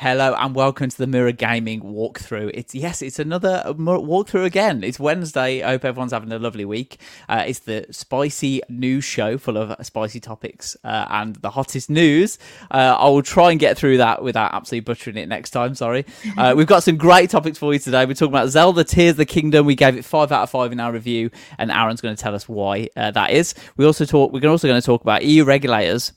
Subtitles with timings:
[0.00, 2.52] Hello and welcome to the Mirror Gaming walkthrough.
[2.54, 4.84] It's yes, it's another walkthrough again.
[4.84, 5.60] It's Wednesday.
[5.60, 7.00] I hope everyone's having a lovely week.
[7.28, 12.38] Uh, it's the spicy news show full of spicy topics uh, and the hottest news.
[12.70, 15.74] Uh, I will try and get through that without absolutely butchering it next time.
[15.74, 16.06] Sorry.
[16.36, 18.06] Uh, we've got some great topics for you today.
[18.06, 19.66] We're talking about Zelda Tears of the Kingdom.
[19.66, 22.36] We gave it five out of five in our review, and Aaron's going to tell
[22.36, 23.52] us why uh, that is.
[23.76, 24.32] We also talk.
[24.32, 26.12] We're also going to talk about EU regulators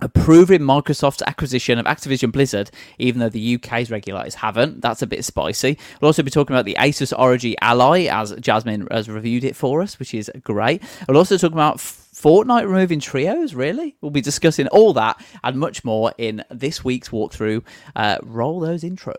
[0.00, 4.80] approving Microsoft's acquisition of Activision Blizzard, even though the UK's regulators haven't.
[4.80, 5.78] That's a bit spicy.
[6.00, 9.82] We'll also be talking about the Asus ROG Ally, as Jasmine has reviewed it for
[9.82, 10.82] us, which is great.
[11.08, 13.96] We'll also talk about Fortnite removing trios, really?
[14.00, 17.62] We'll be discussing all that and much more in this week's walkthrough.
[17.94, 19.14] Uh, roll those intro.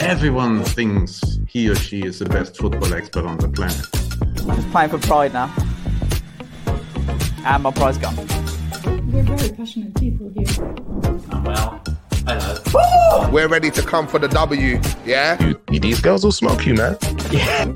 [0.00, 3.86] Everyone thinks he or she is the best football expert on the planet.
[4.34, 5.54] Just playing for pride now
[7.44, 8.16] and my prize gone.
[9.12, 10.46] We're very passionate people here.
[11.30, 11.82] Oh, well,
[12.26, 13.30] hello.
[13.30, 15.54] We're ready to come for the W, yeah?
[15.70, 16.96] You, these girls will smoke you, man.
[17.30, 17.72] Yeah.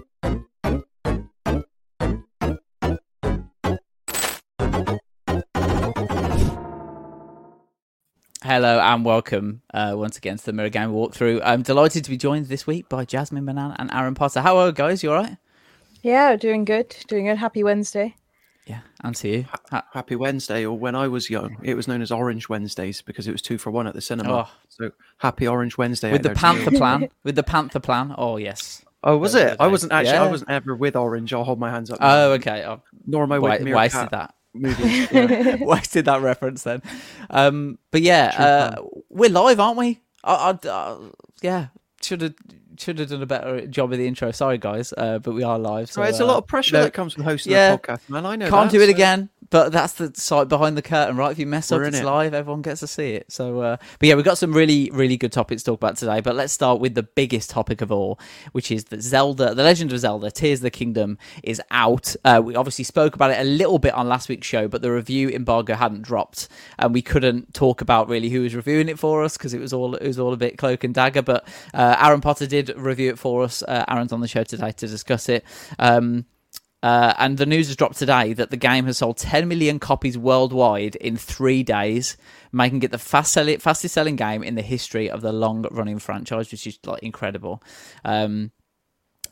[8.42, 11.42] Hello and welcome uh, once again to the Mirror Game walkthrough.
[11.44, 14.40] I'm delighted to be joined this week by Jasmine Mannan and Aaron Potter.
[14.40, 15.02] How are you guys?
[15.02, 15.36] You all right?
[16.02, 16.94] Yeah, doing good.
[17.08, 17.38] Doing good.
[17.38, 18.14] Happy Wednesday.
[18.66, 19.46] Yeah, and to you.
[19.70, 23.28] Ha- Happy Wednesday, or when I was young, it was known as Orange Wednesdays because
[23.28, 24.48] it was two for one at the cinema.
[24.48, 24.48] Oh.
[24.68, 27.08] So happy Orange Wednesday with the Panther plan.
[27.22, 28.14] With the Panther plan.
[28.18, 28.84] Oh yes.
[29.04, 29.56] Oh, was it?
[29.60, 30.14] I wasn't actually.
[30.14, 30.24] Yeah.
[30.24, 31.32] I wasn't ever with Orange.
[31.32, 31.98] I'll hold my hands up.
[32.00, 32.64] Oh, okay.
[32.66, 32.82] Oh.
[33.06, 34.34] Nor am I with Wa- Wasted that.
[34.54, 35.56] Yeah.
[35.60, 36.82] wasted that reference then.
[37.30, 40.00] Um, but yeah, uh, we're live, aren't we?
[40.24, 40.98] I, I, uh,
[41.42, 41.68] yeah,
[42.02, 42.34] should have
[42.80, 44.30] should have done a better job of the intro.
[44.30, 45.90] Sorry, guys, uh, but we are live.
[45.90, 47.78] So, right, it's uh, a lot of pressure no, that comes from hosting yeah, a
[47.78, 48.26] podcast, man.
[48.26, 48.48] I know.
[48.48, 48.92] Can't that, do it so...
[48.92, 51.30] again but that's the site behind the curtain, right?
[51.30, 52.04] If you mess up, it's it.
[52.04, 52.34] live.
[52.34, 53.30] Everyone gets to see it.
[53.30, 56.20] So, uh, but yeah, we've got some really, really good topics to talk about today.
[56.20, 58.18] But let's start with the biggest topic of all,
[58.52, 62.16] which is that Zelda, The Legend of Zelda: Tears of the Kingdom, is out.
[62.24, 64.90] Uh, we obviously spoke about it a little bit on last week's show, but the
[64.90, 66.48] review embargo hadn't dropped,
[66.78, 69.72] and we couldn't talk about really who was reviewing it for us because it was
[69.72, 71.22] all it was all a bit cloak and dagger.
[71.22, 73.62] But uh, Aaron Potter did review it for us.
[73.62, 75.44] Uh, Aaron's on the show today to discuss it.
[75.78, 76.26] Um,
[76.82, 80.16] uh, and the news has dropped today that the game has sold 10 million copies
[80.16, 82.16] worldwide in three days,
[82.52, 85.98] making it the fast sell- fastest selling game in the history of the long running
[85.98, 87.62] franchise, which is like incredible.
[88.04, 88.52] Um,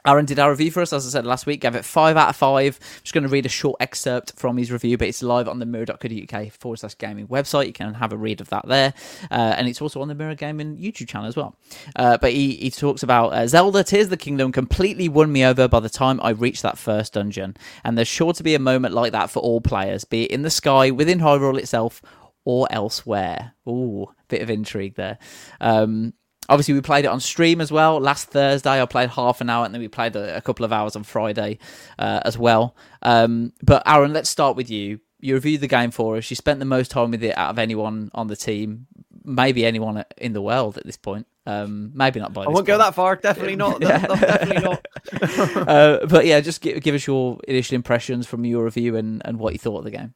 [0.07, 2.29] Aaron did our review for us, as I said last week, gave it 5 out
[2.29, 2.79] of 5.
[2.79, 5.61] I'm just going to read a short excerpt from his review, but it's live on
[5.61, 7.69] the mirror.co.uk forward slash gaming website.
[7.69, 8.93] You can have a read of that there.
[9.31, 11.57] Uh, and it's also on the Mirror Gaming YouTube channel as well.
[11.97, 15.43] Uh, but he, he talks about uh, Zelda Tears of the Kingdom completely won me
[15.43, 17.57] over by the time I reached that first dungeon.
[17.83, 20.43] And there's sure to be a moment like that for all players, be it in
[20.43, 22.03] the sky, within Hyrule itself,
[22.45, 23.55] or elsewhere.
[23.67, 25.17] Ooh, bit of intrigue there.
[25.63, 26.13] Um,
[26.49, 29.65] obviously we played it on stream as well last thursday i played half an hour
[29.65, 31.59] and then we played a, a couple of hours on friday
[31.99, 36.17] uh, as well um, but aaron let's start with you you reviewed the game for
[36.17, 38.87] us you spent the most time with it out of anyone on the team
[39.25, 42.67] maybe anyone in the world at this point um, maybe not by I won't point.
[42.67, 43.17] go that far.
[43.17, 43.83] Definitely not.
[43.83, 44.07] yeah.
[44.07, 44.87] definitely not.
[45.69, 49.39] uh, but yeah, just give, give us your initial impressions from your review and, and
[49.39, 50.15] what you thought of the game.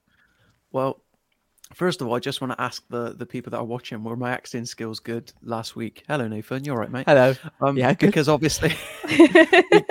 [0.73, 1.03] Well,
[1.75, 4.17] First of all, I just want to ask the, the people that are watching, were
[4.17, 6.03] my acting skills good last week?
[6.09, 6.65] Hello, Nathan.
[6.65, 7.05] You're right, mate.
[7.07, 7.35] Hello.
[7.61, 8.07] Um, yeah, good.
[8.07, 8.75] because obviously
[9.19, 9.85] we,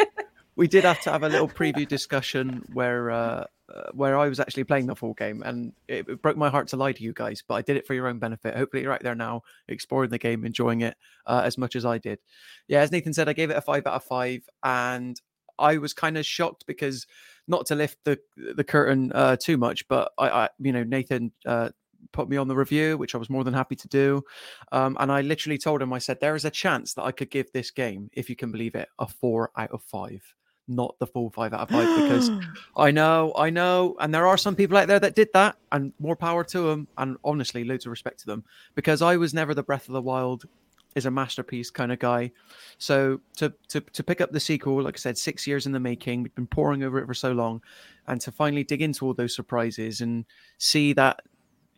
[0.55, 4.39] we, did have to have a little preview discussion where uh, uh, where I was
[4.39, 7.13] actually playing the full game, and it, it, broke my heart to lie to you
[7.13, 8.55] guys, but I did it for your own benefit.
[8.55, 10.95] Hopefully, you're right there now, exploring the game, enjoying it
[11.25, 12.19] uh, as much as I did.
[12.67, 15.19] Yeah, as Nathan said, I gave it a five out of five, and
[15.59, 17.05] I was kind of shocked because
[17.47, 18.19] not to lift the
[18.55, 21.69] the curtain uh, too much, but I, I you know, Nathan uh,
[22.11, 24.23] put me on the review, which I was more than happy to do.
[24.71, 27.29] Um, and I literally told him, I said, there is a chance that I could
[27.29, 30.23] give this game, if you can believe it, a four out of five,
[30.67, 32.29] not the full five out of five, because
[32.77, 35.93] I know, I know, and there are some people out there that did that, and
[35.99, 36.87] more power to them.
[36.97, 38.43] And honestly, loads of respect to them,
[38.75, 40.45] because I was never the Breath of the Wild
[40.97, 42.31] is a masterpiece kind of guy.
[42.79, 45.79] So to to to pick up the sequel, like I said, six years in the
[45.79, 47.61] making, we've been poring over it for so long,
[48.07, 50.25] and to finally dig into all those surprises and
[50.57, 51.21] see that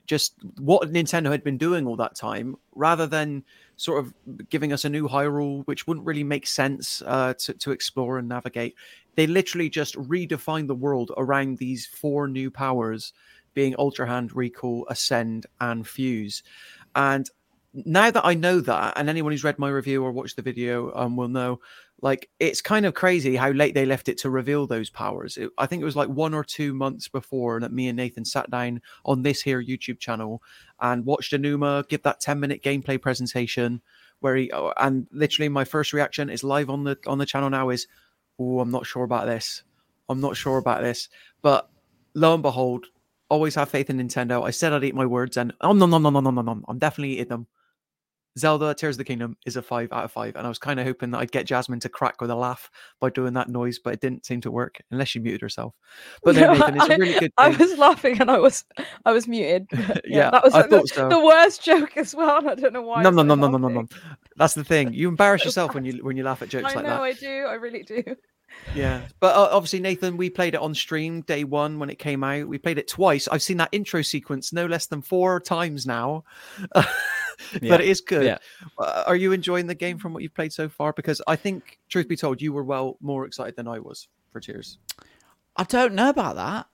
[0.07, 3.43] just what Nintendo had been doing all that time, rather than
[3.75, 4.13] sort of
[4.49, 8.27] giving us a new Hyrule, which wouldn't really make sense uh, to to explore and
[8.27, 8.75] navigate.
[9.15, 13.13] They literally just redefined the world around these four new powers,
[13.53, 16.41] being Ultra Hand, Recall, Ascend, and Fuse.
[16.95, 17.29] And
[17.73, 20.91] now that I know that, and anyone who's read my review or watched the video
[20.95, 21.59] um, will know,
[22.01, 25.37] like it's kind of crazy how late they left it to reveal those powers.
[25.37, 28.25] It, I think it was like one or two months before that me and Nathan
[28.25, 30.41] sat down on this here YouTube channel
[30.79, 33.81] and watched Aonuma give that ten minute gameplay presentation
[34.21, 37.49] where he oh, and literally my first reaction is live on the on the channel
[37.49, 37.87] now is,
[38.39, 39.63] oh, I'm not sure about this.
[40.07, 41.09] I'm not sure about this,
[41.43, 41.69] but
[42.15, 42.87] lo and behold,
[43.29, 44.43] always have faith in Nintendo.
[44.43, 46.63] I said I'd eat my words, and oh no no no no no no no,
[46.67, 47.47] I'm definitely eating them.
[48.37, 50.79] Zelda Tears of the Kingdom is a five out of five, and I was kind
[50.79, 53.79] of hoping that I'd get Jasmine to crack with a laugh by doing that noise,
[53.79, 55.75] but it didn't seem to work unless she muted herself.
[56.23, 57.31] But then Nathan, it's a really.
[57.37, 58.63] I was laughing and I was
[59.05, 59.67] I was muted.
[59.73, 61.09] yeah, yeah, that was I like thought the, so.
[61.09, 62.47] the worst joke as well.
[62.47, 63.01] I don't know why.
[63.01, 63.87] No, no, no, no, no, no, no.
[64.37, 64.93] That's the thing.
[64.93, 67.01] You embarrass yourself when you when you laugh at jokes I like know that.
[67.01, 67.45] I do.
[67.47, 68.03] I really do.
[68.75, 72.23] Yeah, but uh, obviously, Nathan, we played it on stream day one when it came
[72.23, 72.47] out.
[72.47, 73.27] We played it twice.
[73.27, 76.23] I've seen that intro sequence no less than four times now,
[76.75, 76.83] Yeah.
[77.61, 78.25] but it is good.
[78.25, 78.37] Yeah.
[78.77, 80.93] Uh, are you enjoying the game from what you've played so far?
[80.93, 84.39] Because I think, truth be told, you were well more excited than I was for
[84.39, 84.77] Tears.
[85.55, 86.67] I don't know about that.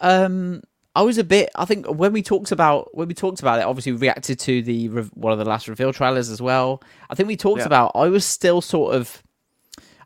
[0.00, 0.62] Um,
[0.96, 1.50] I was a bit.
[1.56, 4.62] I think when we talked about when we talked about it, obviously we reacted to
[4.62, 6.80] the re- one of the last reveal trailers as well.
[7.10, 7.66] I think we talked Yeah.
[7.66, 7.92] about.
[7.94, 9.20] I was still sort of.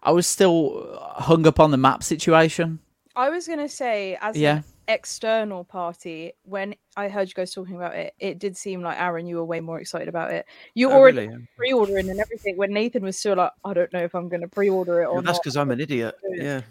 [0.02, 2.80] I was still hung up on the map situation.
[3.16, 4.58] I was gonna say, as Yeah.
[4.58, 9.00] an external party, when I heard you guys talking about it, it did seem like
[9.00, 10.46] Aaron, you were way more excited about it.
[10.74, 11.46] You Oh, already really?
[11.56, 12.56] pre-ordering and everything.
[12.56, 15.22] When Nathan was still like, I don't know if I'm gonna pre-order it or Well,
[15.22, 16.14] that's because I'm an idiot.
[16.30, 16.62] Yeah.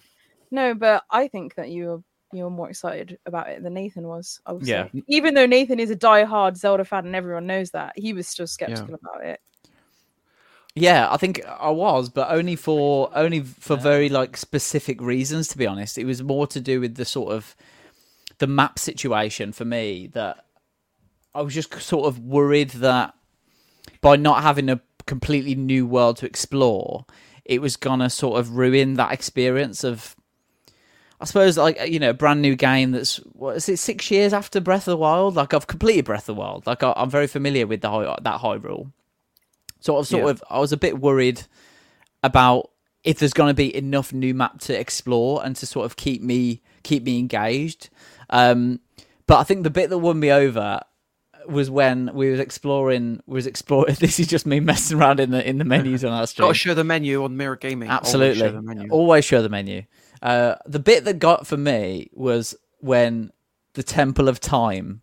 [0.49, 2.03] No, but I think that you were
[2.33, 4.41] you were more excited about it than Nathan was.
[4.45, 4.89] I Yeah.
[4.93, 5.03] say.
[5.07, 8.47] Even though Nathan is a die-hard Zelda fan and everyone knows that, he was still
[8.47, 9.39] skeptical about it.
[10.79, 15.47] Yeah, I think I was, but only for only for very like specific reasons.
[15.49, 17.55] To be honest, it was more to do with the sort of
[18.37, 20.45] the map situation for me that
[21.33, 23.15] I was just sort of worried that
[24.01, 27.05] by not having a completely new world to explore,
[27.43, 30.15] it was gonna sort of ruin that experience of.
[31.19, 33.77] I suppose, like you know, a brand new game that's what is it?
[33.77, 35.35] Six years after Breath of the Wild.
[35.35, 36.67] Like I've completed Breath of the Wild.
[36.67, 38.41] Like I, I'm very familiar with the high, that
[39.79, 39.83] Hyrule.
[39.85, 40.29] Sort of, sort Yeah.
[40.31, 40.43] of.
[40.49, 41.41] I was a bit worried
[42.23, 42.71] about
[43.03, 46.21] if there's going to be enough new map to explore and to sort of keep
[46.21, 47.89] me keep me engaged.
[48.29, 48.79] Um,
[49.27, 50.81] but I think the bit that won me over
[51.47, 53.95] was when we was exploring was exploring.
[53.99, 56.47] This is just me messing around in the in the menus on our stream.
[56.47, 57.89] Got to show the menu on Mirror Gaming.
[57.89, 58.39] Always Absolutely.
[58.39, 58.89] show the menu.
[58.89, 59.83] Always show the menu.
[60.21, 63.31] Uh, the bit that got for me was when
[63.73, 65.01] the Temple of Time.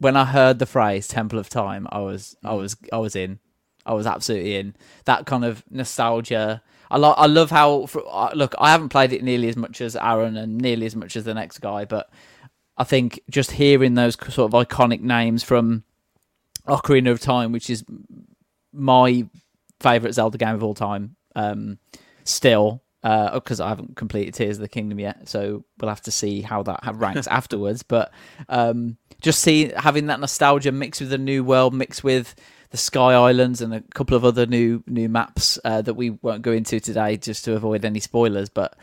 [0.00, 3.40] When I heard the phrase "Temple of Time," I was, I was, I was in.
[3.88, 4.76] I was absolutely in.
[5.06, 6.62] That kind of nostalgia.
[6.90, 7.86] I lo- I love how.
[7.86, 10.94] For, uh, look, I haven't played it nearly as much as Aaron and nearly as
[10.94, 12.10] much as the next guy, but
[12.76, 15.82] I think just hearing those sort of iconic names from
[16.66, 17.84] Ocarina of Time, which is
[18.72, 19.26] my
[19.80, 21.78] favorite Zelda game of all time, um,
[22.24, 26.42] still because I haven't completed Tears of the Kingdom yet, so we'll have to see
[26.42, 27.82] how that ranks afterwards.
[27.82, 28.12] But
[28.48, 32.34] um, just see having that nostalgia mixed with the new world, mixed with
[32.70, 36.42] the Sky Islands and a couple of other new new maps uh, that we won't
[36.42, 38.48] go into today, just to avoid any spoilers.
[38.48, 38.76] But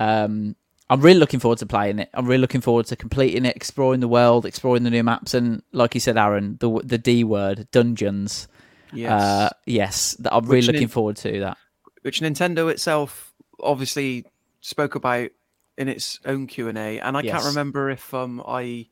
[0.00, 0.54] um,
[0.90, 2.10] I'm really looking forward to playing it.
[2.14, 5.62] I'm really looking forward to completing it, exploring the world, exploring the new maps, and
[5.72, 8.48] like you said, Aaron, the the D word, dungeons.
[8.92, 9.10] Yes.
[9.10, 11.58] Uh, yes, that I'm really looking nin- forward to that.
[12.02, 14.24] which Nintendo itself obviously
[14.60, 15.28] spoke about
[15.76, 17.32] in its own Q and A, and I Yes.
[17.32, 18.86] can't remember if um I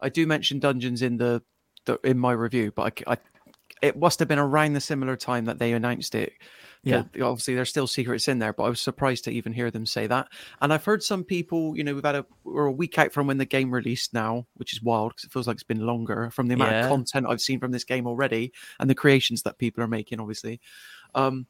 [0.00, 1.42] I do mention dungeons in the,
[1.86, 3.16] the in my review, but I I,
[3.82, 6.32] it must have been around the similar time that they announced it.
[6.84, 7.02] Yeah.
[7.20, 10.06] obviously there's still secrets in there, but I was surprised to even hear them say
[10.06, 10.28] that.
[10.62, 13.26] And I've heard some people, you know, we've had a we're a week out from
[13.26, 16.30] when the game released now, which is wild because it feels like it's been longer
[16.30, 16.84] from the amount Yeah.
[16.84, 20.20] of content I've seen from this game already and the creations that people are making,
[20.20, 20.60] obviously.
[21.14, 21.46] Um,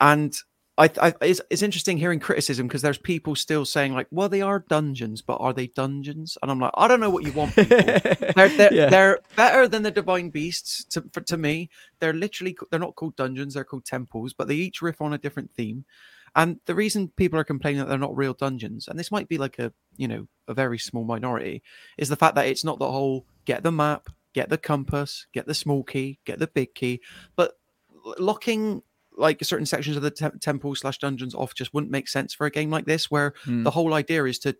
[0.00, 0.36] and
[0.78, 4.42] I, I it's, it's interesting hearing criticism because there's people still saying like, well, they
[4.42, 6.36] are dungeons, but are they dungeons?
[6.42, 7.54] And I'm like, I don't know what you want.
[7.54, 7.78] People.
[7.78, 8.90] they're they're, Yeah.
[8.90, 11.70] they're better than the divine beasts to for, to me.
[12.00, 15.18] They're literally they're not called dungeons; they're called temples, but they each riff on a
[15.18, 15.84] different theme.
[16.34, 19.38] And the reason people are complaining that they're not real dungeons, and this might be
[19.38, 21.62] like a you know a very small minority,
[21.96, 25.46] is the fact that it's not the whole get the map, get the compass, get
[25.46, 27.00] the small key, get the big key,
[27.34, 27.52] but
[28.18, 28.82] locking
[29.16, 32.46] like certain sections of the te- temple slash dungeons off just wouldn't make sense for
[32.46, 33.62] a game like this, where Hmm.
[33.64, 34.56] the whole idea is to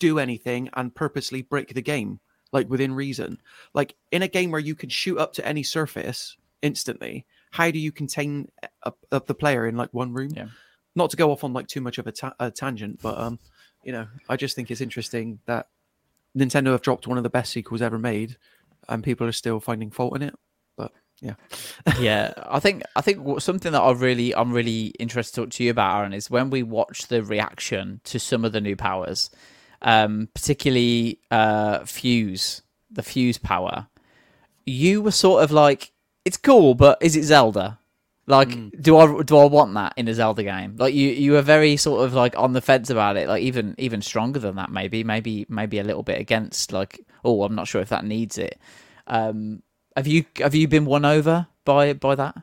[0.00, 2.18] do anything and purposely break the game,
[2.52, 3.38] like within reason.
[3.72, 7.78] Like in a game where you can shoot up to any surface instantly, how do
[7.78, 8.48] you contain
[8.82, 10.30] a, a, the player in like one room?
[10.34, 10.48] Yeah.
[10.96, 13.38] Not to go off on like too much of a, ta- a tangent, but um,
[13.84, 15.68] you know, I just think it's interesting that
[16.36, 18.36] Nintendo have dropped one of the best sequels ever made,
[18.88, 20.34] and people are still finding fault in it.
[21.20, 21.34] Yeah,
[22.00, 25.64] yeah, I think I think something that I really I'm really interested to talk to
[25.64, 29.30] you about, Aaron, is when we watch the reaction to some of the new powers,
[29.80, 33.86] um, particularly uh, Fuse, the Fuse power.
[34.66, 35.92] You were sort of like,
[36.24, 37.78] it's cool, but is it Zelda?
[38.26, 40.76] Like, do I do I want that in a Zelda game?
[40.78, 43.28] Like, you you were very sort of like on the fence about it.
[43.28, 46.72] Like, even even stronger than that, maybe maybe maybe a little bit against.
[46.72, 48.58] Like, oh, I'm not sure if that needs it.
[49.06, 49.62] Um,
[49.96, 52.36] have you have you been won over by by that?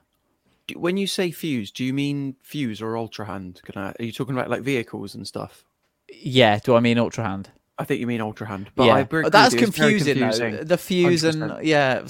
[0.76, 3.62] When you say fuse, do you mean fuse or ultra hand?
[3.64, 5.66] Can I, are you talking about like vehicles and stuff?
[6.10, 6.60] Yeah.
[6.60, 7.50] Do I mean Ultra Hand?
[7.78, 10.20] I think you mean ultra hand, but yeah, I that's you, it's very confusing.
[10.20, 10.66] confusing.
[10.66, 11.42] The fuse 100%.
[11.42, 12.06] and yeah,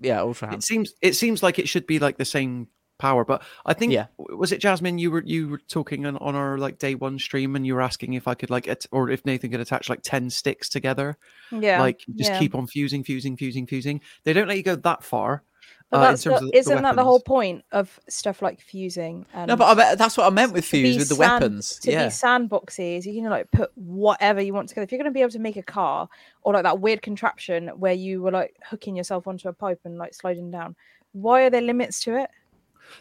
[0.00, 0.62] yeah, Ultra Hand.
[0.62, 2.66] It seems it seems like it should be like the same
[2.98, 4.06] power, but I think Yeah.
[4.16, 4.98] was it Jasmine?
[4.98, 7.82] You were you were talking on, on our like day one stream, and you were
[7.82, 11.18] asking if I could like at, or if Nathan could attach like ten sticks together,
[11.50, 11.80] Yeah.
[11.80, 12.38] like just yeah.
[12.38, 14.00] keep on fusing, fusing, fusing, fusing.
[14.24, 15.42] They don't let you go that far.
[15.90, 19.26] But uh, that's terms the- the isn't that the whole point of stuff like fusing?
[19.34, 21.42] And No, but I bet that's what I meant with to fuse with the sand-
[21.42, 21.78] weapons.
[21.80, 24.84] To Yeah, be sandboxes, you can like put whatever you want together.
[24.84, 26.08] If you're going to be able to make a car
[26.42, 29.98] or like that weird contraption where you were like hooking yourself onto a pipe and
[29.98, 30.76] like sliding down,
[31.12, 32.30] why are there limits to it?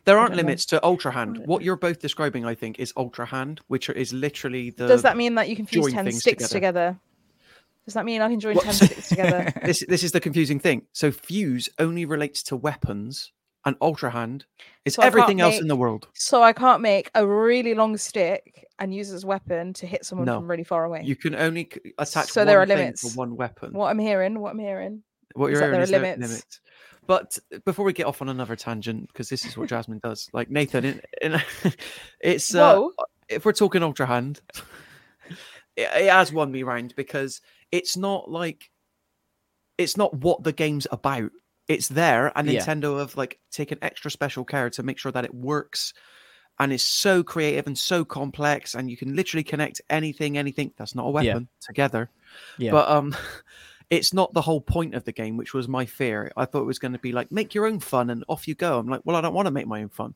[0.06, 0.44] There aren't don't know.
[0.44, 1.42] limits to ultra hand.
[1.46, 4.88] What you're both describing, I think, is ultra hand, which is literally the.
[4.88, 6.90] Does that mean that you can fuse ten sticks together.
[6.90, 7.00] together?
[7.86, 9.52] Does that mean I can join What- ten sticks together?
[9.64, 10.84] this this is the confusing thing.
[10.94, 13.32] So fuse only relates to weapons,
[13.66, 14.46] and ultra hand
[14.86, 16.08] is So everything else in the world.
[16.14, 19.86] So I can't make a really long stick and use it as a weapon to
[19.88, 20.36] hit someone No.
[20.40, 21.02] from really far away.
[21.04, 21.70] You can only
[22.00, 23.02] attach So one there are thing limits.
[23.14, 23.74] for one weapon.
[23.74, 25.04] What I'm hearing, what I'm hearing.
[25.36, 26.60] What you're that hearing there are is there are limits.
[27.08, 30.50] But before we get off on another tangent, because this is what Jasmine does, like
[30.50, 31.42] Nathan, in, in,
[32.22, 32.88] it's uh,
[33.28, 34.42] if we're talking ultra hand,
[35.76, 37.42] it, it has won me round because
[37.72, 38.70] it's not like
[39.78, 41.32] it's not what the game's about.
[41.68, 42.60] It's there, and Yeah.
[42.64, 45.94] Nintendo have like taken extra special care to make sure that it works,
[46.60, 50.94] and is so creative and so complex, and you can literally connect anything, anything that's
[50.96, 51.34] not a Yeah.
[51.34, 52.10] weapon together.
[52.58, 53.16] yeah, But um,
[53.92, 56.32] it's not the whole point of the game, which was my fear.
[56.38, 58.56] I thought it was going to be like make your own fun and off you
[58.56, 58.80] go.
[58.80, 60.16] I'm like, well, I don't want to make my own fun,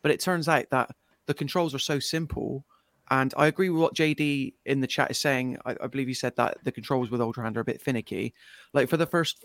[0.00, 0.92] but it turns out that
[1.26, 2.64] the controls are so simple.
[3.10, 5.58] And I agree with what JD in the chat is saying.
[5.66, 8.32] I, I believe he said that the controls with Ultra Hand are a bit finicky.
[8.72, 9.44] Like for the first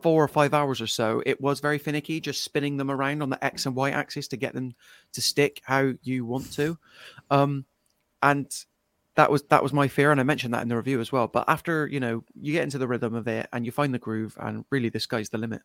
[0.00, 3.28] four or five hours or so, it was very finicky, just spinning them around on
[3.28, 4.74] the X and Y axis to get them
[5.12, 6.78] to stick how you want to.
[7.30, 7.66] Um,
[8.22, 8.50] and
[9.16, 11.26] that was that was my fear, and I mentioned that in the review as well.
[11.26, 13.98] But after you know you get into the rhythm of it and you find the
[13.98, 15.62] groove, and really the sky's the limit.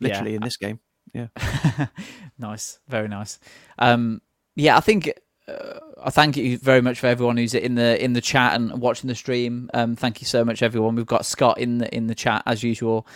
[0.00, 0.08] Yeah.
[0.08, 0.80] Literally in this game.
[1.12, 1.28] Yeah.
[2.38, 3.38] nice, very nice.
[3.78, 4.22] Um,
[4.56, 5.12] yeah, I think
[5.48, 8.80] uh, I thank you very much for everyone who's in the in the chat and
[8.80, 9.70] watching the stream.
[9.74, 10.94] Um, thank you so much, everyone.
[10.94, 13.06] We've got Scott in the in the chat as usual.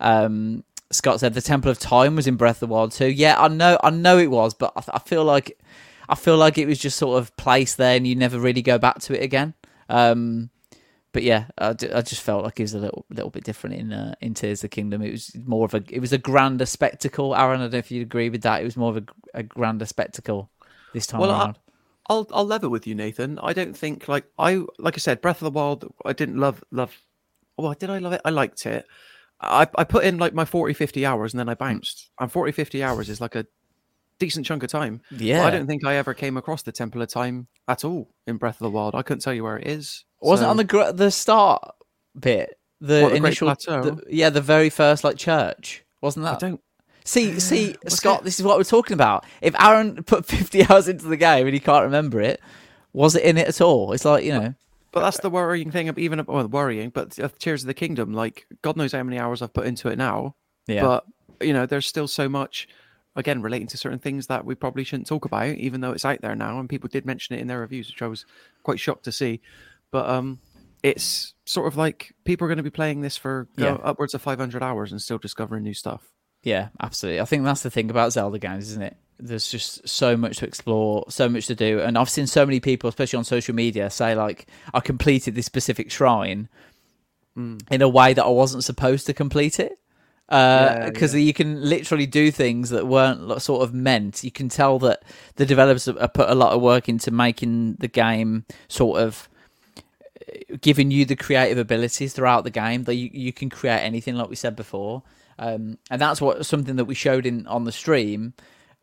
[0.00, 3.10] Um, Scott said the Temple of Time was in Breath of the Wild too.
[3.10, 5.58] Yeah, I know, I know it was, but I, I feel like
[6.08, 8.78] I feel like it was just sort of placed there, and you never really go
[8.78, 9.54] back to it again.
[9.88, 10.50] Um,
[11.12, 13.76] but yeah, I, d- I just felt like it was a little little bit different
[13.76, 15.02] in uh, in Tears of the Kingdom.
[15.02, 17.34] It was more of a it was a grander spectacle.
[17.36, 18.60] Aaron, I don't know if you'd agree with that.
[18.62, 19.04] It was more of a,
[19.34, 20.50] a grander spectacle
[20.94, 21.58] this time Well, I- around.
[22.08, 23.38] I'll I'll level with you, Nathan.
[23.40, 25.92] I don't think like I like I said, Breath of the Wild.
[26.04, 26.98] I didn't love love.
[27.56, 28.20] Well, did I love it?
[28.24, 28.86] I liked it.
[29.40, 32.10] I I put in like my 40, 50 hours and then I bounced.
[32.18, 33.46] And 40, 50 hours is like a
[34.24, 35.00] decent chunk of time.
[35.10, 38.08] But yeah, I don't think I ever came across the Temple of Time at all
[38.26, 38.94] in Breath of the Wild.
[38.94, 40.04] I couldn't tell you where it is.
[40.20, 41.62] wasn't it so- on the gr- the start
[42.18, 42.58] bit.
[42.80, 43.82] The What, the initial, Plateau?
[43.82, 46.36] the- yeah, the very first like church, wasn't that?
[46.36, 46.60] I don't.
[47.04, 48.24] See, see, Scott, it?
[48.24, 49.24] this is what we're talking about.
[49.40, 52.40] If Aaron put 50 hours into the game and he can't remember it,
[52.92, 53.92] was it in it at all?
[53.92, 54.54] It's like, you know,
[54.92, 55.88] But that's the worrying thing.
[55.88, 56.90] of Even well, worrying.
[56.90, 59.96] But Tears of the Kingdom, like God knows how many hours I've put into it
[59.98, 60.34] now.
[60.68, 60.82] yeah.
[60.82, 61.04] But
[61.40, 62.68] you know, there's still so much.
[63.14, 66.22] Again, relating to certain things that we probably shouldn't talk about, even though it's out
[66.22, 68.24] there now, and people did mention it in their reviews, which I was
[68.62, 69.40] quite shocked to see.
[69.90, 70.38] But um,
[70.82, 73.74] it's sort of like people are going to be playing this for Yeah.
[73.82, 76.08] upwards of 500 hours and still discovering new stuff.
[76.42, 77.20] Yeah, absolutely.
[77.20, 78.96] I think that's the thing about Zelda games, isn't it?
[79.20, 82.58] There's just so much to explore, so much to do, and I've seen so many
[82.60, 86.48] people, especially on social media, say like, "I completed this specific shrine
[87.36, 87.62] Mm.
[87.70, 89.78] in a way that I wasn't supposed to complete it."
[90.32, 91.24] Because uh, yeah.
[91.24, 94.24] you can literally do things that weren't sort of meant.
[94.24, 95.02] You can tell that
[95.36, 99.28] the developers have put a lot of work into making the game sort of
[99.78, 104.16] uh, giving you the creative abilities throughout the game that you, you can create anything
[104.16, 105.02] like we said before
[105.38, 108.34] um, and that's what something that we showed in on the stream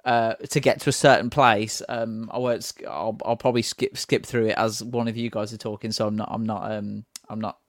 [0.05, 1.81] uh, to get to a certain place.
[1.89, 2.71] Um, I won't.
[2.87, 6.07] I'll, I'll, probably skip skip through it as one of you guys are talking, so
[6.07, 6.29] I'm not.
[6.31, 6.71] I'm not.
[6.71, 7.59] Um, I'm not.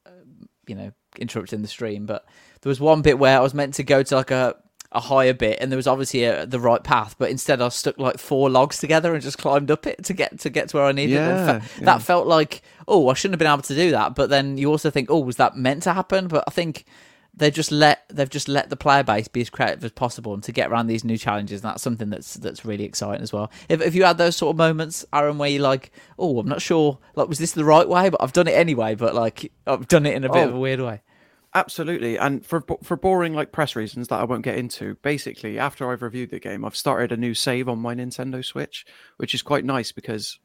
[0.70, 2.06] You know, interrupting the stream.
[2.06, 2.24] But
[2.62, 4.56] there was one bit where I was meant to go to like a
[4.92, 7.98] a higher bit, and there was obviously a, the right path, but instead I stuck
[7.98, 10.86] like four logs together and just climbed up it to get to get to where
[10.86, 11.14] I needed.
[11.14, 11.84] Yeah, fe- yeah.
[11.84, 14.14] That felt like oh, I shouldn't have been able to do that.
[14.14, 16.26] But then you also think, oh, was that meant to happen?
[16.28, 16.84] But I think
[17.34, 20.42] they just let they've just let the player base be as creative as possible and
[20.42, 21.62] to get around these new challenges.
[21.62, 23.50] And that's something that's that's really exciting as well.
[23.68, 26.62] If if you had those sort of moments, Aaron, where you're like, oh, I'm not
[26.62, 28.94] sure, like was this the right way, but I've done it anyway.
[28.94, 31.02] But like I've done it in a bit oh, of a oh, weird way.
[31.54, 34.96] Absolutely, and for for boring like press reasons that I won't get into.
[34.96, 38.86] Basically, after I've reviewed the game, I've started a new save on my Nintendo Switch,
[39.16, 40.38] which is quite nice because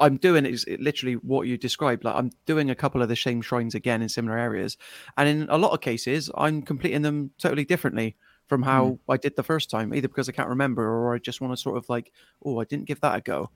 [0.00, 2.04] I'm doing is literally what you described.
[2.04, 4.76] Like I'm doing a couple of the same shrines again in similar areas,
[5.16, 8.16] and in a lot of cases, I'm completing them totally differently
[8.46, 8.98] from how mm.
[9.08, 11.56] I did the first time, either because I can't remember or I just want to
[11.56, 12.12] sort of like,
[12.44, 13.50] oh, I didn't give that a go.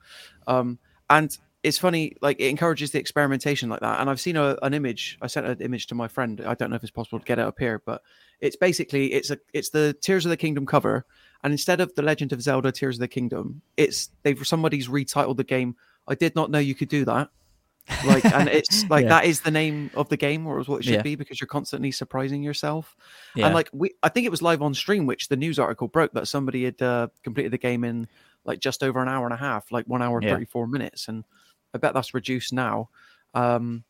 [0.47, 3.99] Um, and it's funny, like it encourages the experimentation like that.
[3.99, 5.17] And I've seen a, an image.
[5.21, 6.41] I sent an image to my friend.
[6.45, 8.01] I don't know if it's possible to get it up here, but
[8.39, 11.05] it's basically it's a it's the Tears of the Kingdom cover,
[11.43, 15.37] and instead of the Legend of Zelda Tears of the Kingdom, it's they've somebody's retitled
[15.37, 15.75] the game.
[16.07, 17.29] I did not know you could do that.
[18.05, 19.09] Like, and it's like yeah.
[19.09, 21.01] that is the name of the game, or it's what it should yeah.
[21.01, 22.95] be, because you're constantly surprising yourself.
[23.35, 23.45] Yeah.
[23.45, 26.13] And like we, I think it was live on stream, which the news article broke
[26.13, 28.07] that somebody had uh, completed the game in
[28.43, 31.23] like just over an hour and a half, like one hour thirty four minutes, and
[31.73, 32.89] I bet that's reduced now.
[33.33, 33.83] Um,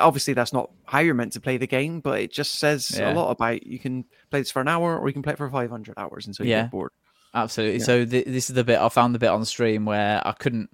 [0.00, 3.12] obviously that's not how you're meant to play the game, but it just says yeah.
[3.12, 5.38] a lot about you can play this for an hour or you can play it
[5.38, 6.62] for 500 hours until you yeah.
[6.62, 6.92] get bored.
[7.34, 7.78] Absolutely.
[7.78, 7.84] Yeah.
[7.84, 10.70] So th- this is the bit I found the bit on stream where I couldn't.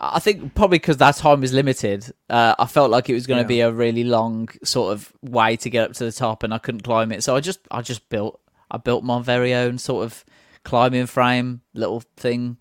[0.00, 2.12] I think probably because that time is limited.
[2.30, 5.56] Uh, I felt like it was going to be a really long sort of way
[5.56, 7.24] to get up to the top, and I couldn't climb it.
[7.24, 8.40] So I just I just built
[8.70, 10.24] I built my very own sort of
[10.62, 12.58] climbing frame little thing.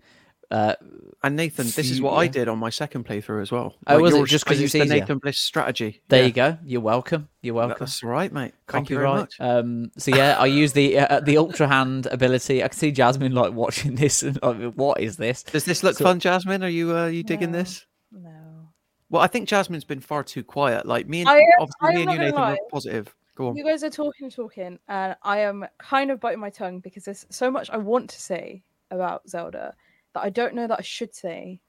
[0.50, 0.76] Uh,
[1.24, 2.20] and Nathan, this is what yeah.
[2.20, 3.76] I did on my second playthrough as well.
[3.88, 6.02] Oh, like was yours, it just because it's the Nathan Bliss strategy?
[6.08, 6.26] There yeah.
[6.28, 6.58] you go.
[6.64, 7.28] You're welcome.
[7.42, 7.78] You're welcome.
[7.80, 8.54] That's right, mate.
[8.68, 9.36] Thank you very much.
[9.40, 12.64] Um, so yeah, I use the uh, the Ultra Hand ability.
[12.64, 15.44] I can see Jasmine like watching this and like, what is this?
[15.44, 16.64] Does this look so, fun, Jasmine?
[16.64, 17.86] Are you uh, you digging no, this?
[18.12, 18.70] No.
[19.10, 20.86] Well, I think Jasmine's been far too quiet.
[20.86, 23.14] Like me and I, obviously me and you, Nathan, are positive.
[23.36, 23.58] Go on.
[23.58, 27.26] You guys are talking, talking, and I am kind of biting my tongue because there's
[27.30, 29.74] so much I want to say about Zelda
[30.18, 31.62] that I don't know that I should say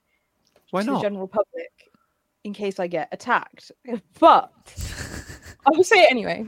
[0.70, 0.94] why to not?
[0.96, 1.70] the general public
[2.44, 3.70] in case I get attacked.
[4.18, 4.52] But
[5.66, 6.46] I will say it anyway.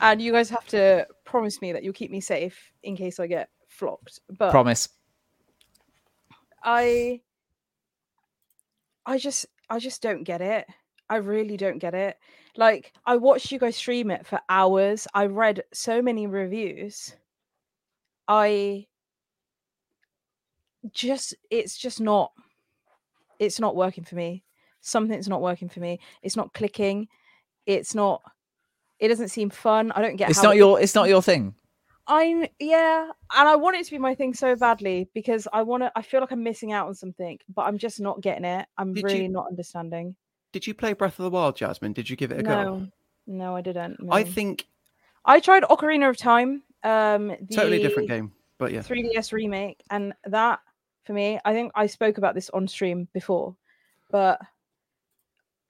[0.00, 3.26] And you guys have to promise me that you'll keep me safe in case I
[3.26, 4.20] get flocked.
[4.38, 4.88] But promise.
[6.62, 7.22] I
[9.06, 10.66] I just I just don't get it.
[11.08, 12.18] I really don't get it.
[12.54, 15.08] Like I watched you guys stream it for hours.
[15.14, 17.16] I read so many reviews.
[18.28, 18.87] I
[20.92, 22.32] just it's just not
[23.38, 24.42] it's not working for me.
[24.80, 26.00] Something's not working for me.
[26.22, 27.08] It's not clicking.
[27.66, 28.22] It's not.
[28.98, 29.92] It doesn't seem fun.
[29.92, 30.30] I don't get.
[30.30, 30.80] It's not it, your.
[30.80, 31.54] It's not your thing.
[32.06, 35.82] I'm yeah, and I want it to be my thing so badly because I want
[35.82, 35.92] to.
[35.94, 38.66] I feel like I'm missing out on something, but I'm just not getting it.
[38.78, 40.16] I'm did really you, not understanding.
[40.52, 41.92] Did you play Breath of the Wild, Jasmine?
[41.92, 42.86] Did you give it a no, go?
[43.26, 44.02] No, I didn't.
[44.02, 44.12] No.
[44.12, 44.66] I think
[45.24, 46.62] I tried Ocarina of Time.
[46.82, 50.60] Um, totally different game, but yeah, 3DS remake, and that
[51.08, 51.40] for me.
[51.46, 53.56] I think I spoke about this on stream before,
[54.10, 54.38] but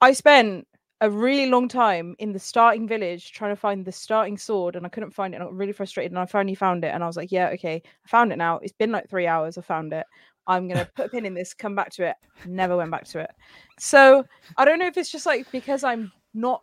[0.00, 0.66] I spent
[1.00, 4.84] a really long time in the starting village trying to find the starting sword and
[4.84, 5.36] I couldn't find it.
[5.36, 7.50] And I got really frustrated and I finally found it and I was like, yeah,
[7.50, 8.58] okay, I found it now.
[8.58, 9.56] It's been like three hours.
[9.56, 10.04] I found it.
[10.48, 12.16] I'm gonna put a pin in this, come back to it.
[12.44, 13.30] Never went back to it.
[13.78, 14.24] So
[14.56, 16.62] I don't know if it's just like because I'm not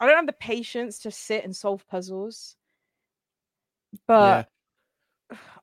[0.00, 2.56] I don't have the patience to sit and solve puzzles.
[4.06, 4.48] But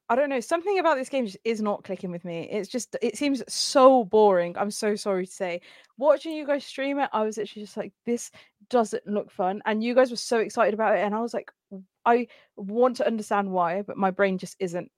[0.10, 0.40] I don't know.
[0.40, 2.48] Something about this game just is not clicking with me.
[2.50, 4.56] It's just it seems so boring.
[4.58, 5.62] I'm so sorry to say.
[5.98, 8.32] Watching you guys stream it, I was actually just like, this
[8.70, 9.62] doesn't look fun.
[9.66, 11.52] And you guys were so excited about it, and I was like,
[12.06, 14.90] I want to understand why, but my brain just isn't.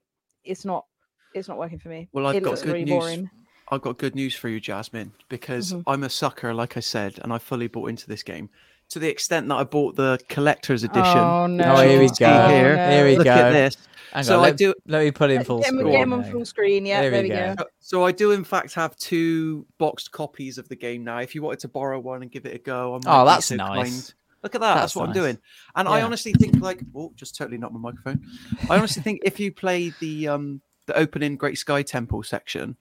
[0.43, 0.85] It's not.
[1.33, 2.07] It's not working for me.
[2.11, 2.99] Well, I've it got good really news.
[2.99, 3.29] Boring.
[3.71, 5.87] I've got good news for you, Jasmine, because mm-hmm.
[5.87, 8.49] I'm a sucker, like I said, and I fully bought into this game
[8.89, 11.17] to the extent that I bought the collector's edition.
[11.17, 11.75] Oh no!
[11.75, 12.47] Oh, here we go.
[12.47, 12.89] Here, no.
[12.89, 13.31] here we Look go.
[13.31, 13.77] at this.
[14.11, 14.73] Hang so on, let, I do.
[14.87, 15.91] Let me put it in full get screen.
[15.91, 16.85] Get him on full screen.
[16.85, 17.55] Yeah, there, there we go.
[17.57, 17.65] go.
[17.79, 21.19] So I do, in fact, have two boxed copies of the game now.
[21.19, 23.77] If you wanted to borrow one and give it a go, oh, that's so nice.
[23.77, 24.13] Kind.
[24.41, 24.75] Look at that.
[24.75, 25.17] That's, That's what nice.
[25.17, 25.37] I'm doing.
[25.75, 28.25] And I honestly think like oh, just totally not my microphone.
[28.69, 32.77] I honestly think if you play the um the opening Great Sky Temple section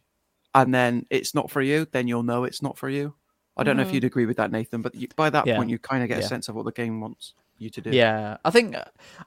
[0.54, 3.14] and then it's not for you, then you'll know it's not for you.
[3.58, 3.94] I don't know if Mhm.
[3.94, 5.56] you'd agree with that, Nathan, but you, by that Yeah.
[5.56, 6.24] point you kind of get Yeah.
[6.24, 7.90] a sense of what the game wants you to do.
[7.90, 8.76] Yeah, I think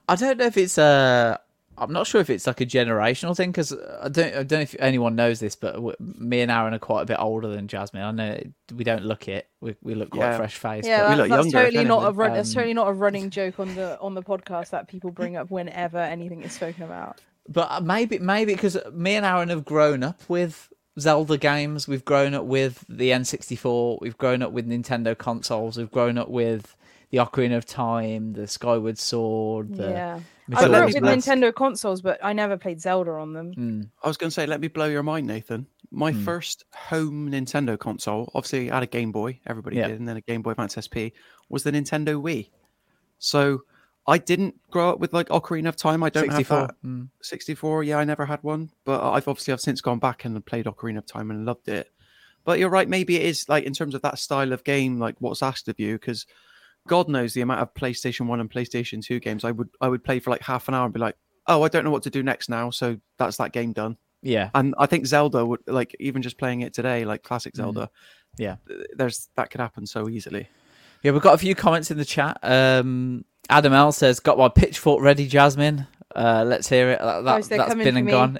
[0.08, 1.36] I don't know if it's uh
[1.78, 4.60] I'm not sure if it's like a generational thing because I don't I don't know
[4.60, 8.02] if anyone knows this, but me and Aaron are quite a bit older than Jasmine.
[8.02, 8.38] I know
[8.74, 10.36] we don't look it; we, we look quite Yeah.
[10.36, 10.86] fresh faced.
[10.86, 12.16] Yeah, We that's, look that's younger, totally not a anything.
[12.18, 15.10] run, that's Um, totally not a running joke on the on the podcast that people
[15.10, 17.20] bring up whenever anything is spoken about.
[17.48, 22.04] But uh, maybe maybe because me and Aaron have grown up with Zelda games, we've
[22.04, 26.76] grown up with the N64, we've grown up with Nintendo consoles, we've grown up with
[27.10, 29.74] the Ocarina of Time, the Skyward Sword.
[29.74, 30.20] The yeah,
[30.54, 31.28] I grew up with Mask.
[31.28, 33.54] Nintendo consoles, but I never played Zelda on them.
[33.54, 35.66] Mm, I was going to say, let me blow your mind, Nathan.
[35.90, 36.24] My Hmm.
[36.24, 39.88] first home Nintendo console, obviously, I had a Game Boy, everybody Yeah.
[39.88, 41.12] did, and then a Game Boy Advance SP,
[41.48, 42.50] was the Nintendo Wii.
[43.18, 43.62] So
[44.06, 46.02] I didn't grow up with like Ocarina of Time.
[46.02, 46.58] I don't 64.
[46.58, 46.82] have that.
[46.86, 47.08] Mm.
[47.22, 50.66] 64, yeah, I never had one, but I've obviously I've since gone back and played
[50.66, 51.90] Ocarina of Time and loved it.
[52.44, 55.14] But you're right, maybe it is like in terms of that style of game, like
[55.20, 56.26] what's asked of you, because
[56.88, 60.02] God knows the amount of PlayStation One and PlayStation Two games I would I would
[60.02, 62.10] play for like half an hour and be like, oh, I don't know what to
[62.10, 63.96] do next now, so that's that game done.
[64.24, 67.90] Yeah, And I think Zelda would like even just playing it today, like classic Zelda.
[68.38, 68.56] Yeah.
[68.94, 70.48] there's that could happen so easily.
[71.02, 72.38] Yeah, we've got a few comments in the chat.
[72.42, 76.98] Um, Adam L says, "Got my pitchfork ready, Jasmine." Uh, let's hear it.
[76.98, 78.12] That, that, Guys, they're coming been for and me.
[78.12, 78.38] gone.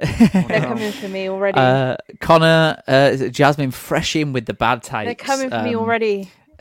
[0.49, 1.59] They're coming for me already.
[1.59, 5.07] uh, Connor, uh, is it Jasmine, fresh in with the bad takes.
[5.07, 6.31] They're coming for me Um, already.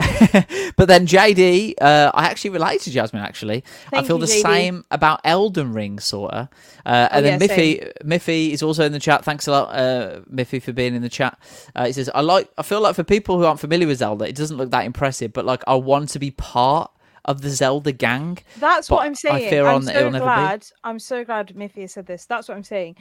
[0.76, 3.22] but then JD, uh, I actually relate to Jasmine.
[3.22, 4.42] Actually, I feel you, the JD.
[4.42, 6.48] same about Elden Ring, sorta.
[6.84, 9.22] Uh, and Oh, then yeah, Miffy, Miffy is also in the chat.
[9.24, 11.38] Thanks a lot, uh, Miffy, for being in the chat.
[11.76, 12.48] Uh, he says, "I like.
[12.58, 15.32] I feel like for people who aren't familiar with Zelda, it doesn't look that impressive,
[15.32, 16.90] but like I want to be part
[17.24, 19.50] of the Zelda gang." That's but what I'm I saying.
[19.50, 20.26] fear I'm on- so it'll never be.
[20.26, 20.66] glad.
[20.84, 22.26] I'm so glad Miffy said this.
[22.26, 22.96] That's what I'm saying.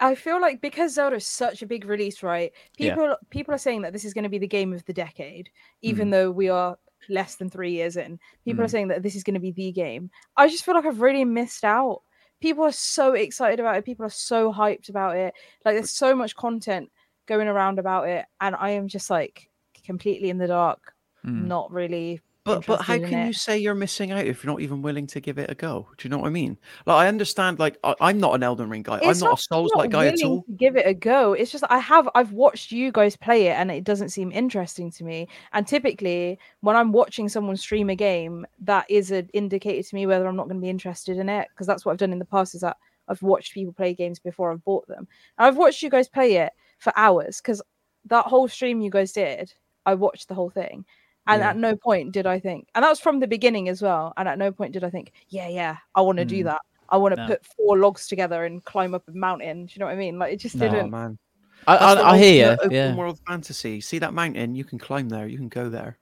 [0.00, 2.52] I feel like because Zelda is such a big release, right?
[2.76, 2.94] Yeah.
[2.94, 5.50] People people are saying that this is going to be the game of the decade,
[5.82, 6.78] even though we are
[7.08, 8.18] less than three years in.
[8.44, 8.70] People are Mm.
[8.70, 10.10] saying that this is going to be the game.
[10.36, 12.02] I just feel like I've really missed out.
[12.40, 13.84] People are so excited about it.
[13.84, 15.34] People are so hyped about it.
[15.64, 16.90] Like there's so much content
[17.26, 19.48] going around about it, and I am just like
[19.84, 20.94] completely in the dark,
[21.26, 21.46] Mm.
[21.46, 22.20] not really.
[22.48, 25.20] But but how can you say you're missing out if you're not even willing to
[25.20, 25.86] give it a go?
[25.98, 26.56] Do you know what I mean?
[26.86, 27.58] Like I understand.
[27.58, 29.00] Like I, I'm not an Elden Ring guy.
[29.02, 30.42] It's I'm not a Souls like guy at all.
[30.44, 31.34] to Give it a go.
[31.34, 34.90] It's just I have I've watched you guys play it and it doesn't seem interesting
[34.92, 35.28] to me.
[35.52, 40.06] And typically when I'm watching someone stream a game, that is an indicator to me
[40.06, 41.48] whether I'm not going to be interested in it.
[41.50, 44.18] Because that's what I've done in the past is that I've watched people play games
[44.18, 45.06] before I've bought them.
[45.38, 47.62] And I've watched you guys play it for hours because
[48.06, 49.52] that whole stream you guys did,
[49.86, 50.84] I watched the whole thing.
[51.28, 51.50] And Yeah.
[51.50, 54.12] at no point did I think, and that was from the beginning as well.
[54.16, 56.44] And at no point did I think, yeah, yeah, I want to do Mm.
[56.46, 56.60] that.
[56.88, 57.26] I want to No.
[57.28, 59.66] put four logs together and climb up a mountain.
[59.66, 60.18] Do you know what I mean?
[60.18, 60.66] Like it just No.
[60.68, 60.86] Didn't.
[60.86, 61.18] Oh man,
[61.66, 62.66] I, I, I hear ultimate you.
[62.66, 62.94] Open Yeah.
[62.96, 63.80] world fantasy.
[63.82, 64.54] See that mountain?
[64.54, 65.28] You can climb there.
[65.28, 65.98] You can go there.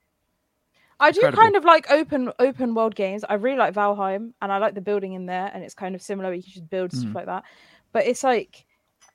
[0.98, 1.42] I do Incredible.
[1.42, 3.24] kind of like open open world games.
[3.28, 6.00] I really like Valheim, and I like the building in there, and it's kind of
[6.00, 6.32] similar.
[6.32, 7.00] You can just build Mm.
[7.00, 7.42] stuff like that,
[7.92, 8.64] but it's like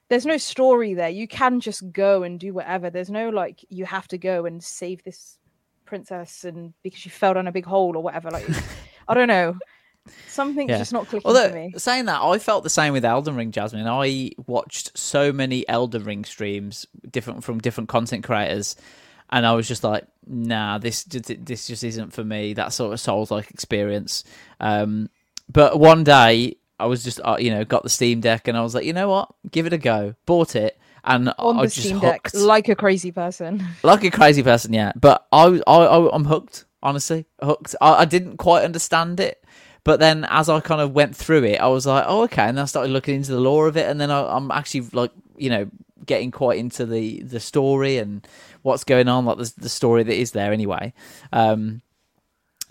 [0.10, 1.10] there's no story there.
[1.10, 2.89] You can just go and do whatever.
[2.89, 5.38] There's no like you have to go and save this
[5.91, 8.32] princess and because you fell down a big hole or whatever.
[8.32, 8.47] Like
[9.10, 9.58] I don't know.
[10.27, 10.77] Something's Yeah.
[10.80, 11.73] just not clicking for me.
[11.77, 13.86] saying that, I felt the same with Elden Ring, Jasmine.
[13.88, 18.75] I watched so many Elden Ring streams, different from different content creators,
[19.30, 22.99] and I was just like, "Nah, this this just isn't for me." That sort of
[22.99, 24.23] Souls-like experience.
[24.60, 25.10] Um,
[25.51, 28.62] but one day, I was just, uh, you know, got the Steam Deck, and I
[28.62, 29.30] was like, "You know what?
[29.51, 32.69] Give it a go." Bought it, and On I the just Steam Deck, hooked like
[32.69, 33.65] a crazy person.
[33.83, 34.91] like a crazy person, yeah.
[34.95, 36.65] But I, I, I I'm hooked.
[36.83, 37.75] Honestly, hooked.
[37.79, 39.43] I, I didn't quite understand it,
[39.83, 42.43] but then as I kind of went through it, I was like, oh, okay.
[42.43, 44.87] And then I started looking into the lore of it, and then I, I'm actually
[44.91, 45.69] like, you know,
[46.05, 48.27] getting quite into the the story and
[48.63, 50.93] what's going on, like the the story that is there anyway.
[51.31, 51.81] Um,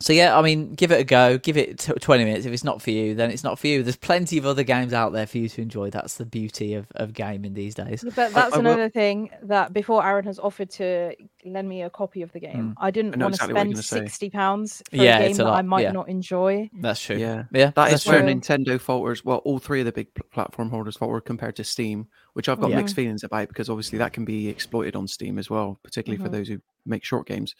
[0.00, 1.36] so yeah, I mean, give it a go.
[1.38, 2.46] Give it t- 20 minutes.
[2.46, 3.82] If it's not for you, then it's not for you.
[3.82, 5.90] There's plenty of other games out there for you to enjoy.
[5.90, 8.02] That's the beauty of, of gaming these days.
[8.02, 11.90] But that's I will- another thing that before Aaron has offered to lend me a
[11.90, 14.96] copy of the game, I didn't I want to exactly what spend sixty pounds for
[14.96, 15.92] Yeah, a game a that I might yeah.
[15.92, 16.70] not enjoy.
[16.80, 17.16] That's true.
[17.16, 17.44] Yeah.
[17.52, 18.30] yeah, that's is where true.
[18.30, 19.24] Nintendo falters.
[19.24, 22.70] Well, all three of the big platform holders falter compared to Steam, which I've got
[22.70, 22.76] Yeah.
[22.76, 26.30] mixed feelings about because obviously that can be exploited on Steam as well, particularly for
[26.30, 26.32] Mhm.
[26.32, 27.54] those who make short games.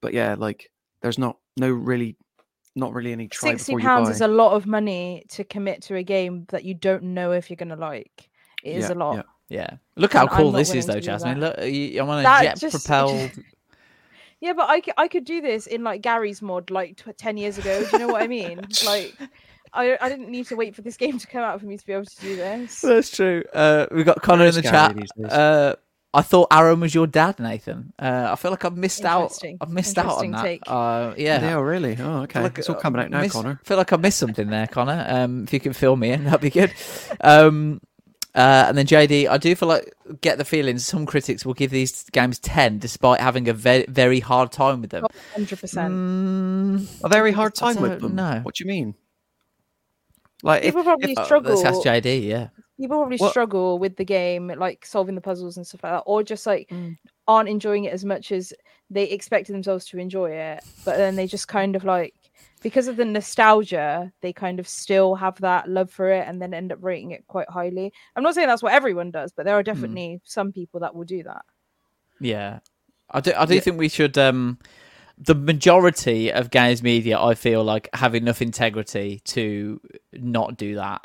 [0.00, 0.70] But yeah, like
[1.02, 2.16] there's not no really,
[2.74, 4.14] not really any try Sixty before you pounds buy.
[4.14, 7.50] is a lot of money to commit to a game that you don't know if
[7.50, 8.28] you're gonna like.
[8.64, 9.16] It is Yeah, a lot.
[9.16, 9.22] yeah.
[9.48, 9.70] Yeah.
[9.96, 11.40] Look how And cool this is, though, Jasmine.
[11.40, 11.58] that.
[11.58, 13.30] Look, you- I'm on a That jet just- propelled.
[14.40, 17.58] Yeah, but I, I could do this in like Garry's Mod like tw- 10 years
[17.58, 17.80] ago.
[17.84, 18.60] Do you know what I mean?
[18.84, 19.14] like,
[19.72, 21.86] I, I didn't need to wait for this game to come out for me to
[21.86, 22.80] be able to do this.
[22.80, 23.44] That's true.
[23.54, 25.32] Uh, we got Connor in the Gary chat.
[25.32, 25.76] Uh,
[26.14, 27.94] I thought Aaron was your dad, Nathan.
[27.98, 29.32] Uh, I feel like I've missed out.
[29.60, 30.58] I've missed out on that.
[30.68, 31.40] Uh, yeah.
[31.40, 31.96] Yeah, really?
[31.98, 32.42] Oh, okay.
[32.42, 33.58] Like, it's all coming out now, miss- Connor.
[33.64, 35.06] feel like I missed something there, Connor.
[35.08, 36.70] Um, if you can fill me in, that'd be good.
[37.22, 37.80] Um,
[38.34, 41.70] uh, and then JD, I do feel like get the feeling some critics will give
[41.70, 45.04] these games ten despite having a very very hard time with them.
[45.36, 45.46] 100%.
[45.46, 48.14] Mm, A very hard time with them.
[48.16, 48.40] know.
[48.42, 48.94] What do you mean?
[50.42, 51.54] Like, if, People probably if- uh, struggle.
[51.54, 52.26] let's ask JD.
[52.26, 52.48] Yeah.
[52.78, 56.02] People probably Well- struggle with the game, like solving the puzzles and stuff like that,
[56.06, 56.96] or just like Mm.
[57.28, 58.52] aren't enjoying it as much as
[58.90, 60.64] they expected themselves to enjoy it.
[60.84, 62.14] But then they just kind of like
[62.62, 66.54] because of the nostalgia, they kind of still have that love for it and then
[66.54, 67.92] end up rating it quite highly.
[68.14, 69.46] I'm not saying that's what everyone does, but Mm.
[69.46, 71.44] there are definitely some people that will do that.
[72.20, 72.60] Yeah,
[73.10, 73.32] I do.
[73.36, 74.16] I do think we should.
[74.16, 74.58] Um,
[75.18, 79.80] the majority of games media, I feel like, have enough integrity to
[80.12, 81.02] not do that.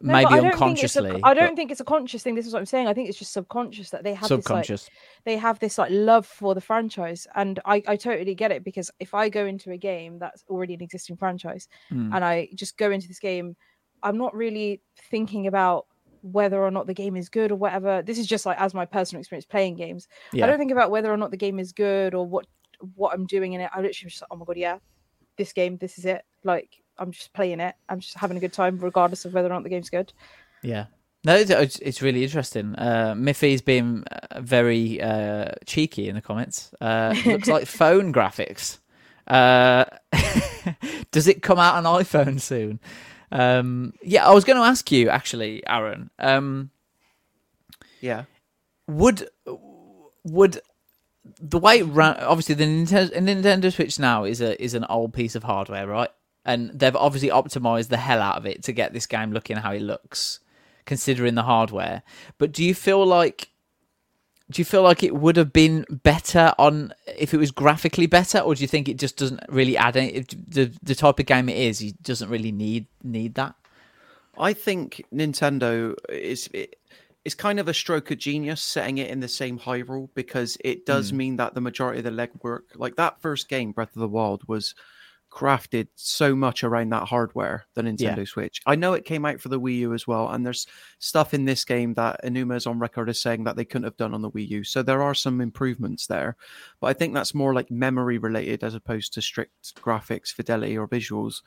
[0.00, 1.20] No, Maybe I don't think it's a- unconsciously.
[1.22, 2.34] I don't but think it's a conscious thing.
[2.34, 2.88] This is what I'm saying.
[2.88, 4.90] I think it's just subconscious that they have this like subconscious.
[5.24, 8.90] they have this like love for the franchise and I, I totally get it because
[8.98, 12.12] if i go into a game that's already an existing franchise Mm.
[12.14, 13.56] and i just go into this game
[14.02, 14.80] i'm not really
[15.10, 15.86] thinking about
[16.22, 18.84] whether or not the game is good or whatever this is just like as my
[18.84, 20.44] personal experience playing games yeah.
[20.44, 22.46] i don't think about whether or not the game is good or what
[22.96, 24.78] what i'm doing in it i literally just like, oh my god yeah
[25.36, 28.52] this game this is it like i'm just playing it i'm just having a good
[28.52, 30.12] time regardless of whether or not the game's good
[30.62, 30.86] Yeah.
[31.26, 32.74] No, it's, it's it's really interesting.
[32.74, 36.70] Uh, Miffy's been uh, very uh, cheeky in the comments.
[36.82, 38.78] Uh, looks like phone graphics.
[39.26, 39.86] Uh,
[41.12, 42.78] does it come out on iPhone soon?
[43.32, 46.10] Um, yeah, I was going to ask you actually, Aaron.
[46.18, 46.70] Um,
[48.02, 48.24] yeah.
[48.86, 49.26] would
[50.24, 50.60] would
[51.40, 55.14] the way it ran, obviously the Nintendo, Nintendo Switch now is a is an old
[55.14, 56.10] piece of hardware, right?
[56.44, 59.72] And they've obviously optimized the hell out of it to get this game looking how
[59.72, 60.40] it looks,
[60.84, 62.02] considering the hardware.
[62.38, 63.50] But do you feel like
[64.50, 68.38] do you feel like it would have been better on if it was graphically better,
[68.38, 70.20] or do you think it just doesn't really add any?
[70.20, 73.54] The the type of game it is, it doesn't really need need that.
[74.38, 76.76] I think Nintendo is it,
[77.24, 80.84] it's kind of a stroke of genius setting it in the same Hyrule because it
[80.84, 81.16] does hmm.
[81.16, 84.42] mean that the majority of the legwork, like that first game, Breath of the Wild,
[84.46, 84.74] was
[85.34, 88.60] crafted so much around that hardware, the Nintendo Switch.
[88.66, 90.66] I know it came out for the Wii U as well, and there's
[91.00, 93.96] stuff in this game that Aonuma is on record as saying that they couldn't have
[93.96, 94.64] done on the Wii U.
[94.64, 96.36] So there are some improvements there,
[96.80, 100.86] but I think that's more like memory related as opposed to strict graphics, fidelity, or
[100.86, 101.42] visuals.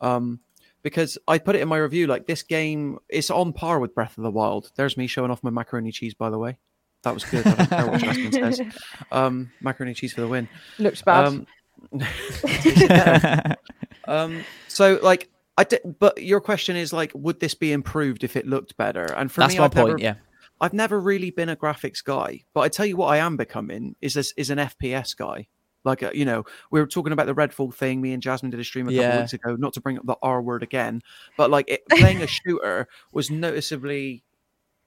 [0.00, 0.40] Um,
[0.82, 4.16] because I put it in my review like this game is on par with Breath
[4.16, 4.70] of the Wild.
[4.76, 6.58] There's me showing off my macaroni cheese, by the way.
[7.02, 7.46] That was good.
[7.46, 8.60] I don't care what Jasmine says.
[9.12, 10.48] Um, macaroni cheese for the win.
[10.78, 11.46] looks bad Um,
[14.06, 18.36] um, so like I did, but your question is like, would this be improved if
[18.36, 19.04] it looked better?
[19.04, 19.88] And for That's me, my I've point.
[19.88, 20.14] never, Yeah.
[20.60, 23.94] I've never really been a graphics guy, but I tell you what, I am becoming
[24.00, 25.48] is this is an FPS guy.
[25.84, 28.00] Like uh, you know, we were talking about the Redfall thing.
[28.00, 29.20] Me and Jasmine did a stream a couple Yeah.
[29.20, 29.54] weeks ago.
[29.56, 31.00] Not to bring up the R word again,
[31.36, 34.24] but like it, playing a shooter was noticeably.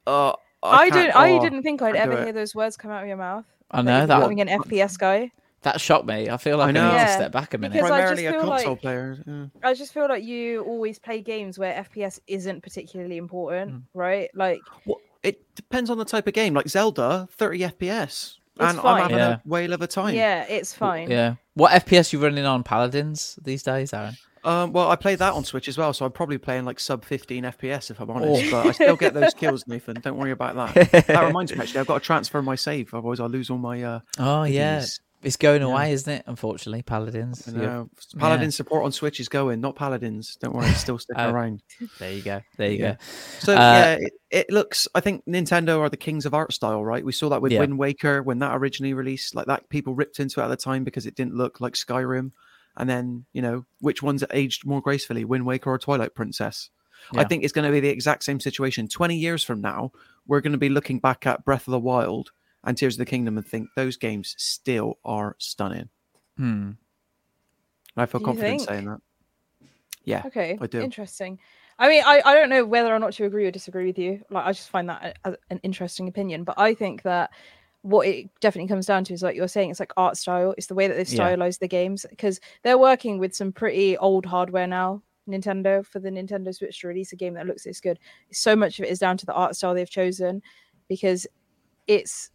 [0.06, 1.15] Uh, I, I, can't- didn't.
[1.15, 3.45] I oh, didn't think I'd ever hear those words come out of your mouth.
[3.71, 5.32] I know you're that becoming an FPS guy.
[5.63, 6.30] That shocked me.
[6.30, 6.91] I feel like I, know.
[6.91, 7.74] need to step back a minute.
[7.74, 9.17] because I just primarily a feel console like- player.
[9.28, 9.45] yeah.
[9.63, 13.82] I just feel like you always play games where FPS isn't particularly important, Mm.
[13.93, 14.30] right?
[14.34, 16.54] Like, Well, it depends on the type of game.
[16.54, 18.36] Like Zelda, 30 FPS.
[18.60, 19.02] and I'm fine.
[19.04, 19.34] having Yeah.
[19.36, 20.15] a whale of a time.
[20.15, 21.10] yeah, it's fine.
[21.10, 21.36] Yeah.
[21.54, 24.17] What FPS you running on Paladins these days, Aaron?
[24.43, 27.04] Um, well, I play that on Switch as well, so I'm probably playing like sub
[27.04, 28.45] 15 FPS if I'm honest.
[28.48, 28.52] Oh.
[28.52, 30.00] But I still get those kills, Nathan.
[30.02, 30.91] Don't worry about that.
[31.08, 33.82] That reminds me, actually, I've got to transfer my save, otherwise I'll lose all my.
[33.84, 35.00] Uh, Oh yeah, Jeez.
[35.22, 36.24] It's going away, isn't it?
[36.28, 37.46] Unfortunately, Paladins.
[37.48, 40.38] know, Paladin support on Switch is going, not Paladins.
[40.40, 41.32] Don't worry, it's still sticking Oh.
[41.32, 41.62] around.
[42.00, 42.42] There you go.
[42.58, 42.92] There you Yeah.
[42.94, 42.98] go.
[43.40, 44.88] So Uh, yeah, it, it looks.
[44.96, 47.04] I think Nintendo are the kings of art style, right?
[47.04, 47.60] We saw that with Yeah.
[47.60, 49.36] Wind Waker when that originally released.
[49.36, 52.32] Like that, people ripped into it at the time because it didn't look like Skyrim.
[52.78, 56.70] And then you know which ones aged more gracefully, Wind Waker or Twilight Princess.
[57.16, 58.88] I think it's going to be the exact same situation.
[58.88, 59.92] Twenty years from now,
[60.28, 62.32] we're going to be looking back at Breath of the Wild
[62.63, 65.89] and Tears of the Kingdom and think those games still are stunning.
[66.38, 66.72] Hmm.
[67.98, 69.00] I feel Do confident saying that.
[70.06, 70.80] Yeah, Okay, I do.
[70.82, 71.39] interesting.
[71.78, 74.22] I mean, I, I don't know whether or not to agree or disagree with you.
[74.30, 76.43] Like, I just find that a, a- an interesting opinion.
[76.43, 77.32] But I think that
[77.84, 80.54] what it definitely comes down to is like you're saying, it's like art style.
[80.58, 81.15] It's the way that they've Yeah.
[81.28, 85.02] stylized the games because they're working with some pretty old hardware now.
[85.28, 88.00] Nintendo for the Nintendo Switch to release a game that looks this good.
[88.32, 90.41] So much of it is down to the art style they've chosen
[90.89, 91.28] because
[91.88, 92.32] it's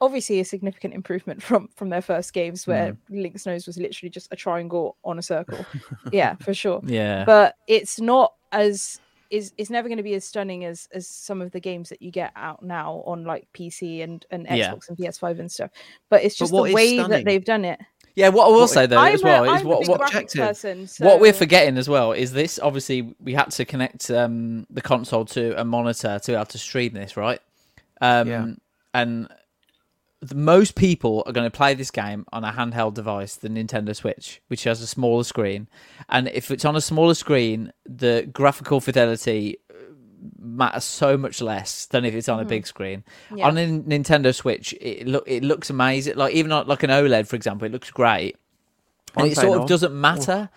[0.00, 4.28] obviously a significant improvement from from their first games where Link's nose was literally just
[4.32, 5.64] a triangle on a circle.
[6.12, 6.80] yeah, for sure.
[6.84, 7.24] Yeah.
[7.24, 11.42] But it's not as is it's never going to be as stunning as as some
[11.42, 14.72] of the games that you get out now on like PC and and Xbox Yeah.
[14.88, 15.70] and PS5 and stuff.
[16.08, 17.78] But it's just what the way that they've done it.
[18.14, 20.00] Yeah, what I will What- say though I'm as well a, is I'm what what
[20.00, 20.88] graphics objective- person.
[20.98, 22.58] what we're forgetting as well is this.
[22.58, 26.58] Obviously, we had to connect um, the console to a monitor to be able to
[26.58, 27.40] stream this, right?
[28.00, 28.46] Um, Yeah.
[28.94, 29.37] And the,
[30.34, 34.42] most people are going to play this game on a handheld device, the Nintendo Switch,
[34.48, 35.68] which has a smaller screen.
[36.08, 39.74] And if it's on a smaller screen, the graphical fidelity uh,
[40.38, 43.04] matters so much less than if it's on a big screen.
[43.34, 43.46] Yeah.
[43.46, 46.16] On a Nintendo Switch, it look it looks amazing.
[46.16, 48.36] Like even on, like an OLED, for example, it looks great.
[49.14, 49.62] And I'm it sort no.
[49.62, 50.50] of doesn't matter.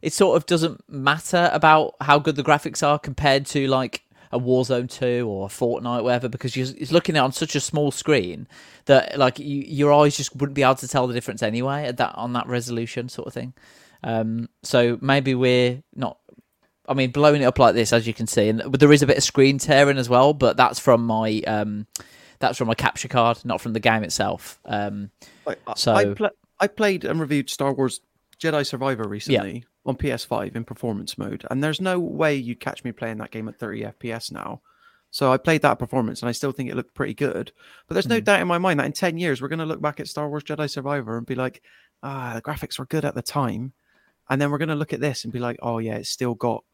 [0.00, 4.40] It sort of doesn't matter about how good the graphics are compared to like a
[4.40, 7.60] Warzone 2 or a Fortnite, whatever, because you're, it's looking at it on such a
[7.60, 8.48] small screen
[8.86, 11.98] that like you, your eyes just wouldn't be able to tell the difference anyway at
[11.98, 13.52] that on that resolution sort of thing.
[14.02, 16.18] Um, so maybe we're not.
[16.88, 19.02] I mean, blowing it up like this, as you can see, and but there is
[19.02, 20.32] a bit of screen tearing as well.
[20.34, 21.86] But that's from my um,
[22.40, 24.58] that's from my capture card, not from the game itself.
[24.64, 25.10] Um,
[25.46, 28.00] I, I- So- I, pla I played and reviewed Star Wars
[28.42, 32.92] Jedi Survivor recently on PS5 in performance mode, and there's no way you'd catch me
[32.92, 34.60] playing that game at 30 FPS now.
[35.10, 37.52] So I played that performance, and I still think it looked pretty good.
[37.86, 38.24] But there's no Hmm.
[38.24, 40.28] doubt in my mind that in 10 years we're going to look back at Star
[40.28, 41.62] Wars Jedi Survivor and be like,
[42.02, 43.72] ah, the graphics were good at the time,
[44.30, 46.34] and then we're going to look at this and be like, oh yeah, it's still
[46.34, 46.64] got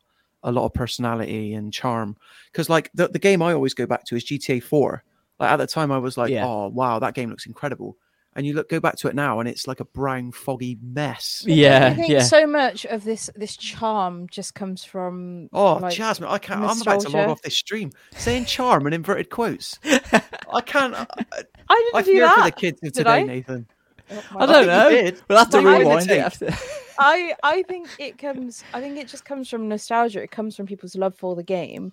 [0.45, 2.17] a lot of personality and charm.
[2.53, 5.03] Because like the the game I always go back to is GTA 4.
[5.41, 6.47] Like at the time, I was like, Yeah.
[6.47, 7.97] oh wow, that game looks incredible.
[8.39, 11.43] And you look go back to it now, and it's like a brown, foggy mess.
[11.45, 12.23] yeah, I think yeah.
[12.23, 16.61] so much of this this charm just comes from Oh, like, Jasmine, I can't.
[16.61, 19.81] I'm about to log off this stream saying charm in inverted quotes.
[19.85, 20.95] I can't.
[20.95, 23.23] I, I I didn't do fear for the kids of today, I?
[23.25, 23.67] Nathan.
[24.09, 24.91] Oh I don't think know.
[24.91, 25.23] did.
[25.29, 26.55] We'll have to Rewind the rewind it after.
[26.99, 28.63] I I think it comes.
[28.73, 30.23] I think it just comes from nostalgia.
[30.23, 31.91] It comes from people's love for the game,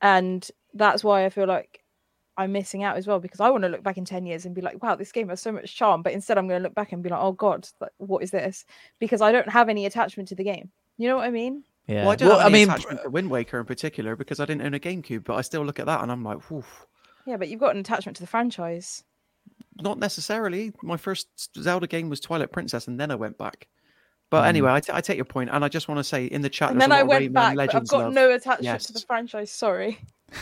[0.00, 1.83] and that's why I feel like
[2.36, 4.54] I'm missing out as well because I want to look back in ten years and
[4.54, 6.02] be like, wow, this game has so much charm.
[6.02, 7.68] But instead, I'm going to look back and be like, oh god,
[7.98, 8.64] what is this?
[8.98, 10.70] Because I don't have any attachment to the game.
[10.98, 11.64] You know what I mean?
[11.86, 12.02] Yeah.
[12.02, 14.40] Well, I don't Well, have I any mean, attachment to Wind Waker in particular because
[14.40, 16.64] I didn't own a GameCube, but I still look at that and I'm like, whew.
[17.26, 19.04] Yeah, but you've got an attachment to the franchise.
[19.80, 20.72] Not necessarily.
[20.82, 21.28] My first
[21.60, 23.66] Zelda game was Twilight Princess, and then I went back.
[24.30, 24.48] But Mm.
[24.48, 26.48] anyway, I, t- I take your point, and I just want to say in the
[26.48, 28.12] chat, And then I went Rayman back, but I've got love.
[28.14, 29.50] no attachment to the franchise.
[29.50, 29.98] Sorry.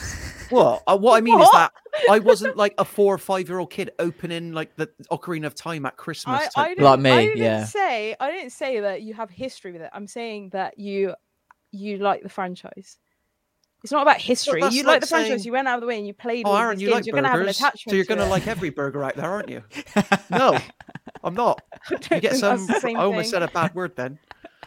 [0.53, 0.83] What?
[0.87, 1.73] Uh, what I mean is that
[2.11, 5.55] I wasn't like a four or five year old kid opening like the Ocarina of
[5.55, 6.49] Time at Christmas.
[6.57, 7.65] I, I Like me, I didn't yeah.
[7.65, 9.91] say I didn't say that you have history with it.
[9.93, 11.15] I'm saying that you
[11.71, 12.99] you like the franchise.
[13.83, 14.61] It's not about history.
[14.61, 15.45] that's you like like the franchise.
[15.45, 16.47] You went out of the way and you played.
[16.47, 16.99] Oh, all Aaron, these you games.
[16.99, 17.91] like You're gonna have an burgers, attachment.
[17.91, 19.65] so you're going to like every burger out there, aren't you?
[20.31, 20.57] No,
[21.25, 21.61] I'm not.
[21.91, 22.59] I You get some.
[22.59, 23.31] that's the same I almost thing.
[23.31, 24.19] said a bad word then.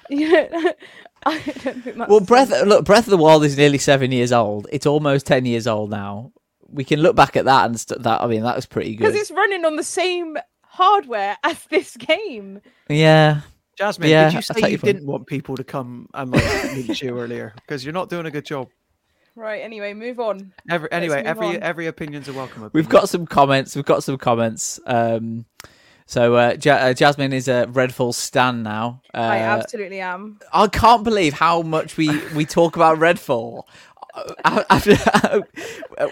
[0.09, 0.71] Yeah,
[1.25, 4.67] I don't think well, Breath look, Breath of the Wild is nearly seven years old.
[4.71, 6.31] It's almost ten years old now.
[6.67, 8.21] We can look back at that and st- that.
[8.21, 11.95] I mean, that was pretty good because it's running on the same hardware as this
[11.97, 12.61] game.
[12.89, 13.41] Yeah,
[13.77, 17.19] Jasmine, Yeah, did you say you didn't want people to come and like meet you
[17.19, 17.53] earlier?
[17.55, 18.69] Because you're not doing a good job.
[19.35, 19.61] Right.
[19.61, 20.53] Anyway, move on.
[20.69, 21.55] Every, anyway, move every on.
[21.57, 22.69] every opinion's a welcome.
[22.73, 23.75] we've got some comments.
[23.75, 24.79] We've got some comments.
[24.85, 25.45] Um,
[26.05, 29.01] so uh, ja- uh, Jasmine is a Redfall stan now.
[29.13, 30.39] Uh, I absolutely am.
[30.53, 33.63] I can't believe how much we, we talk about Redfall.
[34.45, 34.95] After,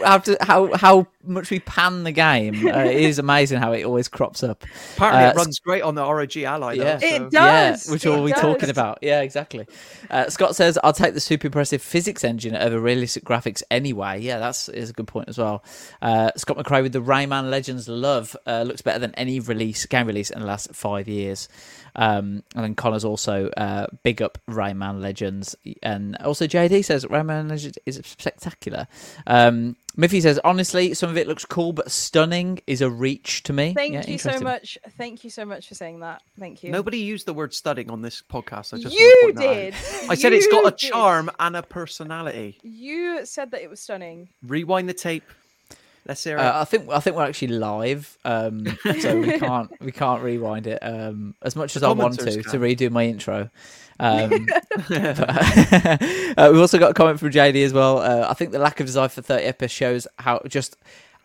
[0.06, 4.08] after how how much we pan the game, uh, it is amazing how it always
[4.08, 4.64] crops up.
[4.96, 6.74] Apparently, uh, it runs great on the ROG Ally.
[6.74, 6.98] Yeah.
[6.98, 7.86] Though, It does.
[7.86, 9.00] Yeah, which are we talking about?
[9.02, 9.68] Yeah, exactly.
[10.10, 14.40] Uh, Scott says, "I'll take the super impressive physics engine over realistic graphics anyway." Yeah,
[14.40, 15.64] that's is a good point as well.
[16.02, 20.08] Uh, Scott McRae with the Rayman Legends love uh, looks better than any release game
[20.08, 21.48] release in the last five years.
[21.96, 27.50] Um, and then Connor's also uh, big up Rayman Legends, and also JD says Rayman
[27.50, 28.88] Legends is spectacular.
[29.28, 33.54] Um, Miffy says, honestly, some of it looks cool, but stunning is a reach to
[33.54, 33.76] me.
[33.76, 34.76] Thank Yeah, you so much.
[34.98, 36.24] Thank you so much for saying that.
[36.40, 36.72] Thank you.
[36.72, 38.74] Nobody used the word stunning on this podcast.
[38.74, 40.10] I just you want to point did.
[40.10, 40.78] I said it's got You a did.
[40.80, 42.58] charm and a personality.
[42.64, 44.30] You said that it was stunning.
[44.42, 45.26] Rewind the tape.
[46.06, 46.42] Let's hear it.
[46.42, 48.66] Uh, I think I think we're actually live, um,
[49.00, 50.80] so we can't we can't rewind it.
[50.82, 53.50] Um, as much as I want to commenters to redo my intro.
[54.00, 54.48] Um,
[54.90, 54.92] but-
[56.38, 58.00] uh, we've also got a comment from JD as well.
[58.00, 60.76] Uh, I think the lack of desire for 30 FPS shows how just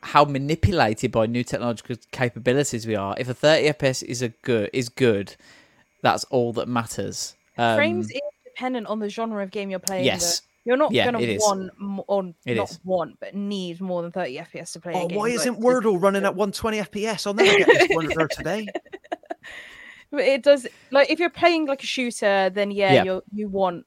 [0.01, 3.17] how manipulated by new technological capabilities we are.
[3.19, 5.35] If a 30 FPS is a good is good,
[6.03, 7.35] that's all that matters.
[7.57, 10.05] Um, Frames is dependent on the genre of game you're playing.
[10.05, 11.43] yes, You're not Yeah, gonna it is.
[11.43, 12.81] want m- or It not is.
[12.85, 14.93] want, but need more than 30 FPS to play.
[14.93, 15.17] a Oh, game.
[15.17, 17.27] why isn't the- Wordle running at 120 FPS?
[17.27, 18.67] I'll never get this Wordle today.
[20.11, 23.05] But it does like if you're playing like a shooter, then yeah, Yeah.
[23.05, 23.85] you you want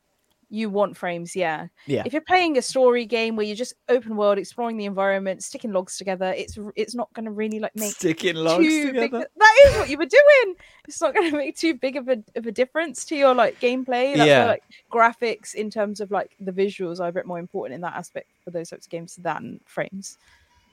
[0.51, 1.67] you want frames, yeah.
[1.87, 2.03] Yeah.
[2.05, 5.71] If you're playing a story game where you're just open world, exploring the environment, sticking
[5.71, 9.11] logs together, it's it's not going to really like make Sticking too big.
[9.11, 10.55] That is what you were doing.
[10.87, 13.59] It's not going to make too big of a of a difference to your like
[13.61, 14.15] gameplay.
[14.15, 14.45] That's Yeah.
[14.45, 17.81] why, like graphics in terms of like the visuals are a bit more important in
[17.81, 20.17] that aspect for those types of games than frames.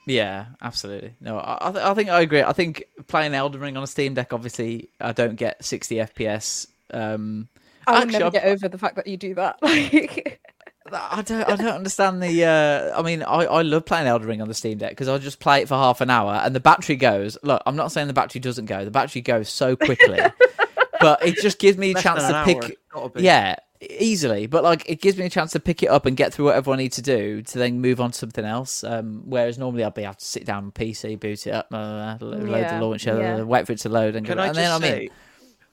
[0.07, 1.12] Yeah, absolutely.
[1.20, 2.43] No, I, I, th- I think I agree.
[2.43, 6.66] I think playing Elden Ring on a Steam Deck, obviously, I don't get 60 FPS.
[6.93, 7.49] Um,
[7.89, 9.59] I would Actually, never I've- get over the fact that you do that.
[10.91, 12.45] Like, I don't, I don't understand the.
[12.47, 15.18] Uh, I mean, I, I love playing Elden Ring on the Steam Deck because I
[15.18, 17.36] just play it for half an hour and the battery goes.
[17.43, 18.86] Look, I'm not saying the battery doesn't go.
[18.86, 20.18] The battery goes so quickly,
[21.03, 22.78] but it just gives me a Less chance to pick.
[22.97, 23.11] hour.
[23.16, 24.47] Yeah, easily.
[24.47, 26.70] But like, it gives me a chance to pick it up and get through whatever
[26.72, 28.82] I need to do to then move on to something else.
[28.82, 32.16] Um, whereas normally I'd be able to sit down on PC, boot it up, uh,
[32.22, 33.43] load Yeah, the launcher, yeah.
[33.43, 35.11] wait for it to load, and, Can go, I and just then I say, mean,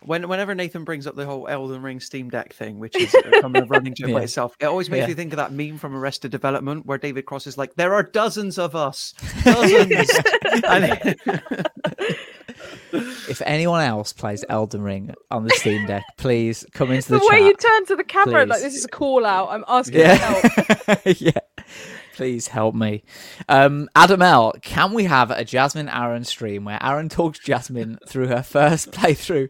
[0.06, 3.42] when, whenever Nathan brings up the whole Elden Ring Steam Deck thing, which is uh,
[3.42, 4.16] coming of running joke Yeah.
[4.16, 5.08] by itself, it always makes Yeah.
[5.08, 8.04] me think of that meme from Arrested Development where David Cross is like, "There are
[8.04, 10.10] dozens of us, dozens."
[10.68, 11.16] and,
[12.94, 17.28] if anyone else plays Elden Ring on the Steam Deck, please come into the the,
[17.30, 17.46] way chat.
[17.46, 19.50] you turn to the camera, like this is a call out.
[19.50, 20.44] I'm asking for help.
[21.06, 21.14] Yeah.
[21.18, 21.66] yeah.
[22.16, 23.04] Please help me.
[23.50, 28.28] Um, Adam L, can we have a Jasmine Aaron stream where Aaron talks Jasmine through
[28.28, 29.50] her first playthrough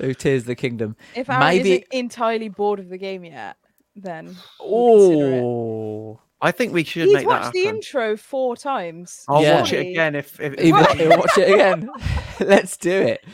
[0.00, 0.96] through Tears of the Kingdom?
[1.14, 1.72] If Aaron Maybe.
[1.72, 3.56] isn't entirely bored of the game yet,
[3.96, 5.40] then we'll consider it.
[5.42, 6.20] Oh.
[6.42, 9.24] I think we should he's make that watched the intro four times.
[9.28, 9.60] I'll Yeah.
[9.60, 11.90] watch it again if, if, if Even he'll watch it again.
[12.40, 13.24] Let's do it.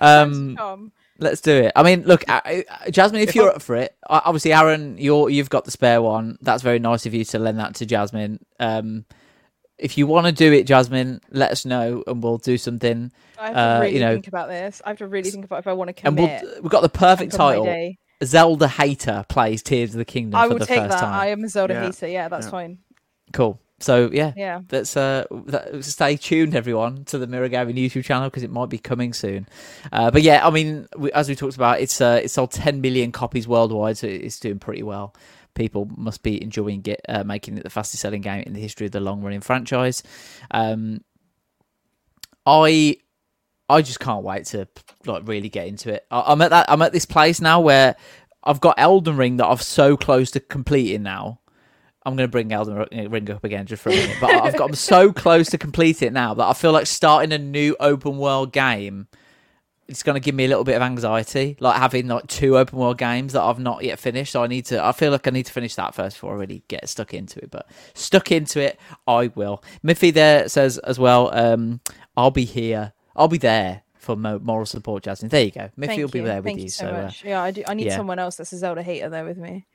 [0.00, 0.92] Um.
[1.18, 1.72] Let's do it.
[1.74, 4.52] I mean, look, uh, uh, Jasmine, if, If you're I- up for it, uh, obviously,
[4.52, 6.36] Aaron, you're you've got the spare one.
[6.42, 8.44] That's very nice of you to lend that to Jasmine.
[8.60, 9.06] Um,
[9.78, 13.12] if you want to do it, Jasmine, let us know, and we'll do something.
[13.38, 14.80] I have to uh, really you know- think about this.
[14.84, 16.42] I have to really think about if I want to And commit.
[16.42, 17.94] we'll, we've got the perfect title.
[18.24, 21.00] Zelda hater plays Tears of the Kingdom I for will the take first that.
[21.00, 21.12] time.
[21.12, 21.84] I am a Zelda Yeah.
[21.84, 22.08] hater.
[22.08, 22.50] Yeah, that's Yeah.
[22.50, 22.78] fine.
[23.34, 23.60] Cool.
[23.78, 24.60] So yeah, Yeah.
[24.72, 28.70] let's uh, that, stay tuned, everyone, to the Mirror Gaming YouTube channel because it might
[28.70, 29.46] be coming soon.
[29.92, 32.80] Uh, but yeah, I mean, we, as we talked about, it's uh, it's sold 10
[32.80, 35.14] million copies worldwide, so it's doing pretty well.
[35.56, 38.86] People must be enjoying it, uh, making it the fastest selling game in the history
[38.86, 40.04] of the long running franchise.
[40.52, 41.00] Um,
[42.46, 42.98] I
[43.68, 44.68] I just can't wait to
[45.04, 46.06] like really get into it.
[46.10, 47.96] I, I'm at that I'm at this place now where
[48.44, 51.40] I've got Elden Ring that I'm so close to completing now.
[52.04, 54.68] I'm going to bring Elden Ring up again just for a minute, but I've got
[54.68, 58.18] I'm so close to complete it now that I feel like starting a new open
[58.18, 59.08] world game.
[59.88, 62.78] It's going to give me a little bit of anxiety, like having like two open
[62.78, 64.32] world games that I've not yet finished.
[64.32, 64.84] So I need to.
[64.84, 67.38] I feel like I need to finish that first before I really get stuck into
[67.40, 67.50] it.
[67.52, 69.62] But stuck into it, I will.
[69.84, 71.32] Miffy there says as well.
[71.32, 71.80] Um,
[72.16, 72.94] I'll be here.
[73.14, 75.28] I'll be there for mo- moral support, Jasmine.
[75.28, 75.70] There you go.
[75.78, 76.24] Miffy Thank will be you.
[76.24, 76.64] there with Thank you.
[76.64, 77.24] you so, so uh, much.
[77.24, 77.62] yeah, I do.
[77.68, 77.96] I need yeah.
[77.96, 79.66] someone else that's a Zelda hater there with me.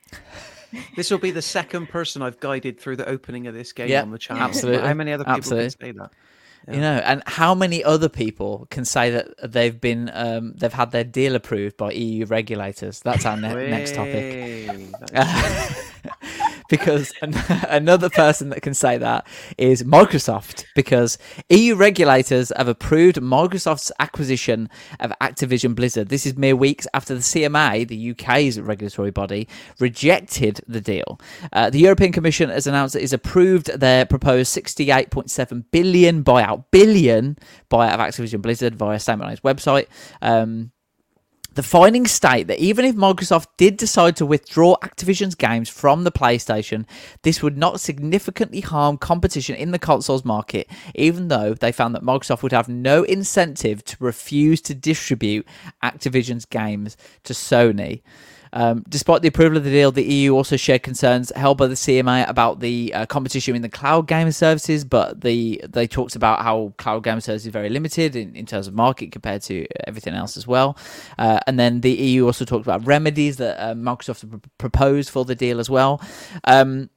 [0.96, 4.02] this will be the second person I've guided through the opening of this game Yeah,
[4.02, 4.44] on the channel.
[4.44, 5.70] absolutely, How many other people absolutely.
[5.70, 6.12] can say that?
[6.68, 10.92] You know, and how many other people can say that they've been um, they've had
[10.92, 13.00] their deal approved by EU regulators?
[13.00, 14.80] That's our ne- next topic.
[16.72, 17.36] Because an-
[17.70, 21.20] another person that can say that is Microsoft, because
[21.50, 24.70] EU regulators have approved Microsoft's acquisition
[25.00, 26.08] of Activision Blizzard.
[26.08, 29.48] This is mere weeks after the CMA, the UK's regulatory body,
[29.80, 31.20] rejected the deal.
[31.54, 37.38] Uh, the European Commission has announced that it's approved their proposed 68.7 billion buyout, billion
[37.70, 39.88] buyout of Activision Blizzard via a statement on its website.
[40.22, 40.72] Um,
[41.54, 46.12] the findings state that even if Microsoft did decide to withdraw Activision's games from the
[46.12, 46.86] PlayStation,
[47.24, 52.04] this would not significantly harm competition in the consoles market, even though they found that
[52.04, 55.46] Microsoft would have no incentive to refuse to distribute
[55.84, 58.02] Activision's games to Sony.
[58.54, 61.76] Um, despite the approval of the deal, the EU also shared concerns held by the
[61.76, 66.42] CMA about the uh, competition in the cloud gaming services, but the they talked about
[66.42, 70.14] how cloud gaming services is very limited in, in terms of market compared to everything
[70.14, 70.78] else as well.
[71.18, 75.24] Uh, and then the EU also talked about remedies that uh, Microsoft pr- proposed for
[75.24, 76.02] the deal as well.
[76.44, 76.90] Um,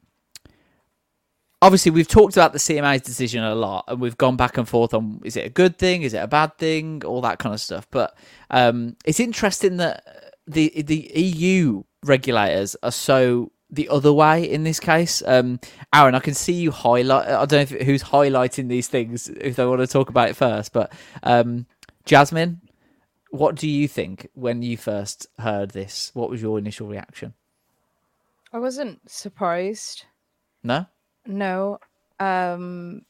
[1.63, 4.93] obviously we've talked about the CMA's decision a lot and we've gone back and forth
[4.93, 7.61] on is it a good thing, is it a bad thing, all that kind of
[7.61, 7.87] stuff.
[7.91, 8.15] But
[8.51, 14.79] um, it's interesting that the the EU regulators are so the other way in this
[14.79, 15.23] case.
[15.27, 15.59] Um,
[15.95, 17.29] Aaron, I can see you highlight.
[17.29, 20.37] I don't know if, who's highlighting these things if they want to talk about it
[20.37, 20.93] first, but
[21.23, 21.67] um,
[22.05, 22.61] Jasmine,
[23.31, 26.11] what do you think when you first heard this?
[26.15, 27.35] What was your initial reaction?
[28.53, 30.05] I wasn't surprised.
[30.63, 30.87] No.
[31.27, 31.79] No.
[32.21, 33.03] Um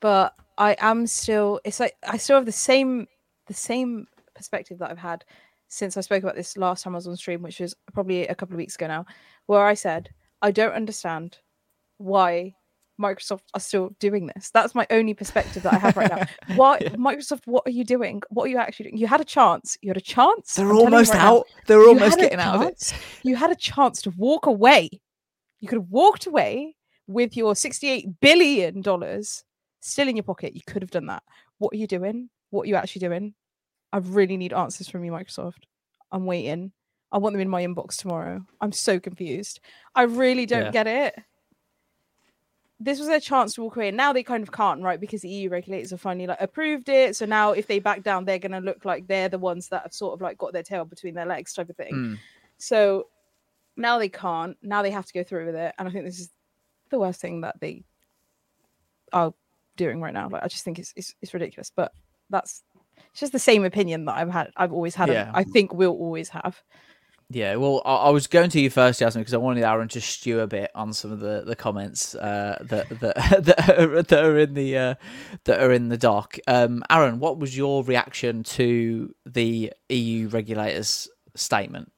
[0.00, 3.06] but I am still it's like I still have the same
[3.46, 5.24] the same perspective that I've had
[5.70, 8.34] since I spoke about this last time I was on stream, which was probably a
[8.34, 9.06] couple of weeks ago now,
[9.46, 10.10] where I said,
[10.42, 11.38] I don't understand
[11.98, 12.56] why
[13.00, 14.50] Microsoft are still doing this.
[14.52, 16.26] That's my only perspective that I have right now.
[16.56, 16.90] Why Yeah.
[16.90, 18.20] Microsoft, what are you doing?
[18.28, 18.98] What are you actually doing?
[18.98, 19.78] You had a chance.
[19.80, 20.54] You had a chance.
[20.54, 21.46] They're I'm almost right now, out.
[21.66, 22.92] They're almost getting out of it.
[23.22, 24.90] You had a chance to walk away.
[25.60, 28.82] You could have walked away with your $68 billion
[29.80, 30.54] still in your pocket.
[30.54, 31.22] You could have done that.
[31.58, 32.28] What are you doing?
[32.50, 33.34] What are you actually doing?
[33.92, 35.64] I really need answers from you, Microsoft.
[36.12, 36.72] I'm waiting.
[37.12, 38.44] I want them in my inbox tomorrow.
[38.60, 39.60] I'm so confused.
[39.94, 40.70] I really don't Yeah.
[40.70, 41.18] get it.
[42.78, 43.88] This was their chance to walk away.
[43.88, 44.98] And now they kind of can't, right?
[44.98, 47.14] Because the EU regulators have finally like approved it.
[47.16, 49.92] So now if they back down, they're gonna look like they're the ones that have
[49.92, 51.92] sort of like got their tail between their legs type of thing.
[51.92, 52.18] Mm.
[52.58, 53.08] So
[53.76, 54.56] now they can't.
[54.62, 55.74] Now they have to go through with it.
[55.78, 56.30] And I think this is
[56.90, 57.84] the worst thing that they
[59.12, 59.34] are
[59.76, 60.28] doing right now.
[60.28, 61.70] Like I just think it's it's, it's ridiculous.
[61.74, 61.92] But
[62.30, 62.62] that's
[63.12, 64.50] it's just the same opinion that I've had.
[64.56, 65.08] I've always had.
[65.08, 65.30] and Yeah.
[65.34, 66.62] I think we'll always have.
[67.32, 70.00] Yeah, well, I, I was going to you first, Jasmine, because I wanted Aaron to
[70.00, 74.24] stew a bit on some of the, the comments uh, that that that are, that
[74.24, 74.94] are in the uh,
[75.44, 76.38] that are in the doc.
[76.48, 81.92] Um, Aaron, what was your reaction to the EU regulators' statement?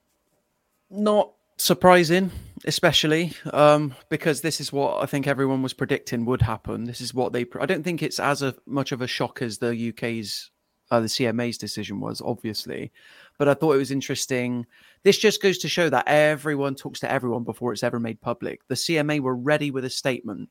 [0.91, 2.31] Not surprising,
[2.67, 6.85] especially um, because this is what I think everyone was predicting would happen.
[6.85, 7.47] This is what they.
[7.59, 10.51] I don't think it's as a, much of a shock as the UK's,
[10.93, 12.93] uh, the CMA's decision was, obviously.
[13.39, 14.67] But I thought it was interesting.
[15.05, 18.61] This just goes to show that everyone talks to everyone before it's ever made public.
[18.69, 20.51] The CMA were ready with a statement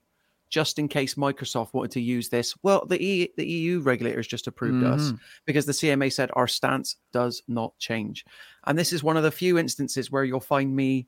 [0.49, 2.55] just in case Microsoft wanted to use this.
[2.63, 5.19] Well, the, e, the EU regulators just approved us Mhm.
[5.45, 8.25] because the CMA said our stance does not change.
[8.65, 11.07] And this is one of the few instances where you'll find me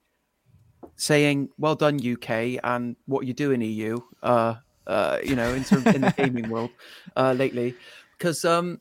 [0.95, 4.55] saying, "Well done, UK," and what you do in EU, uh,
[4.88, 6.69] uh, you know, in, term, in the gaming world
[7.17, 7.75] uh, lately,
[8.17, 8.79] because um,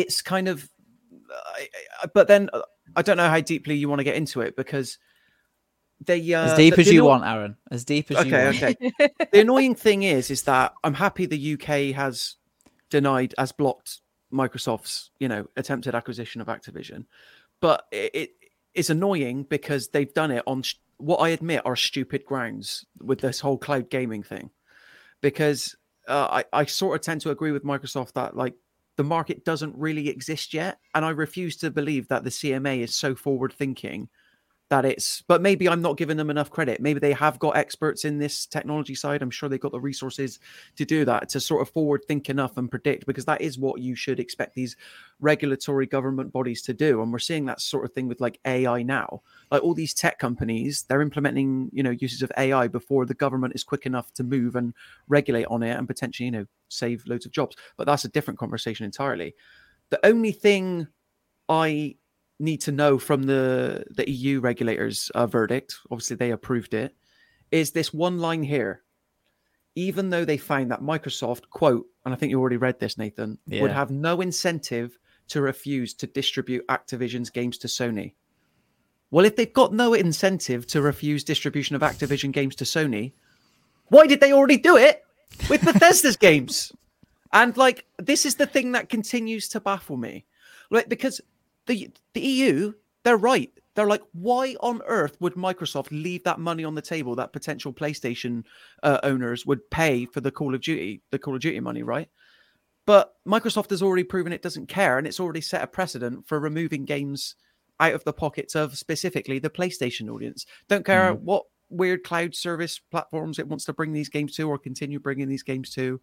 [0.00, 0.68] it's kind of.
[2.14, 2.62] But then uh,
[2.94, 4.98] I don't know how deeply you want to get into it because
[6.04, 7.56] they uh, As deep as you anno- want, Aaron.
[7.70, 8.62] As deep as you Okay, want.
[8.62, 9.10] okay.
[9.32, 12.36] the annoying thing is, is that I'm happy the UK has
[12.90, 14.00] denied, has blocked
[14.32, 17.06] Microsoft's, you know, attempted acquisition of Activision,
[17.60, 18.30] but it, it
[18.74, 20.62] is annoying because they've done it on
[20.98, 24.50] what I admit are stupid grounds with this whole cloud gaming thing,
[25.22, 25.76] because
[26.08, 28.54] uh, I I sort of tend to agree with Microsoft that like
[28.96, 32.94] the market doesn't really exist yet, and I refuse to believe that the CMA is
[32.94, 34.08] so forward thinking
[34.68, 36.80] that it's but maybe i'm not giving them enough credit.
[36.80, 39.22] Maybe they have got experts in this technology side.
[39.22, 40.40] I'm sure they've got the resources
[40.76, 43.80] to do that to sort of forward think enough and predict because that is what
[43.80, 44.76] you should expect these
[45.20, 47.00] regulatory government bodies to do.
[47.00, 49.22] And we're seeing that sort of thing with like ai now.
[49.50, 53.54] Like all these tech companies they're implementing you know uses of ai before the government
[53.54, 54.74] is quick enough to move and
[55.08, 57.56] regulate on it and potentially you know save loads of jobs.
[57.76, 59.34] But that's a different conversation entirely.
[59.90, 60.88] The only thing
[61.48, 61.94] i
[62.38, 65.76] need to know from the the EU regulators' uh, verdict.
[65.90, 66.94] Obviously, they approved it.
[67.50, 68.82] Is this one line here?
[69.74, 73.38] Even though they find that Microsoft quote, and I think you already read this, Nathan,
[73.46, 78.14] would have no incentive to refuse to distribute Activision's games to Sony.
[79.10, 83.12] Well, if they've got no incentive to refuse distribution of Activision games to Sony,
[83.88, 85.04] why did they already do it
[85.48, 86.72] with Bethesda's games?
[87.32, 90.24] And like, this is the thing that continues to baffle me,
[90.70, 91.20] like because
[91.66, 92.72] the the EU,
[93.04, 93.52] they're right.
[93.74, 97.74] They're like, why on earth would Microsoft leave that money on the table that potential
[97.74, 98.44] PlayStation
[98.82, 102.08] uh, owners would pay for the Call of Duty, the Call of Duty money, right?
[102.86, 106.40] But Microsoft has already proven it doesn't care, and it's already set a precedent for
[106.40, 107.34] removing games
[107.78, 110.46] out of the pockets of specifically the PlayStation audience.
[110.68, 114.56] Don't care what weird cloud service platforms it wants to bring these games to or
[114.56, 116.00] continue bringing these games to.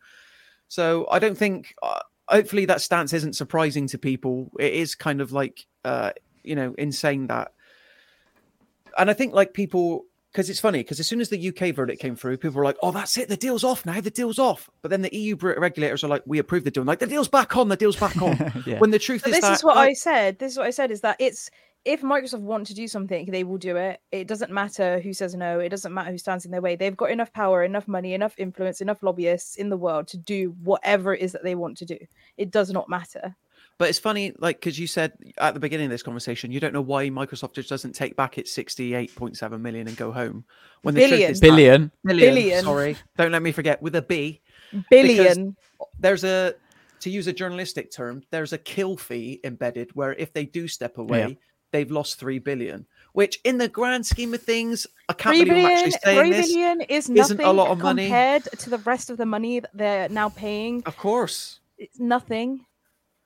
[0.68, 1.74] So I don't think.
[1.82, 4.52] Uh, hopefully that stance isn't surprising to people.
[4.60, 6.12] It is kind of like, uh,
[6.44, 7.54] you know, insane that.
[8.98, 12.02] And I think like people, because it's funny, because as soon as the UK verdict
[12.02, 14.00] came through, people were like, "Oh, that's it, the deal's off now.
[14.02, 16.88] The deal's off." But then the EU regulators are like, "We approve the deal." I'm
[16.88, 17.70] like the deal's back on.
[17.70, 18.38] The deal's back on.
[18.66, 18.80] Yeah.
[18.80, 20.40] When the truth But is this that is what like- I said.
[20.40, 21.50] This is what I said is that it's
[21.86, 24.00] if Microsoft want to do something, they will do it.
[24.12, 25.60] It doesn't matter who says no.
[25.60, 26.76] It doesn't matter who stands in their way.
[26.76, 30.56] They've got enough power, enough money, enough influence, enough lobbyists in the world to do
[30.64, 31.98] whatever it is that they want to do.
[32.38, 33.36] It does not matter.
[33.78, 36.74] But it's funny, like, because you said at the beginning of this conversation, you don't
[36.74, 40.46] know why Microsoft just doesn't take back its 68.7 million and go home.
[40.84, 41.34] When the truth Billion.
[41.34, 41.92] that- Billion.
[42.06, 42.64] billion, Billion.
[42.64, 44.42] Sorry, don't let me forget with a B.
[44.90, 45.56] Billion.
[46.00, 46.54] There's a,
[47.02, 50.98] to use a journalistic term, there's a kill fee embedded where if they do step
[50.98, 51.38] away,
[51.74, 52.86] they've lost three billion.
[53.12, 56.32] which in the grand scheme of things, I can't Three believe I'm actually saying three
[56.32, 56.48] this.
[56.48, 58.06] billion is isn't nothing a lot of money.
[58.06, 60.82] compared to the rest of the money that they're now paying.
[60.86, 61.60] Of course.
[61.78, 62.66] It's nothing,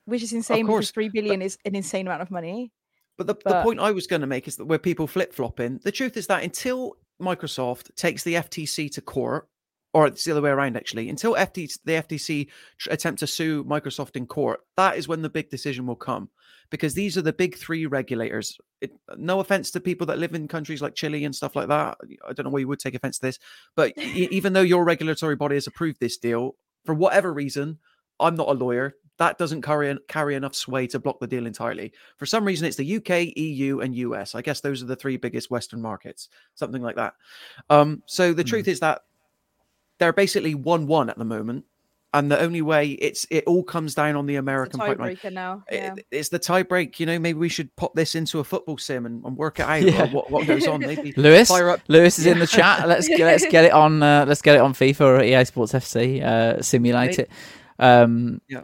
[0.04, 2.72] which is insane course, because three but- is an insane amount of money.
[3.16, 5.80] But the, the point I was going to make is that where people flip flopping,
[5.82, 9.47] the truth is that until Microsoft takes the FTC to court,
[9.92, 12.48] or it's the other way around actually, until FTC, the FTC
[12.90, 16.28] attempt to sue Microsoft in court, that is when the big decision will come.
[16.70, 18.58] Because these are the big three regulators.
[18.82, 21.96] It, no offense to people that live in countries like Chile and stuff like that.
[22.28, 23.38] I don't know why you would take offense to this,
[23.74, 27.78] but even though your regulatory body has approved this deal, for whatever reason,
[28.20, 28.94] I'm not a lawyer.
[29.16, 31.92] That doesn't carry carry enough sway to block the deal entirely.
[32.18, 34.34] For some reason, it's the UK, EU, and US.
[34.34, 37.14] I guess those are the three biggest Western markets, something like that.
[37.68, 39.00] Um, so the truth is that
[39.98, 41.64] they're basically one-one at the moment,
[42.14, 45.16] and the only way it's it all comes down on the It's a American pipeline.
[45.16, 45.64] tiebreaker now.
[45.68, 46.98] It- It's the tie break.
[47.00, 49.66] You know, maybe we should pop this into a football sim and, and work it
[49.66, 49.82] out.
[49.82, 50.10] Yeah.
[50.12, 50.80] What, what goes on?
[50.80, 51.80] Maybe Lewis, fire up.
[51.88, 52.88] Lewis is in the chat.
[52.88, 54.02] Let's get, let's get it on.
[54.02, 56.22] Uh, let's get it on FIFA or EA Sports FC.
[56.22, 57.30] Uh, simulate Maybe- it.
[57.78, 58.62] Um, Yeah.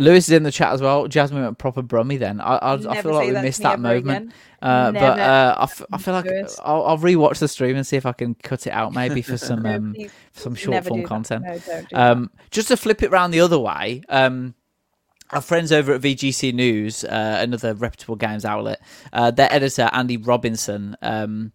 [0.00, 1.06] Lewis is in the chat as well.
[1.06, 2.40] Jasmine went proper brummy then.
[2.40, 4.32] I, I, I feel like we missed that moment.
[4.62, 6.26] Uh, but uh, I, f- I feel like
[6.64, 9.36] I'll, I'll rewatch the stream and see if I can cut it out maybe for
[9.38, 11.44] some um, please, some short never form content.
[11.44, 11.92] No, don't do that.
[11.92, 14.54] Um, just to flip it around the other way, um,
[15.30, 18.80] our friends over at VGC News, uh, another reputable games outlet,
[19.12, 21.52] uh, their editor Andy Robinson, um,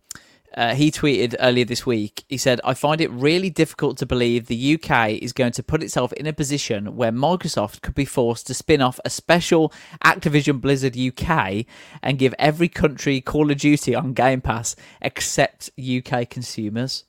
[0.56, 2.24] uh, he tweeted earlier this week.
[2.30, 5.84] He said, "I find it really difficult to believe the UK is going to put
[5.84, 10.62] itself in a position where Microsoft could be forced to spin off a special Activision
[10.62, 11.66] Blizzard UK
[12.02, 17.04] and give every country Call of Duty on Game Pass except UK consumers."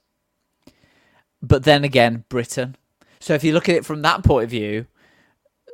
[1.41, 2.77] But then again, Britain.
[3.21, 4.87] So if you look at it from that point of view,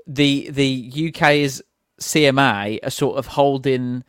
[0.06, 1.62] the the UK's
[2.00, 4.04] CMA are sort of holding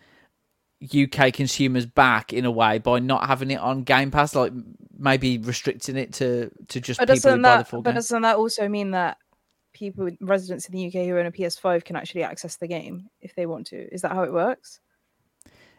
[0.92, 4.52] UK consumers back in a way by not having it on Game Pass, like
[4.98, 7.96] maybe restricting it to to just But people who buy the full but game.
[7.96, 9.18] doesn't that also mean that
[9.74, 13.34] people residents in the UK who own a PS5 can actually access the game if
[13.36, 13.78] they want to?
[13.94, 14.80] Is that how it works?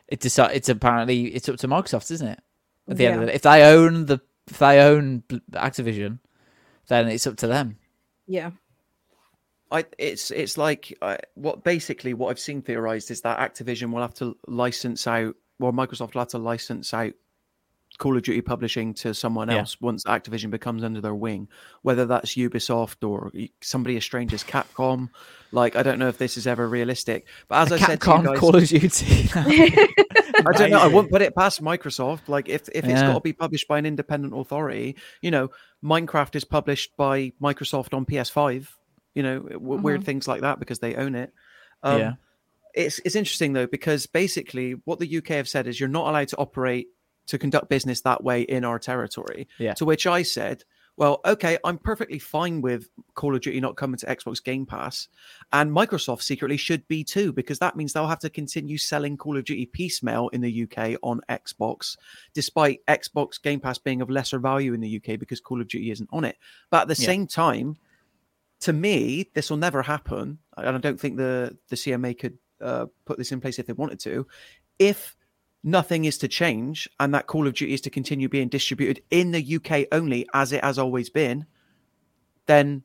[0.08, 2.40] It deci- it's apparently it's up to Microsoft, isn't it?
[2.88, 3.28] At the end of Yeah.
[3.28, 6.18] it, if they own the if they own Activision,
[6.88, 7.78] then it's up to them.
[8.26, 8.50] Yeah.
[9.74, 14.02] I it's it's like uh, what basically what I've seen theorized is that Activision will
[14.02, 17.12] have to license out, well, Microsoft will have to license out
[17.98, 19.58] Call of Duty publishing to someone Yeah.
[19.58, 21.48] else once Activision becomes under their wing,
[21.82, 25.10] whether that's Ubisoft or somebody as strange as Capcom.
[25.52, 28.16] Like I don't know if this is ever realistic, but as I said to you
[28.16, 29.28] Capcom guys, Call of Duty.
[29.34, 30.80] I don't know.
[30.80, 32.28] I wouldn't put it past Microsoft.
[32.28, 33.06] Like if if it's Yeah.
[33.08, 35.50] got to be published by an independent authority, you know,
[35.82, 38.68] Minecraft is published by Microsoft on PS5.
[39.14, 41.32] You know, w- weird things like that because they own it.
[41.82, 42.12] Um, Yeah.
[42.74, 46.28] It's it's interesting though because basically what the UK have said is you're not allowed
[46.28, 46.88] to operate
[47.28, 49.46] to conduct business that way in our territory.
[49.58, 49.74] Yeah.
[49.74, 50.64] To which I said,
[50.96, 55.08] well, okay, I'm perfectly fine with Call of Duty not coming to Xbox Game Pass,
[55.52, 59.36] and Microsoft secretly should be too, because that means they'll have to continue selling Call
[59.36, 61.96] of Duty piecemeal in the UK on Xbox,
[62.32, 65.90] despite Xbox Game Pass being of lesser value in the UK because Call of Duty
[65.92, 66.36] isn't on it.
[66.70, 67.06] But at the Yeah.
[67.06, 67.76] same time,
[68.60, 72.86] to me, this will never happen, and I don't think the the CMA could uh,
[73.04, 74.26] put this in place if they wanted to.
[74.78, 75.16] If
[75.62, 79.32] nothing is to change and that Call of Duty is to continue being distributed in
[79.32, 81.46] the UK only, as it has always been,
[82.46, 82.82] then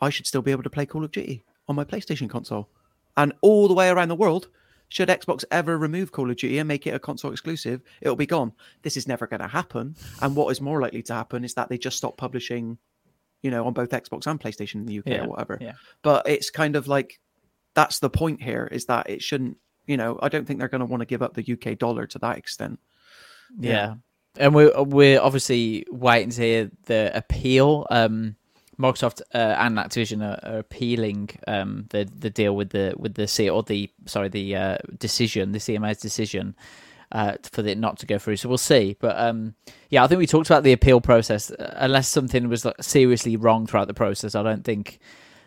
[0.00, 2.68] I should still be able to play Call of Duty on my PlayStation console.
[3.16, 4.48] And all the way around the world,
[4.88, 8.26] should Xbox ever remove Call of Duty and make it a console exclusive, it'll be
[8.26, 8.52] gone.
[8.82, 9.96] This is never going to happen.
[10.20, 12.78] And what is more likely to happen is that they just stop publishing,
[13.42, 15.58] you know, on both Xbox and PlayStation in the UK Yeah, or whatever.
[15.60, 15.72] yeah.
[16.02, 17.20] But it's kind of like
[17.74, 20.80] that's the point here is that it shouldn't, you know, I don't think they're going
[20.80, 22.78] to want to give up the UK dollar to that extent.
[23.58, 23.94] Yeah.
[24.38, 27.86] And we're we're obviously waiting to hear the appeal.
[27.90, 28.36] Um,
[28.78, 33.28] Microsoft uh, and Activision are, are appealing um, the the deal with the with the
[33.28, 36.56] C or the sorry the uh, decision the CMA's decision
[37.12, 38.36] uh, for it not to go through.
[38.36, 38.96] So we'll see.
[38.98, 39.54] But um,
[39.90, 41.50] yeah, I think we talked about the appeal process.
[41.50, 44.98] Uh, Unless something was like, seriously wrong throughout the process, I don't think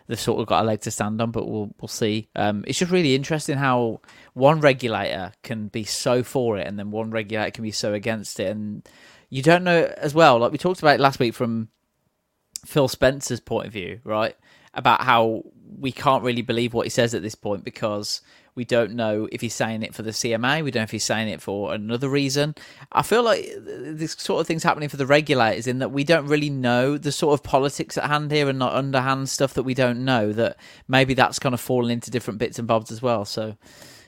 [0.06, 1.32] they've sort of got a leg to stand on.
[1.32, 2.28] But we'll we'll see.
[2.36, 4.00] Um, it's just really interesting how
[4.32, 8.38] one regulator can be so for it, and then one regulator can be so against
[8.38, 8.88] it, and
[9.28, 10.38] you don't know as well.
[10.38, 11.68] Like we talked about last week from
[12.64, 14.36] Phil Spencer's point of view, right?
[14.72, 15.42] About how
[15.78, 18.20] we can't really believe what he says at this point because
[18.56, 21.04] we don't know if he's saying it for the CMA, we don't know if he's
[21.04, 22.54] saying it for another reason.
[22.90, 26.26] I feel like this sort of thing's happening for the regulators in that we don't
[26.26, 29.74] really know the sort of politics at hand here and not underhand stuff that we
[29.74, 30.32] don't know.
[30.32, 30.56] That
[30.88, 33.24] maybe that's kind of fallen into different bits and bobs as well.
[33.24, 33.56] So,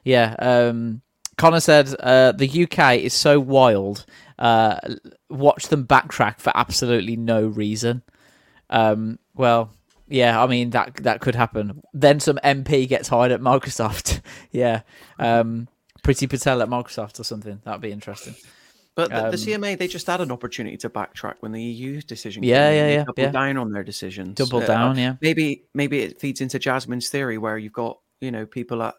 [0.02, 1.02] yeah, um,
[1.36, 4.06] Connor said uh, the UK is so wild.
[4.38, 4.78] Uh,
[5.28, 8.02] watch them backtrack for absolutely no reason.
[8.70, 9.70] Um, well,
[10.08, 11.80] yeah, I mean that that could happen.
[11.92, 14.20] Then some MP gets hired at Microsoft.
[14.50, 14.82] yeah,
[15.18, 15.68] um,
[16.02, 17.60] Priti Patel at Microsoft or something.
[17.64, 18.34] That'd be interesting.
[18.94, 22.00] But the, the Um, CMA, they just had an opportunity to backtrack when the EU
[22.02, 22.42] decision.
[22.42, 23.30] Yeah, came yeah, They yeah, Doubled yeah.
[23.30, 24.34] down on their decisions.
[24.34, 25.14] Double Uh, down, yeah.
[25.20, 28.96] Maybe, maybe it feeds into Jasmine's theory where you've got you know people at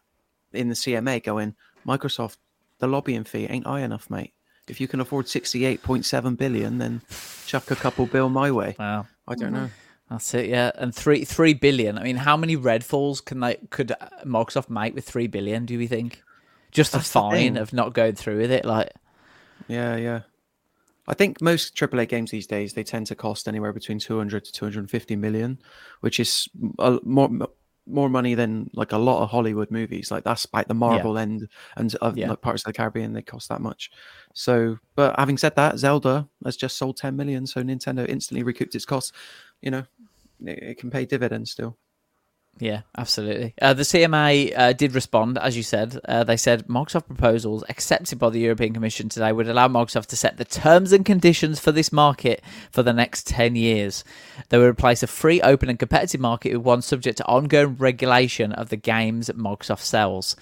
[0.54, 1.54] in the CMA going,
[1.86, 2.38] Microsoft,
[2.80, 4.34] the lobbying fee ain't high enough, mate.
[4.70, 7.02] If you can afford sixty-eight point seven billion, then
[7.46, 8.76] chuck a couple bill my way.
[8.80, 9.06] Wow.
[9.28, 9.70] I don't know.
[10.10, 10.72] That's it, yeah.
[10.76, 11.98] And three three billion.
[11.98, 13.96] I mean, how many Redfalls can they could uh,
[14.26, 15.66] Microsoft make with three billion?
[15.66, 16.24] Do we think?
[16.72, 17.58] Just the That's the fine thing.
[17.58, 18.92] of not going through with it, like
[19.68, 20.22] Yeah, yeah.
[21.08, 24.52] I think most AAA games these days they tend to cost anywhere between 200 to
[24.52, 25.60] 250 million,
[26.02, 26.48] which is
[26.78, 27.30] a, more
[27.88, 30.12] more money than like a lot of Hollywood movies.
[30.12, 32.30] Like that's like the Marvel end and of Yeah.
[32.30, 33.90] like Pirates of the Caribbean they cost that much.
[34.36, 38.76] So, but having said that, Zelda has just sold 10 million, so Nintendo instantly recouped
[38.76, 39.12] its costs.
[39.62, 39.84] You know,
[40.46, 41.78] it, can pay dividends still.
[42.58, 43.54] Yeah, absolutely.
[43.62, 45.98] Uh, the CMA uh, did respond, as you said.
[46.04, 50.18] Uh, they said Microsoft proposals accepted by the European Commission today would allow Microsoft to
[50.18, 54.04] set the terms and conditions for this market for the next 10 years.
[54.50, 58.52] They would replace a free, open, and competitive market with one subject to ongoing regulation
[58.52, 60.36] of the games Microsoft sells.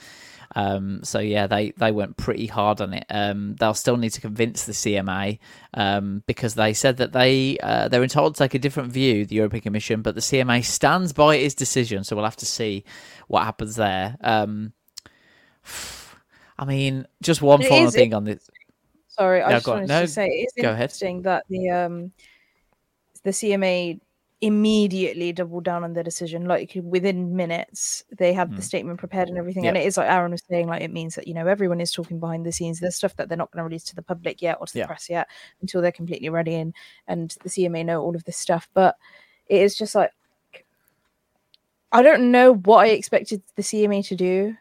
[0.56, 3.06] Um, so yeah, they, they went pretty hard on it.
[3.10, 5.40] Um, they'll still need to convince the CMA
[5.74, 9.36] um, because they said that they uh, they're entitled to take a different view, the
[9.36, 12.04] European Commission, but the CMA stands by its decision.
[12.04, 12.86] So we'll have to see
[13.28, 14.18] what happens there.
[14.22, 14.74] Um,
[16.58, 18.50] I mean, just one It final thing on this.
[19.08, 19.82] Sorry, I Yeah, just go on.
[19.82, 20.94] wanted No, to say it is go ahead.
[20.94, 22.12] interesting that the um
[23.24, 24.00] the CMA
[24.42, 26.46] immediately doubled down on their decision.
[26.46, 29.66] Like within minutes, they had the statement prepared and everything.
[29.66, 29.82] And Hmm.
[29.82, 32.20] It is like Aaron was saying, like it means that you know everyone is talking
[32.20, 32.80] behind the scenes.
[32.80, 34.80] There's stuff that they're not going to release to the public yet or to the
[34.80, 34.86] Yeah.
[34.88, 35.28] press yet
[35.62, 36.74] until they're completely ready and
[37.08, 38.70] and the CMA know all of this stuff.
[38.76, 38.96] But
[39.48, 40.12] it is just like
[41.92, 44.56] I don't know what I expected the CMA to do.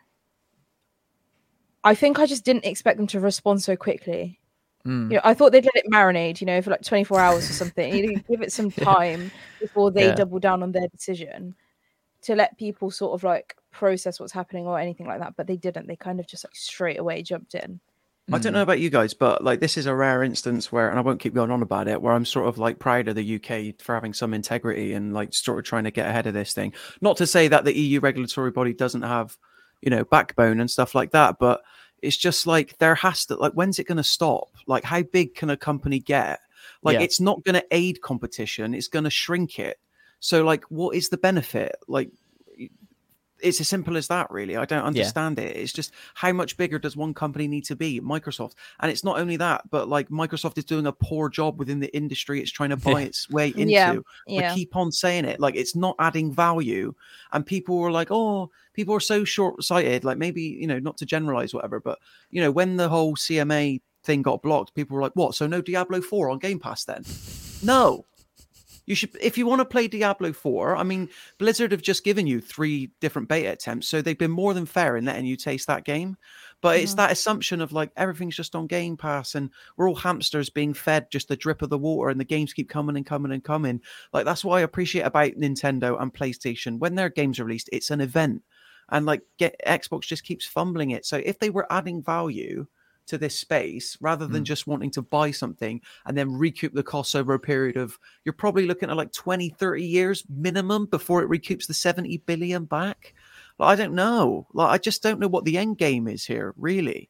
[1.84, 4.40] I think I just didn't expect them to respond so quickly.
[4.86, 5.10] Mm.
[5.10, 7.54] You know, I thought they'd let it marinate, you know, for like 24 hours or
[7.54, 7.94] something.
[7.94, 10.14] You give it some time before they Yeah.
[10.14, 11.54] double down on their decision
[12.22, 15.34] to let people sort of like process what's happening or anything like that.
[15.36, 15.88] But they didn't.
[15.88, 17.80] They kind of just like straight away jumped in.
[18.32, 20.98] I don't know about you guys, but like this is a rare instance where, and
[20.98, 23.36] I won't keep going on about it, where I'm sort of like proud of the
[23.36, 26.52] UK for having some integrity and like sort of trying to get ahead of this
[26.52, 26.74] thing.
[27.00, 29.38] Not to say that the EU regulatory body doesn't have,
[29.80, 31.62] you know, backbone and stuff like that, but
[32.06, 34.48] it's just like there has to like when's it going to stop?
[34.66, 36.40] Like how big can a company get?
[36.82, 37.02] Like Yeah.
[37.02, 39.78] it's not going to aid competition; it's going to shrink it.
[40.20, 41.76] So like, what is the benefit?
[41.88, 42.10] Like.
[43.40, 44.56] It's as simple as that, really.
[44.56, 45.56] I don't understand it.
[45.56, 48.00] It's just how much bigger does one company need to be?
[48.00, 48.54] Microsoft.
[48.80, 51.94] And it's not only that, but like Microsoft is doing a poor job within the
[51.94, 53.72] industry it's trying to buy its way into.
[53.72, 53.92] Yeah,
[54.26, 54.54] We yeah.
[54.54, 55.40] keep on saying it.
[55.40, 56.94] Like it's not adding value.
[57.32, 60.04] And people were like, oh, people are so short sighted.
[60.04, 61.98] Like maybe, you know, not to generalize whatever, but
[62.30, 65.34] you know, when the whole CMA thing got blocked, people were like, what?
[65.34, 67.04] So no Diablo 4 on Game Pass then?
[67.62, 68.04] No.
[68.86, 71.08] You should, if you want to play Diablo 4, I mean,
[71.38, 74.96] Blizzard have just given you three different beta attempts, so they've been more than fair
[74.96, 76.16] in letting you taste that game.
[76.62, 76.98] But it's mm-hmm.
[76.98, 81.10] that assumption of like everything's just on Game Pass and we're all hamsters being fed
[81.10, 83.82] just the drip of the water and the games keep coming and coming and coming.
[84.12, 86.78] Like that's what I appreciate about Nintendo and PlayStation.
[86.78, 88.42] When their games are released, it's an event.
[88.88, 91.04] And like get Xbox just keeps fumbling it.
[91.04, 92.66] So if they were adding value
[93.06, 94.46] to this space rather than mm.
[94.46, 98.32] just wanting to buy something and then recoup the costs over a period of you're
[98.32, 103.14] probably looking at like 20 30 years minimum before it recoups the 70 billion back
[103.58, 106.54] like, i don't know like i just don't know what the end game is here
[106.56, 107.08] really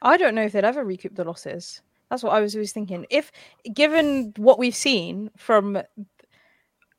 [0.00, 1.82] I don't know if they'd ever recoup the losses.
[2.10, 3.06] That's what I was always thinking.
[3.10, 3.30] If
[3.72, 5.82] given what we've seen from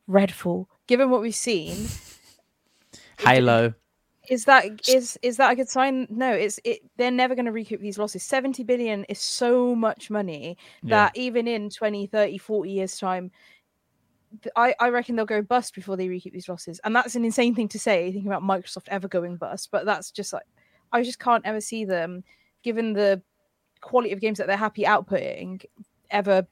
[0.09, 1.87] Redfall, given what we've seen,
[3.19, 3.73] Halo.
[4.29, 6.07] Is that is is that a good sign?
[6.09, 6.79] No, it's it.
[6.97, 8.23] They're never going to recoup these losses.
[8.23, 11.05] 70 billion is so much money Yeah.
[11.05, 13.31] that even in 20, 30, 40 years time,
[14.55, 16.79] I, I reckon they'll go bust before they recoup these losses.
[16.83, 19.69] And that's an insane thing to say, thinking about Microsoft ever going bust.
[19.71, 20.45] But that's just like
[20.91, 22.23] I just can't ever see them,
[22.63, 23.21] given the
[23.81, 25.65] quality of games that they're happy outputting,
[26.09, 26.47] ever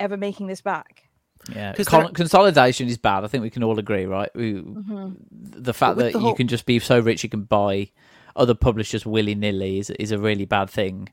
[0.00, 1.03] ever making this back.
[1.52, 3.24] Yeah, Con- consolidation is bad.
[3.24, 4.30] I think we can all agree, right?
[4.34, 5.10] We, Mm-hmm.
[5.62, 7.90] The fact that the you can just be so rich you can buy
[8.36, 11.08] other publishers willy nilly is is a really bad thing,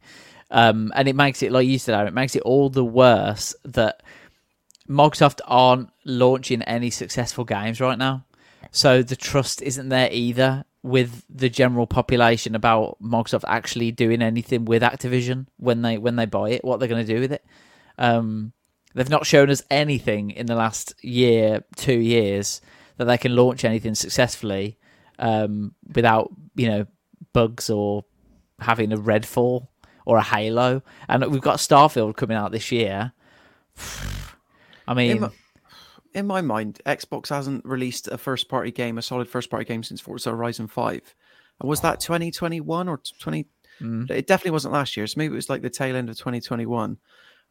[0.49, 3.53] um, and it makes it like you said, Aaron, it makes it all the worse
[3.65, 4.01] that
[4.89, 8.25] Microsoft aren't launching any successful games right now.
[8.71, 10.63] So the trust isn't there either.
[10.84, 16.25] with the general population about Microsoft actually doing anything with Activision when they when they
[16.25, 17.45] buy it, what they're going to do with it.
[17.99, 18.51] Um,
[18.94, 22.62] they've not shown us anything in the last year, two years
[22.98, 24.78] that they can launch anything successfully
[25.20, 26.86] um, without you know
[27.34, 28.06] bugs or
[28.60, 29.68] having a Redfall
[30.06, 30.82] or a Halo.
[31.08, 33.14] And we've got Starfield coming out this year.
[34.88, 35.30] I mean, In my,
[36.14, 39.84] in my mind, Xbox hasn't released a first party game, a solid first party game
[39.84, 41.16] since Forza Horizon 5.
[41.60, 43.46] And was that 2021 or 20?
[43.80, 44.10] Mm.
[44.10, 45.08] It definitely wasn't last year.
[45.08, 46.98] So maybe it was like the tail end of 2021.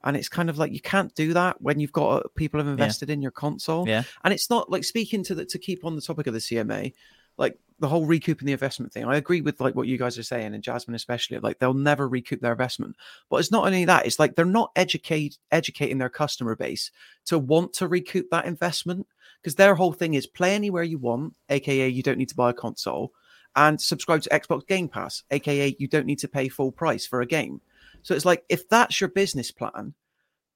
[0.03, 2.68] And it's kind of like you can't do that when you've got uh, people have
[2.68, 3.86] invested in your console.
[3.86, 4.05] Yeah.
[4.24, 6.94] And it's not like speaking to the to keep on the topic of the CMA,
[7.36, 9.05] like the whole recouping the investment thing.
[9.05, 11.38] I agree with like what you guys are saying, and Jasmine especially.
[11.38, 12.96] Like they'll never recoup their investment.
[13.28, 16.90] But it's not only that; it's like they're not educate educating their customer base
[17.26, 19.07] to want to recoup that investment
[19.42, 22.51] because their whole thing is play anywhere you want, aka you don't need to buy
[22.51, 23.12] a console,
[23.57, 27.20] and subscribe to Xbox Game Pass, aka you don't need to pay full price for
[27.20, 27.61] a game.
[28.03, 29.94] So it's like if that's your business plan,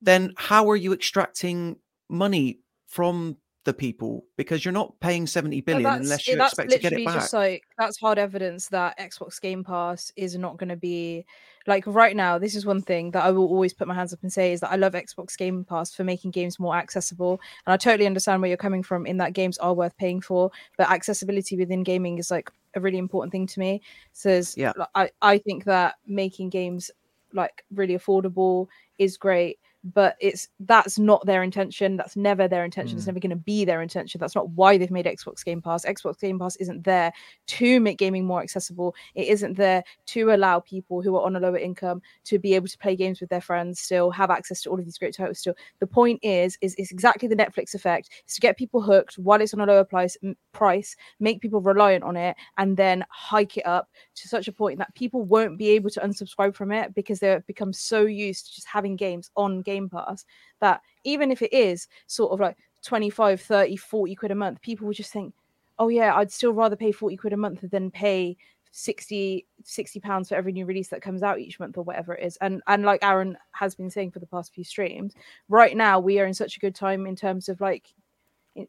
[0.02, 1.76] then how are you extracting
[2.08, 4.24] money from the people?
[4.36, 7.14] Because you're not paying 70 But billion that's, unless you expect to get it back.
[7.14, 11.24] just like that's hard evidence that Xbox Game Pass is not going to be
[11.66, 12.36] like right now.
[12.36, 14.60] This is one thing that I will always put my hands up and say is
[14.60, 18.42] that I love Xbox Game Pass for making games more accessible, and I totally understand
[18.42, 22.18] where you're coming from in that games are worth paying for, but accessibility within gaming
[22.18, 23.80] is like a really important thing to me.
[24.12, 24.72] So Yeah.
[24.94, 26.90] I I think that making games
[27.34, 28.68] like really affordable
[28.98, 29.58] is great
[29.92, 31.96] but it's that's not their intention.
[31.96, 32.96] That's never their intention.
[32.96, 33.08] It's Mm.
[33.08, 34.18] never going to be their intention.
[34.18, 35.84] That's not why they've made xbox game pass.
[35.84, 37.12] Xbox game pass isn't there
[37.48, 38.94] to make gaming more accessible.
[39.14, 42.68] It isn't there to allow people who are on a lower income to be able
[42.68, 45.38] to play games with their friends still have access to all of these great titles
[45.40, 45.54] still.
[45.80, 48.08] The point is is it's exactly the netflix effect.
[48.26, 50.16] Is to get people hooked while it's on a lower price
[50.52, 54.78] price make people reliant on it and then hike it up to such a point
[54.78, 58.54] that people won't be able to unsubscribe from it because they've become so used to
[58.54, 60.24] just having games on game pass
[60.60, 64.86] that even if it is sort of like 25 30 40 quid a month people
[64.86, 65.34] will just think
[65.78, 68.36] oh yeah i'd still rather pay 40 quid a month than pay
[68.76, 72.26] 60 60 pounds for every new release that comes out each month or whatever it
[72.26, 72.36] is.
[72.40, 75.14] And and like aaron has been saying for the past few streams
[75.48, 77.94] right now we are in such a good time in terms of like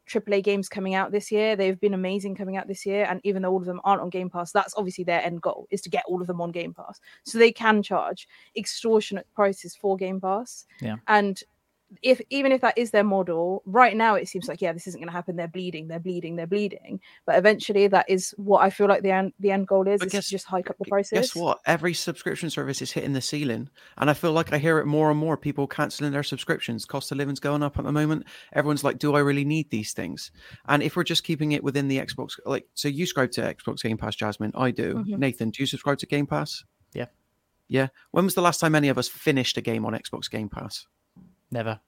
[0.08, 1.56] AAA games coming out this year.
[1.56, 4.10] They've been amazing coming out this year, and even though all of them aren't on
[4.10, 6.74] Game Pass, that's obviously their end goal is to get all of them on Game
[6.74, 10.66] Pass, so they can charge extortionate prices for Game Pass.
[10.80, 10.96] Yeah.
[11.08, 11.42] and
[12.02, 15.00] if even if that is their model, right now it seems like yeah, this isn't
[15.00, 15.36] going to happen.
[15.36, 17.00] They're bleeding, they're bleeding, they're bleeding.
[17.26, 20.06] But eventually, that is what I feel like the end the end goal is: But
[20.08, 21.12] is guess- to just hike up the prices.
[21.18, 21.60] Guess what?
[21.64, 23.70] Every subscription service is hitting the ceiling.
[23.98, 26.84] And I feel like I hear it more and more people canceling their subscriptions.
[26.84, 28.26] Cost of living's going up at the moment.
[28.52, 30.32] Everyone's like, do I really need these things?
[30.68, 33.82] And if we're just keeping it within the Xbox, like, so you subscribe to Xbox
[33.82, 34.52] Game Pass, Jasmine.
[34.56, 34.94] I do.
[34.94, 35.18] Mhm.
[35.18, 36.64] Nathan, do you subscribe to Game Pass?
[36.94, 37.06] Yeah.
[37.68, 37.88] Yeah.
[38.10, 40.86] When was the last time any of us finished a game on Xbox Game Pass?
[41.50, 41.80] Never.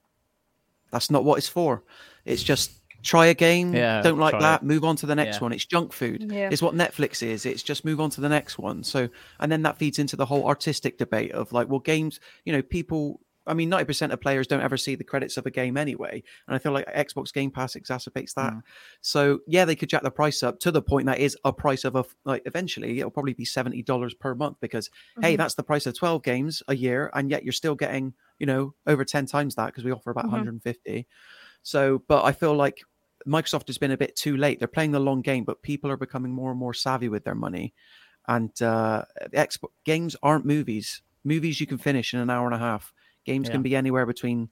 [0.91, 1.83] That's not what it's for.
[2.25, 4.65] It's just try a game, Yeah, don't like that, it.
[4.65, 5.41] move on to the next Yeah.
[5.43, 5.53] one.
[5.53, 6.31] It's junk food.
[6.31, 6.49] Yeah.
[6.51, 7.45] It's what Netflix is.
[7.45, 8.83] It's just move on to the next one.
[8.83, 9.07] So,
[9.39, 12.61] and then that feeds into the whole artistic debate of like, well, games, you know,
[12.61, 13.21] people.
[13.49, 16.23] I mean, ninety percent of players don't ever see the credits of a game anyway,
[16.47, 18.53] and I feel like Xbox Game Pass exacerbates that.
[18.53, 18.61] Mm.
[19.01, 21.83] So, yeah, they could jack the price up to the point that is a price
[21.83, 22.43] of a like.
[22.45, 24.89] Eventually, it'll probably be seventy dollars per month because
[25.21, 25.37] hey, Mhm.
[25.37, 28.73] that's the price of twelve games a year, and yet you're still getting you know
[28.87, 30.31] over ten times that because we offer about Mhm.
[30.31, 31.07] one hundred and fifty.
[31.63, 32.81] So, but I feel like
[33.27, 34.59] Microsoft has been a bit too late.
[34.59, 37.35] They're playing the long game, but people are becoming more and more savvy with their
[37.35, 37.73] money.
[38.27, 41.01] And uh, Xbox games aren't movies.
[41.25, 42.93] Movies you can finish in an hour and a half.
[43.29, 43.53] Games Yeah.
[43.53, 44.49] can be anywhere between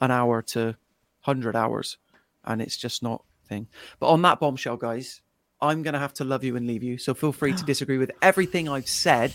[0.00, 0.76] an hour to
[1.20, 1.98] hundred hours,
[2.44, 3.66] and it's just not thing.
[4.00, 5.20] But on that bombshell, guys,
[5.60, 6.98] I'm gonna have to love you and leave you.
[6.98, 9.32] So feel free to disagree with everything I've said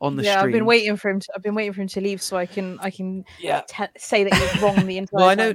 [0.00, 0.46] on the yeah, stream.
[0.46, 1.20] I've been waiting for him.
[1.20, 3.62] To, I've been waiting for him to leave so I can I can Yeah.
[3.68, 5.48] te- say that he was wrong the entire Well, I time.
[5.48, 5.54] know,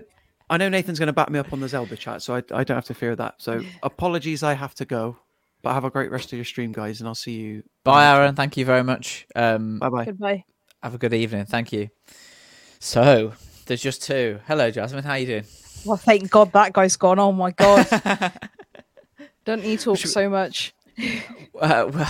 [0.50, 2.64] I know Nathan's going to back me up on the Zelda chat, so I, I
[2.64, 3.36] don't have to fear that.
[3.38, 5.18] So apologies, I have to go,
[5.62, 7.64] but have a great rest of your stream, guys, and I'll see you.
[7.84, 8.36] Bye, Aaron.
[8.36, 9.26] Thank you very much.
[9.36, 10.06] Um, Bye bye.
[10.06, 10.44] Goodbye.
[10.84, 11.46] have a good evening.
[11.46, 11.90] Thank you.
[12.84, 13.34] So
[13.68, 14.40] there's just two.
[14.48, 15.04] Hello, Jasmine.
[15.04, 15.44] How you doing?
[15.86, 17.20] Well, thank God that guy's gone.
[17.20, 17.88] Oh my God.
[19.46, 20.74] Don't you talk so much.
[21.60, 22.06] Uh, well-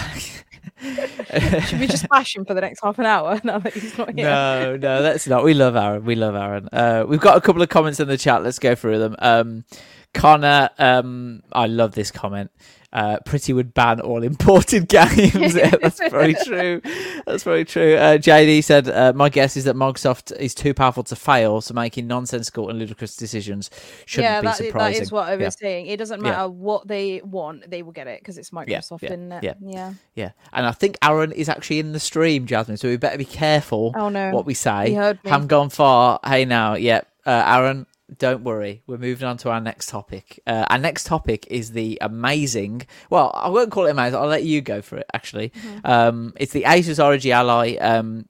[1.67, 4.13] Should we just bash him for the next half an hour now that he's not
[4.13, 4.25] here?
[4.25, 5.43] no, no, that's not.
[5.43, 6.05] We love Aaron.
[6.05, 6.69] We love Aaron.
[6.71, 8.43] Uh, we've got a couple of comments in the chat.
[8.43, 9.15] Let's go through them.
[9.19, 9.65] Um,
[10.13, 12.49] Connor, um, I love this comment.
[12.93, 15.55] Uh, Priti would ban all imported games.
[15.55, 16.81] yeah, that's very true.
[17.25, 17.95] That's very true.
[17.95, 21.73] Uh, JD said, uh, "My guess is that Microsoft is too powerful to fail, so
[21.73, 23.69] making nonsensical and ludicrous decisions
[24.05, 25.49] shouldn't yeah, be that, surprising." that is what I was yeah.
[25.67, 25.85] saying.
[25.87, 26.31] It doesn't Yeah.
[26.31, 29.43] matter what they want, they will get it because it's Microsoft, yeah, isn't it?
[29.43, 29.53] yeah.
[29.61, 29.93] yeah.
[30.15, 32.75] Yeah, and I think Aaron is actually in the stream, Jasmine.
[32.77, 34.31] So we better be careful Oh, no.
[34.31, 34.89] what we say.
[34.89, 35.29] He heard me.
[35.31, 36.19] Haven't gone far.
[36.25, 37.01] Hey now, yeah.
[37.25, 37.85] Uh, Aaron,
[38.17, 38.83] don't worry.
[38.87, 40.39] We're moving on to our next topic.
[40.45, 42.83] Uh, our next topic is the amazing.
[43.09, 44.19] Well, I won't call it amazing.
[44.19, 45.05] I'll let you go for it.
[45.13, 45.53] Actually,
[45.83, 47.75] um, it's the Asus ROG Ally.
[47.79, 48.25] Um,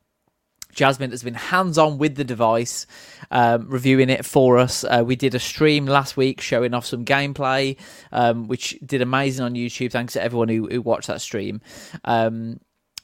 [0.74, 2.86] Jasmine has been hands on with the device,
[3.30, 4.84] um, reviewing it for us.
[4.84, 7.78] Uh, we did a stream last week showing off some gameplay,
[8.12, 9.92] um, which did amazing on YouTube.
[9.92, 11.62] Thanks to everyone who, who watched that stream.
[12.06, 12.60] Um,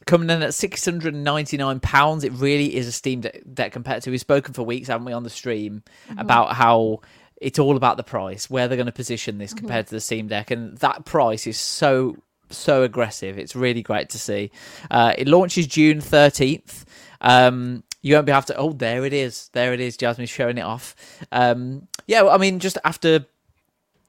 [0.07, 3.73] coming in at six hundred and ninety nine pounds, it really is a Steam Deck,
[3.73, 4.09] to.
[4.09, 5.83] We've spoken for weeks, haven't we, on the stream
[6.17, 7.01] about how
[7.39, 10.27] it's all about the price, where they're going to position this compared to the Steam
[10.27, 12.17] Deck, and that price is so
[12.49, 13.37] so aggressive.
[13.37, 14.51] It's really great to see.
[14.89, 16.85] Uh, it launches June thirteenth.
[17.21, 18.55] Um, you won't be have to.
[18.55, 19.49] Oh, there it is.
[19.53, 19.97] There it is.
[19.97, 20.95] Jasmine's showing it off.
[21.31, 23.25] Um, yeah, well, I mean, just after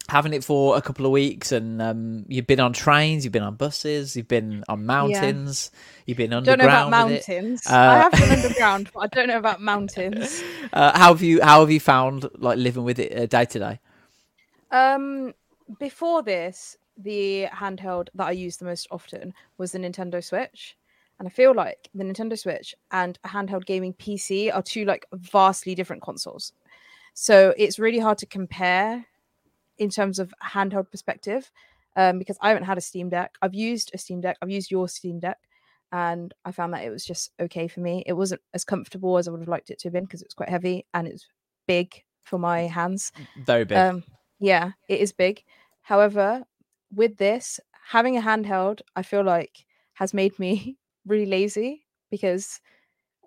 [0.08, 3.42] having it for a couple of weeks, and um, you've been on trains, you've been
[3.42, 5.70] on buses, you've been on mountains,
[6.06, 6.60] you've been underground.
[6.60, 7.62] Don't know about mountains.
[7.66, 10.42] Uh, I have been underground, but I don't know about mountains.
[10.70, 13.58] Uh, how have you How have you found like living with it uh, day to
[13.58, 13.80] day?
[14.70, 15.32] Um,
[15.78, 20.76] before this, the handheld that I used the most often was the Nintendo Switch.
[21.18, 25.06] And I feel like the Nintendo Switch and a handheld gaming PC are two like
[25.12, 26.52] vastly different consoles.
[27.14, 29.06] So it's really hard to compare
[29.78, 31.50] in terms of handheld perspective
[31.96, 33.34] um, because I haven't had a Steam Deck.
[33.42, 35.38] I've used a Steam Deck, I've used your Steam Deck,
[35.90, 38.02] and I found that it was just okay for me.
[38.06, 40.28] It wasn't as comfortable as I would have liked it to have been because it
[40.28, 41.26] was quite heavy and it's
[41.66, 43.10] big for my hands.
[43.44, 43.78] Very big.
[43.78, 44.04] Um,
[44.38, 45.42] yeah, it is big.
[45.82, 46.44] However,
[46.94, 47.58] with this,
[47.88, 49.64] having a handheld, I feel like
[49.94, 50.76] has made me
[51.06, 52.60] really lazy because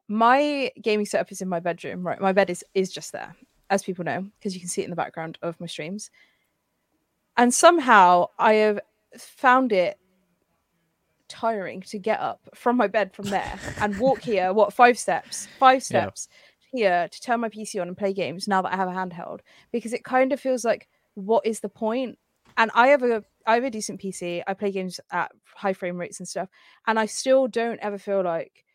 [0.07, 2.05] my gaming setup is in my bedroom.
[2.05, 3.35] Right, my bed is is just there,
[3.69, 6.11] as people know, because you can see it in the background of my streams.
[7.37, 8.79] And somehow I have
[9.17, 9.97] found it
[11.27, 14.53] tiring to get up from my bed from there and walk here.
[14.53, 15.47] What five steps?
[15.59, 15.81] Five Yeah.
[16.05, 16.27] steps
[16.71, 19.39] here to turn my PC on and play games now that I have a handheld
[19.71, 22.17] because it kind of feels like what is the point?
[22.57, 24.43] And I have a I have a decent PC.
[24.45, 26.49] I play games at high frame rates and stuff,
[26.85, 28.65] and I still don't ever feel like,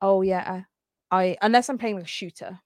[0.00, 0.62] oh yeah,
[1.10, 2.60] I unless I'm playing like a shooter,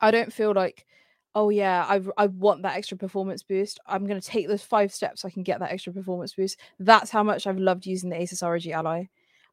[0.00, 0.86] I don't feel like,
[1.34, 3.80] oh yeah, I I want that extra performance boost.
[3.86, 6.58] I'm gonna take those five steps so I can get that extra performance boost.
[6.78, 9.06] That's how much I've loved using the Asus ROG Ally.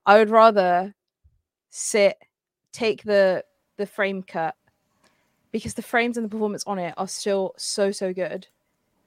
[0.06, 0.94] I would rather
[1.70, 2.18] sit,
[2.72, 3.44] take the
[3.78, 4.56] the frame cut
[5.52, 8.48] because the frames and the performance on it are still so so good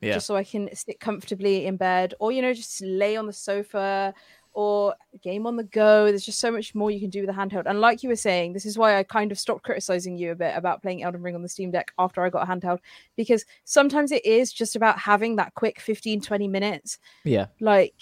[0.05, 0.15] yeah.
[0.15, 3.33] just so I can sit comfortably in bed, or you know, just lay on the
[3.33, 4.15] sofa
[4.55, 6.07] or game on the go.
[6.07, 7.65] There's just so much more you can do with a handheld.
[7.67, 10.37] And like you were saying, this is why I kind of stopped criticizing you a
[10.37, 12.79] bit about playing Elden Ring on the Steam Deck after I got a handheld,
[13.17, 17.47] because sometimes it is just about having that quick 15, 20 minutes, yeah.
[17.61, 17.95] like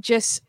[0.00, 0.42] just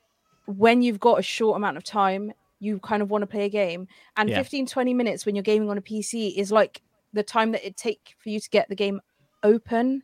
[0.48, 3.50] when you've got a short amount of time, you kind of want to play a
[3.50, 3.88] game.
[4.18, 4.38] And Yeah.
[4.38, 6.82] 15, 20 minutes when you're gaming on a PC is like
[7.14, 9.00] the time that it take for you to get the game
[9.44, 10.04] open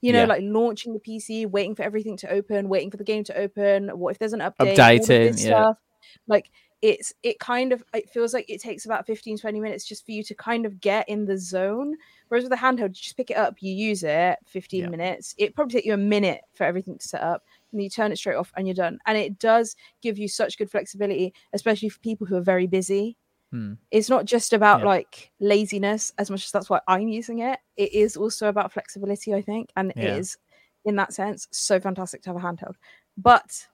[0.00, 0.26] you know, Yeah.
[0.26, 3.88] like launching the PC, waiting for everything to open, waiting for the game to open.
[3.98, 4.76] What if there's an update?
[4.76, 5.62] Updating, yeah.
[5.62, 5.78] stuff.
[6.26, 6.50] Like
[6.82, 10.12] it's it kind of it feels like it takes about 15, 20 minutes just for
[10.12, 11.96] you to kind of get in the zone.
[12.28, 14.88] Whereas with a handheld, you just pick it up, you use it, 15 Yeah.
[14.90, 15.34] minutes.
[15.38, 18.16] It probably take you a minute for everything to set up, and you turn it
[18.18, 18.98] straight off and you're done.
[19.06, 23.16] And it does give you such good flexibility, especially for people who are very busy
[23.52, 23.74] Hmm.
[23.92, 24.86] it's not just about Yeah.
[24.86, 27.60] like laziness as much as that's why I'm using it.
[27.76, 30.02] It is also about flexibility, I think, and Yeah.
[30.02, 30.36] it is
[30.84, 32.74] in that sense so fantastic to have a handheld.
[33.16, 33.66] But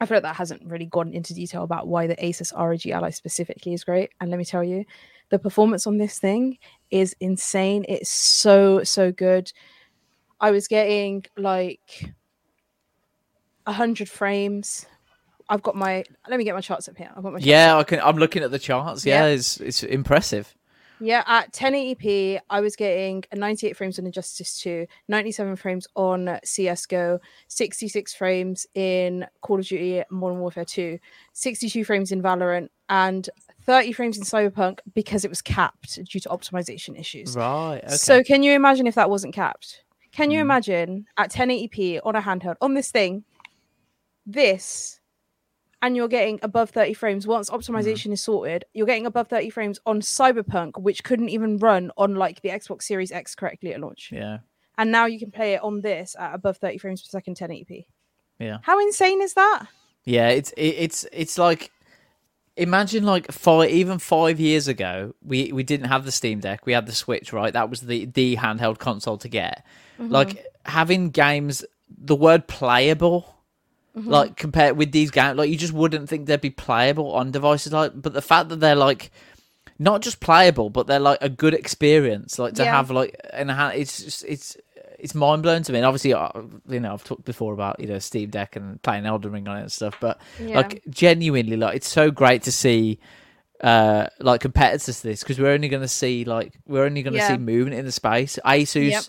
[0.00, 3.10] I feel like that hasn't really gone into detail about why the Asus ROG Ally
[3.10, 4.10] specifically is great.
[4.20, 4.84] And let me tell you,
[5.30, 6.58] the performance on this thing
[6.90, 7.84] is insane.
[7.88, 9.52] It's so so good.
[10.40, 12.12] I was getting like
[13.66, 14.86] a hundred frames.
[15.50, 17.10] I've got my let me get my charts up here.
[17.14, 18.00] I've got my Yeah, I can.
[18.00, 19.04] I'm looking at the charts.
[19.04, 19.32] Yeah, Yeah.
[19.34, 20.54] it's it's impressive.
[21.02, 27.18] Yeah, at 1080p, I was getting 98 frames on Injustice 2, 97 frames on CSGO,
[27.48, 30.98] 66 frames in Call of Duty Modern Warfare 2,
[31.32, 33.30] 62 frames in Valorant, and
[33.62, 37.34] 30 frames in Cyberpunk because it was capped due to optimization issues.
[37.34, 37.80] Right.
[37.82, 37.94] Okay.
[37.96, 39.82] So, can you imagine if that wasn't capped?
[40.12, 40.42] Can you Mm.
[40.42, 43.24] imagine at 1080p on a handheld on this thing,
[44.26, 44.99] this,
[45.82, 49.80] and you're getting above 30 frames once optimization is sorted, you're getting above 30 frames
[49.86, 54.10] on Cyberpunk, which couldn't even run on like the Xbox Series X correctly at launch.
[54.12, 54.38] yeah.
[54.78, 57.84] And now you can play it on this at above 30 frames per second, 1080p.
[58.38, 58.58] Yeah.
[58.62, 59.66] How insane is that?
[60.04, 61.70] Yeah, it's it, it's it's like
[62.56, 66.72] imagine like five even five years ago we we didn't have the Steam Deck, we
[66.72, 67.52] had the Switch, right?
[67.52, 69.64] That was the the handheld console to get.
[70.00, 70.10] Mm-hmm.
[70.10, 73.36] Like having games, the word playable.
[73.96, 74.08] Mm-hmm.
[74.08, 77.72] Like compared with these games, like you just wouldn't think they'd be playable on devices
[77.72, 77.92] like.
[77.94, 79.10] But the fact that they're like
[79.80, 82.38] not just playable, but they're like a good experience.
[82.38, 82.76] Like to Yeah.
[82.76, 84.56] have like and it's just it's
[84.98, 85.78] it's mind blowing to me.
[85.78, 86.28] And obviously, uh,
[86.68, 89.56] you know, I've talked before about you know Steam Deck and playing Elden Ring on
[89.56, 89.96] it and stuff.
[90.00, 90.58] But Yeah.
[90.58, 93.00] like genuinely, like it's so great to see
[93.62, 97.12] uh like competitors to this because we're only going to see like we're only going
[97.12, 97.28] to Yeah.
[97.28, 98.38] see movement in the space.
[98.44, 98.90] Asus.
[98.90, 99.04] Yep.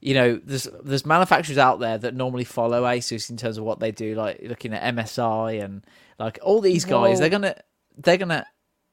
[0.00, 3.80] You know, there's there's manufacturers out there that normally follow Asus in terms of what
[3.80, 5.84] they do, like looking at MSI and
[6.18, 7.16] like all these guys.
[7.16, 7.20] Whoa.
[7.20, 7.56] They're gonna
[7.96, 8.46] they're gonna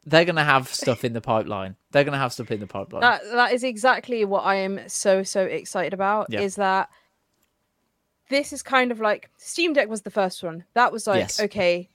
[0.08, 1.76] they're gonna have stuff in the pipeline.
[1.92, 3.02] They're gonna have stuff in the pipeline.
[3.02, 6.28] That that is exactly what I am so so excited about.
[6.32, 6.42] Yeah.
[6.42, 6.90] Is that
[8.30, 10.64] this is kind of like Steam Deck was the first one.
[10.74, 11.40] That was like, Yes.
[11.40, 11.90] okay,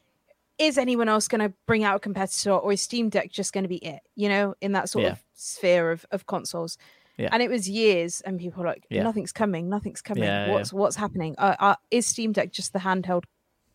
[0.59, 3.65] is anyone else going to bring out a competitor, or is Steam Deck just going
[3.65, 4.01] to be it?
[4.15, 5.13] You know, in that sort Yeah.
[5.13, 6.79] of sphere of of consoles.
[7.19, 7.29] Yeah.
[7.33, 9.03] And it was years, and people were like, Yeah.
[9.03, 10.25] nothing's coming, nothing's coming.
[10.25, 10.53] Yeah, yeah.
[10.53, 11.35] what's what's happening?
[11.39, 13.25] Uh, uh, is Steam Deck just the handheld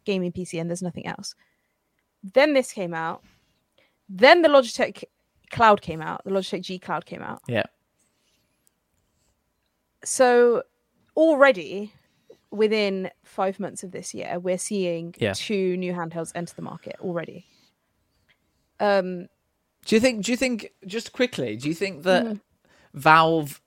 [0.05, 1.35] gaming PC, and there's nothing else?
[2.33, 3.23] Then this came out.
[4.09, 5.03] Then the Logitech
[5.51, 6.23] Cloud came out.
[6.25, 7.41] The Logitech G Cloud came out.
[7.47, 7.63] yeah.
[10.03, 10.63] So
[11.15, 11.93] already
[12.51, 15.33] within five months of this year, we're seeing Yeah.
[15.33, 17.45] two new handhelds enter the market already.
[18.79, 19.27] Um,
[19.85, 20.25] Do you think?
[20.25, 20.71] Do you think?
[20.85, 22.33] Just quickly, do you think that Mm-hmm.
[22.95, 23.61] Valve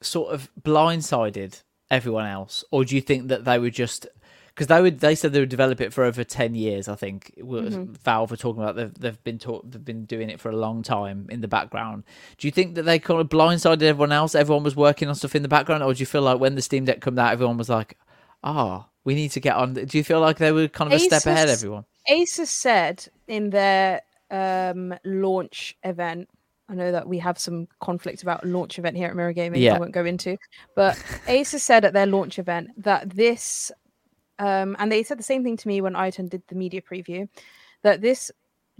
[0.00, 4.06] sort of blindsided everyone else, or do you think that they were just
[4.48, 5.00] because they would?
[5.00, 6.88] They said they would develop it for over ten years.
[6.88, 7.92] I think Mm-hmm.
[8.04, 8.76] Valve were talking about.
[8.76, 12.04] They've, they've been talk, they've been doing it for a long time in the background.
[12.38, 14.34] Do you think that they kind of blindsided everyone else?
[14.34, 16.62] Everyone was working on stuff in the background, or do you feel like when the
[16.62, 17.96] Steam Deck came out, everyone was like,
[18.42, 21.04] "Ah, we need to get on." Do you feel like they were kind of a
[21.04, 21.48] step ahead?
[21.48, 21.84] Everyone.
[22.10, 24.00] Asus said in their
[24.30, 26.28] um, launch event,
[26.68, 29.62] I know that we have some conflict about launch event here at Mirror Gaming.
[29.62, 29.76] Yeah.
[29.76, 30.36] I won't go into,
[30.74, 30.96] but
[31.26, 33.72] Asus said at their launch event that this,
[34.38, 37.28] um, and they said the same thing to me when Iton did the media preview,
[37.82, 38.30] that this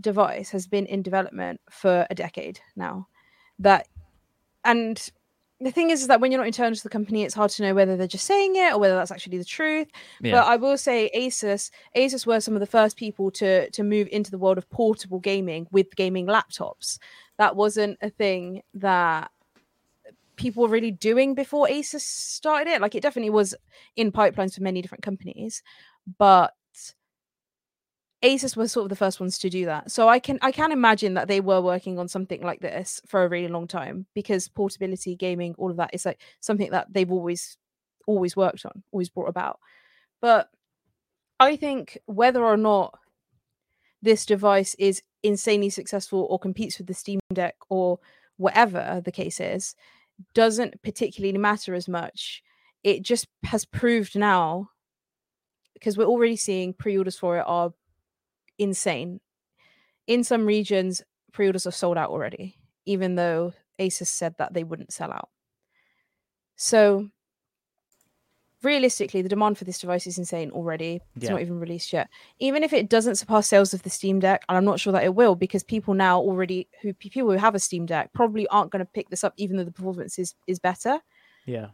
[0.00, 3.08] device has been in development for a decade now.
[3.58, 3.88] That,
[4.64, 5.10] and
[5.60, 7.62] the thing is, is that when you're not internal to the company, it's hard to
[7.62, 9.88] know whether they're just saying it or whether that's actually the truth.
[10.20, 10.32] Yeah.
[10.32, 14.08] But I will say Asus, Asus were some of the first people to to move
[14.12, 16.98] into the world of portable gaming with gaming laptops.
[17.38, 19.30] That wasn't a thing that
[20.36, 22.80] people were really doing before Asus started it.
[22.80, 23.54] Like it definitely was
[23.96, 25.62] in pipelines for many different companies,
[26.18, 26.54] but
[28.22, 29.90] Asus was sort of the first ones to do that.
[29.90, 33.24] So I can I can imagine that they were working on something like this for
[33.24, 37.12] a really long time because portability, gaming, all of that is like something that they've
[37.12, 37.56] always
[38.06, 39.60] always worked on, always brought about.
[40.20, 40.50] But
[41.38, 42.98] I think whether or not
[44.02, 47.98] this device is insanely successful or competes with the Steam Deck or
[48.36, 49.74] whatever the case is,
[50.34, 52.42] doesn't particularly matter as much.
[52.82, 54.70] It just has proved now,
[55.74, 57.72] because we're already seeing pre orders for it are
[58.58, 59.20] insane.
[60.06, 61.02] In some regions,
[61.32, 62.56] pre orders are sold out already,
[62.86, 65.28] even though Asus said that they wouldn't sell out.
[66.56, 67.08] So,
[68.62, 71.00] realistically, the demand for this device is insane already.
[71.16, 71.30] It's Yeah.
[71.32, 72.08] not even released yet.
[72.38, 75.04] Even if it doesn't surpass sales of the Steam Deck, and I'm not sure that
[75.04, 78.70] it will, because people now already who people who have a Steam Deck probably aren't
[78.70, 81.00] going to pick this up, even though the performance is is better.
[81.46, 81.68] Yeah.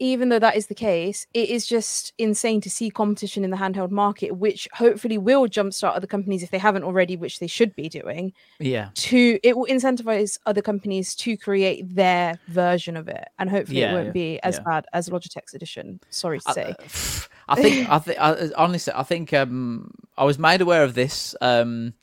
[0.00, 3.56] Even though that is the case, it is just insane to see competition in the
[3.56, 7.74] handheld market, which hopefully will jumpstart other companies if they haven't already, which they should
[7.74, 8.32] be doing.
[8.60, 8.90] Yeah.
[8.94, 13.90] To it will incentivize other companies to create their version of it, and hopefully Yeah,
[13.90, 14.62] it won't yeah, be as yeah.
[14.64, 16.00] bad as Logitech's edition.
[16.10, 16.74] Sorry to I- say.
[17.50, 18.18] I think I think
[18.58, 21.94] honestly I think um I was made aware of this um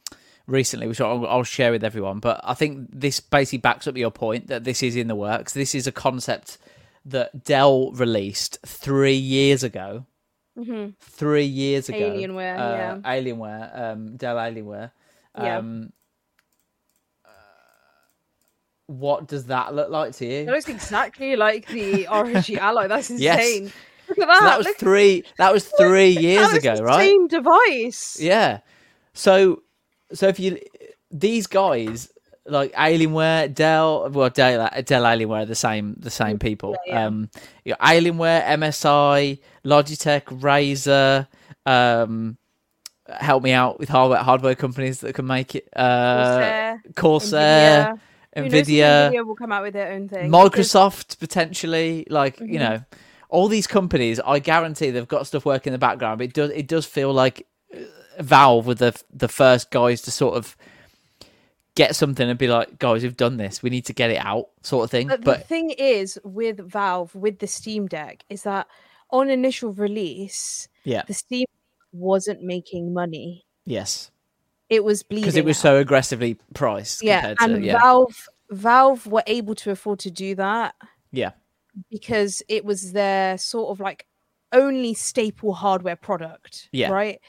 [0.47, 4.09] recently which I'll, I'll share with everyone but I think this basically backs up your
[4.09, 6.57] point that this is in the works this is a concept
[7.05, 10.05] that Dell released 3 years ago
[10.57, 10.95] Mhm.
[10.99, 12.97] 3 years ago Alienware, uh, yeah.
[13.03, 14.91] Alienware um Dell Alienware
[15.37, 15.57] Yeah.
[15.57, 15.91] um
[17.25, 17.29] uh,
[18.87, 22.87] what does that look like to you It looks exactly like the ROG Ally.
[22.87, 23.39] That's Yes.
[23.39, 23.71] insane.
[24.07, 24.39] Look at that.
[24.39, 28.17] so that was Look- 3 that was 3 years was ago right Same device.
[28.19, 28.59] Yeah.
[29.13, 29.63] So,
[30.13, 30.59] so if you
[31.11, 32.09] these guys
[32.47, 36.75] like Alienware, Dell, well Dell, Dell Alienware the same the same people.
[36.85, 37.05] yeah.
[37.05, 37.29] Um,
[37.63, 41.27] you Alienware, MSI, Logitech, Razer.
[41.65, 42.37] Um,
[43.07, 45.67] help me out with hardware hardware companies that can make it.
[45.75, 47.93] Uh, Corsair, Corsair,
[48.35, 50.29] Nvidia, Nvidia will come out with their own thing.
[50.31, 52.05] Microsoft potentially.
[52.09, 52.59] Like you Mhm.
[52.59, 52.83] know,
[53.29, 56.19] all these companies, I guarantee they've got stuff working in the background.
[56.19, 57.47] But it does it does feel like
[58.19, 60.55] Valve were the the first guys to sort of
[61.75, 63.61] get something and be like, guys, we've done this.
[63.61, 65.07] We need to get it out, sort of thing.
[65.07, 68.67] But, But, the thing is with Valve, with the Steam Deck, is that
[69.11, 71.45] on initial release, yeah, the Steam
[71.91, 73.45] wasn't making money.
[73.65, 74.11] yes,
[74.69, 75.23] It was bleeding.
[75.23, 75.61] because it was out.
[75.61, 77.03] so aggressively priced.
[77.03, 80.75] yeah, compared and to, yeah, Valve Valve were able to afford to do that
[81.11, 81.31] yeah,
[81.89, 84.05] because it was their sort of like
[84.51, 86.69] only staple hardware product.
[86.71, 86.89] Yeah.
[86.91, 87.19] Right.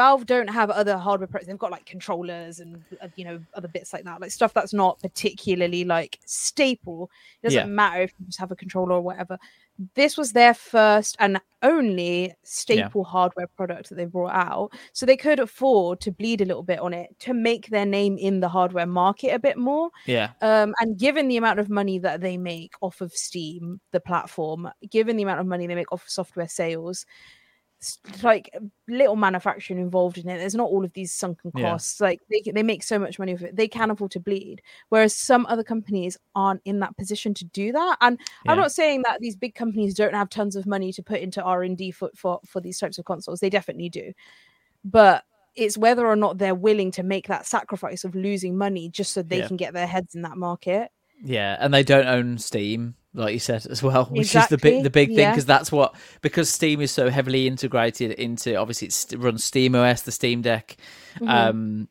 [0.00, 1.46] Valve don't have other hardware products.
[1.48, 4.72] They've got like controllers and uh, you know other bits like that, like stuff that's
[4.72, 7.10] not particularly like staple.
[7.42, 7.74] It doesn't Yeah.
[7.82, 9.36] matter if you just have a controller or whatever.
[9.94, 15.16] This was their first and only staple hardware product that they brought out, so they
[15.18, 18.48] could afford to bleed a little bit on it to make their name in the
[18.48, 19.90] hardware market a bit more.
[20.06, 24.00] yeah, Um, and given the amount of money that they make off of Steam, the
[24.00, 27.04] platform, given the amount of money they make off of software sales,
[28.22, 28.50] like
[28.88, 30.38] little manufacturing involved in it.
[30.38, 31.70] There's not all of these sunken Yeah.
[31.70, 32.00] costs.
[32.00, 34.60] Like they they make so much money of it, they can afford to bleed.
[34.90, 37.96] Whereas some other companies aren't in that position to do that.
[38.00, 38.52] And Yeah.
[38.52, 41.42] I'm not saying that these big companies don't have tons of money to put into
[41.42, 43.40] R and D for, for for these types of consoles.
[43.40, 44.12] They definitely do,
[44.84, 45.24] but
[45.56, 49.22] it's whether or not they're willing to make that sacrifice of losing money just so
[49.22, 49.48] they Yeah.
[49.48, 50.90] can get their heads in that market.
[51.22, 51.56] yeah.
[51.60, 54.90] And they don't own Steam, like you said as well, which is the big the
[54.90, 59.44] big thing because that's what because Steam is so heavily integrated into obviously it runs
[59.44, 60.76] Steam OS, the Steam Deck,
[61.18, 61.28] Mm-hmm.
[61.28, 61.88] um,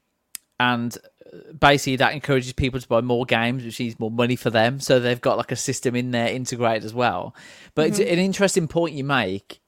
[0.61, 4.49] and uh, basically that encourages people to buy more games, which means more money for
[4.49, 4.79] them.
[4.79, 7.35] So they've got like a system in there integrated as well.
[7.75, 8.13] But it's Mm-hmm.
[8.13, 9.59] an interesting point you make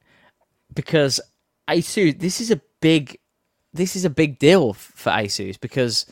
[0.74, 1.20] because
[1.70, 3.20] Asus, this is a big,
[3.74, 6.06] this is a big deal for Asus because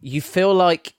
[0.00, 0.94] you feel like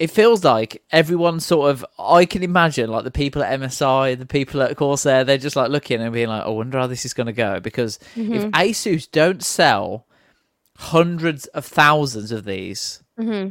[0.00, 4.24] it feels like everyone sort of I can imagine like the people at MSI, the
[4.24, 7.12] people at Corsair, they're just like looking and being like, I wonder how this is
[7.12, 8.48] going to go because if mm-hmm.
[8.48, 10.06] Asus don't sell
[10.78, 13.50] hundreds of thousands of these, mm-hmm.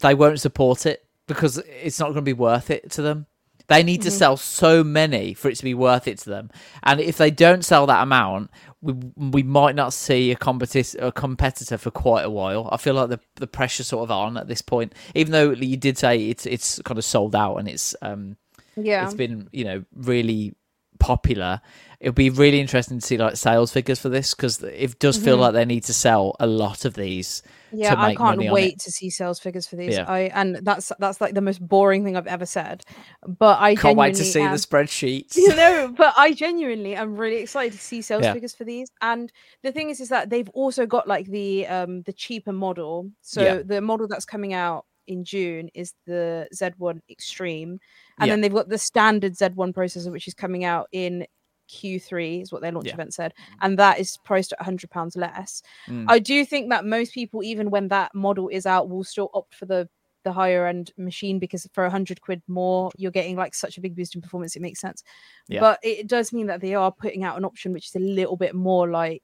[0.00, 3.26] they won't support it because it's not going to be worth it to them.
[3.68, 6.50] They need to sell so many for it to be worth it to them,
[6.82, 11.10] and if they don't sell that amount, we we might not see a competitor a
[11.12, 12.68] competitor for quite a while.
[12.70, 15.76] I feel like the the pressure's sort of on at this point, even though you
[15.76, 18.36] did say it's it's kind of sold out and it's um
[18.76, 19.04] Yeah.
[19.04, 20.54] it's been you know really
[20.98, 21.60] popular.
[21.98, 25.38] It'll be really interesting to see like sales figures for this because it does feel
[25.38, 27.42] like they need to sell a lot of these.
[27.68, 27.78] Mm-hmm.
[27.78, 29.94] yeah, I can't wait to see sales figures for these.
[29.94, 30.04] Yeah.
[30.06, 32.84] I and that's that's like the most boring thing I've ever said.
[33.26, 35.36] But I Can't wait to see am- the spreadsheets.
[35.36, 38.32] you know but i genuinely am really excited to see sales Yeah.
[38.34, 39.32] figures for these and
[39.62, 43.42] the thing is is that they've also got like the um the cheaper model so
[43.42, 43.62] Yeah.
[43.64, 47.78] the model that's coming out in june is the z1 extreme
[48.18, 48.32] and Yeah.
[48.32, 51.26] then they've got the standard z1 processor which is coming out in
[51.68, 52.94] q3 is what their launch Yeah.
[52.94, 56.06] event said and that is priced at 100 pounds less Mm.
[56.08, 59.54] i do think that most people even when that model is out will still opt
[59.54, 59.88] for the
[60.22, 63.94] the higher end machine because for 100 quid more you're getting like such a big
[63.94, 65.04] boost in performance it makes sense
[65.48, 65.60] Yeah.
[65.60, 68.36] but it does mean that they are putting out an option which is a little
[68.36, 69.22] bit more like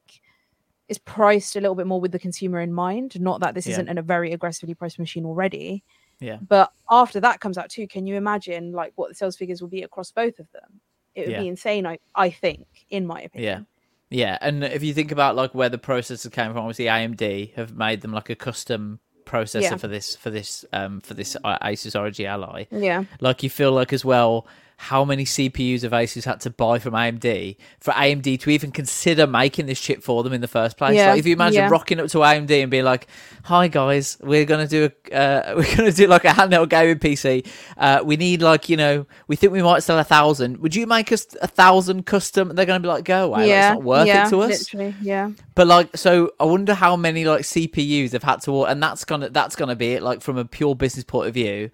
[0.93, 3.73] is priced a little bit more with the consumer in mind not that this Yeah.
[3.75, 5.83] isn't a very aggressively priced machine already
[6.29, 6.39] Yeah.
[6.55, 9.69] but after that comes out too can you imagine like what the sales figures will
[9.79, 10.81] be across both of them
[11.15, 11.41] it would Yeah.
[11.43, 13.67] be insane i i think in my opinion
[14.11, 14.39] Yeah, Yeah.
[14.47, 18.01] and if you think about like where the processors came from, obviously AMD have made
[18.03, 19.77] them like a custom processor Yeah.
[19.77, 22.65] for this for this um for this uh, Asus ROG Ally.
[22.71, 24.47] yeah Like you feel like as well
[24.83, 29.29] how many CPUs have Asus had to buy from AMD for AMD to even consider
[29.29, 30.97] making this chip for them in the first place?
[30.97, 31.69] Yeah, Like if you imagine yeah.
[31.69, 33.07] rocking up to AMD and being like,
[33.45, 37.47] "Hi guys, we're gonna do a uh, we're gonna do like a handheld gaming PC.
[37.77, 40.57] Uh, we need like you know we think we might sell a thousand.
[40.59, 43.61] Would you make us a thousand custom?" And they're gonna be like, "Go away, yeah
[43.61, 46.97] that's not worth yeah, it to us." literally yeah But like, so I wonder how
[46.97, 50.03] many like CPUs they've had to and that's gonna that's gonna be it.
[50.03, 51.71] Like from a pure business point of view,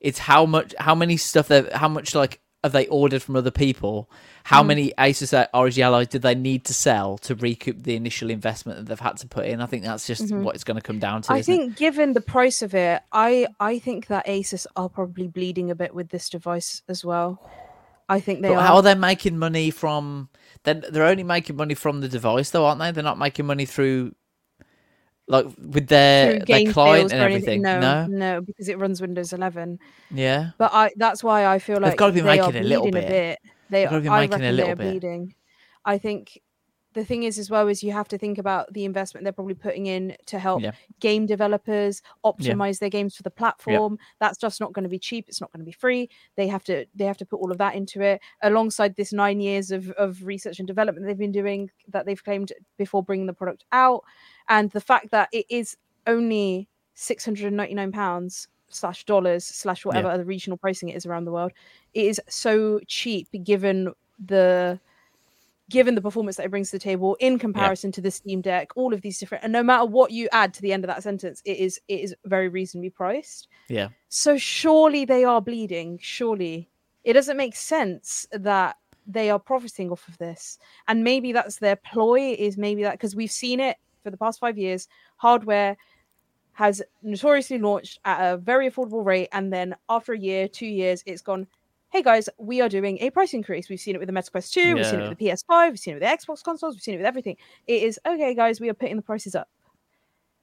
[0.00, 4.10] it's how much, how many stuff how much like have they ordered from other people?
[4.44, 4.66] How Mm.
[4.66, 8.86] many Asus ROG Allies did they need to sell to recoup the initial investment that
[8.86, 9.60] they've had to put in?
[9.60, 11.26] I think that's just what it's going to come down to.
[11.28, 11.32] Mm-hmm.
[11.34, 11.56] I isn't it?
[11.58, 15.74] think, given the price of it, I I think that Asus are probably bleeding a
[15.74, 17.40] bit with this device as well.
[18.08, 18.62] I think they But are.
[18.66, 20.30] how are they making money from?
[20.64, 22.90] Then they're only making money from the device, though, aren't they?
[22.90, 24.14] They're not making money through,
[25.28, 27.64] like with their their client and or everything.
[27.64, 27.80] anything.
[27.80, 29.78] no, No, no, because it runs Windows 11.
[30.10, 30.50] yeah.
[30.58, 32.90] But I that's why I feel They've like gotta be they are making a little
[32.90, 33.38] bleeding bit.
[33.70, 35.00] They They've gotta be I making a reckon little they're bit.
[35.00, 35.34] bleeding.
[35.84, 36.40] I think
[36.94, 39.54] the thing is as well is you have to think about the investment they're probably
[39.54, 40.72] putting in to help Yeah.
[41.00, 45.26] game developers optimize their games for the platform That's just not going to be cheap
[45.28, 47.58] it's not going to be free they have to they have to put all of
[47.58, 51.70] that into it alongside this nine years of, of research and development they've been doing
[51.88, 54.02] that they've claimed before bringing the product out
[54.48, 55.76] and the fact that it is
[56.06, 61.52] only 699 pounds slash dollars slash whatever other regional pricing it is around the world
[61.94, 63.92] it is so cheap given
[64.26, 64.78] the
[65.70, 68.70] given the performance that it brings to the table in comparison to the Steam Deck,
[68.74, 71.02] all of these different, and no matter what you add to the end of that
[71.02, 73.48] sentence, it is it is very reasonably priced.
[73.68, 73.88] Yeah.
[74.08, 75.98] So surely they are bleeding.
[76.00, 76.68] Surely
[77.04, 78.76] it doesn't make sense that
[79.06, 80.58] they are profiting off of this,
[80.88, 82.34] and maybe that's their ploy.
[82.38, 85.76] Is maybe that because we've seen it for the past five years, hardware
[86.52, 91.02] has notoriously launched at a very affordable rate, and then after a year, two years,
[91.06, 91.46] it's gone
[91.90, 93.70] hey guys, we are doing a price increase.
[93.70, 95.78] We've seen it with the Meta Quest 2, we've seen it with the PS5, we've
[95.78, 97.36] seen it with the Xbox consoles, we've seen it with everything.
[97.66, 99.48] It is okay, guys, we are putting the prices up.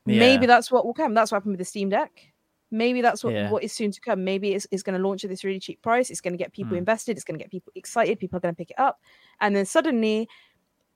[0.08, 1.14] Maybe that's what will come.
[1.14, 2.32] That's what happened with the Steam Deck.
[2.72, 3.50] Maybe that's what, Yeah.
[3.50, 4.24] what is soon to come.
[4.24, 6.10] Maybe it's, it's going to launch at this really cheap price.
[6.10, 6.80] It's going to get people Hmm.
[6.80, 7.16] invested.
[7.16, 8.20] It's going to get people excited.
[8.20, 9.00] People are going to pick it up.
[9.40, 10.28] And then suddenly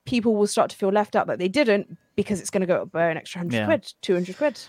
[0.09, 2.81] people will start to feel left out that they didn't because it's going to go
[2.83, 3.65] up by an extra 100 Yeah.
[3.65, 4.59] quid, 200 quid.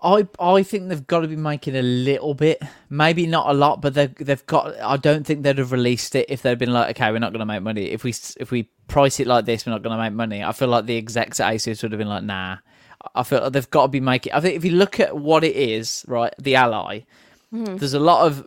[0.00, 3.82] I I think they've got to be making a little bit, maybe not a lot,
[3.82, 4.78] but they've they've got.
[4.80, 7.40] I don't think they'd have released it if they'd been like, okay, we're not going
[7.40, 7.86] to make money.
[7.90, 10.44] If we if we price it like this, we're not going to make money.
[10.44, 12.58] I feel like the execs at Asus would have been like, nah.
[13.14, 14.32] I feel like they've got to be making.
[14.32, 17.00] I think if you look at what it is, right, the Ally,
[17.52, 17.76] mm-hmm.
[17.76, 18.46] there's a lot of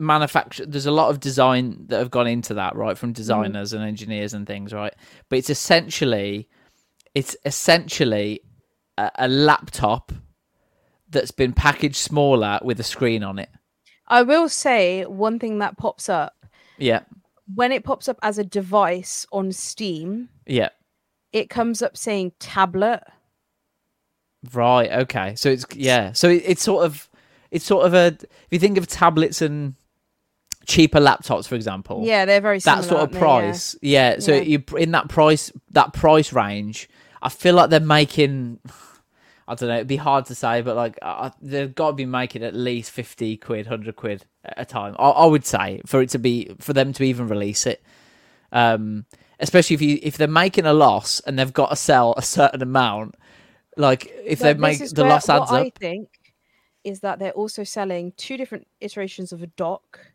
[0.00, 0.66] manufacture.
[0.66, 3.14] There's a lot of design that have gone into that, right, from mm.
[3.14, 4.94] designers and engineers and things, right.
[5.28, 6.48] But it's essentially,
[7.14, 8.42] it's essentially
[8.98, 10.12] a, a laptop
[11.08, 13.50] that's been packaged smaller with a screen on it.
[14.06, 16.46] I will say one thing that pops up
[16.78, 17.02] Yeah,
[17.54, 20.70] when it pops up as a device on Steam, yeah,
[21.32, 23.02] it comes up saying tablet.
[24.52, 24.90] right.
[24.90, 27.08] Okay, so it's yeah, so it, it's sort of
[27.50, 29.74] it's sort of a if you think of tablets and
[30.66, 32.82] cheaper laptops, for example, Yeah, they're very similar.
[32.82, 33.16] that sort of they?
[33.18, 33.20] Yeah.
[33.20, 33.76] price.
[33.82, 34.18] Yeah.
[34.20, 34.40] So Yeah.
[34.42, 36.88] you in that price that price range,
[37.22, 38.60] I feel like they're making.
[39.48, 39.74] I don't know.
[39.76, 42.92] It'd be hard to say, but like uh, they've got to be making at least
[42.92, 44.94] fifty quid, hundred quid at a time.
[44.98, 47.82] I, I would say for it to be for them to even release it.
[48.52, 49.06] Um,
[49.40, 52.62] especially if you if they're making a loss and they've got to sell a certain
[52.62, 53.16] amount,
[53.76, 55.66] like if But they make the where- loss adds what up.
[55.66, 56.08] I think
[56.84, 60.09] is that they're also selling two different iterations of a dock,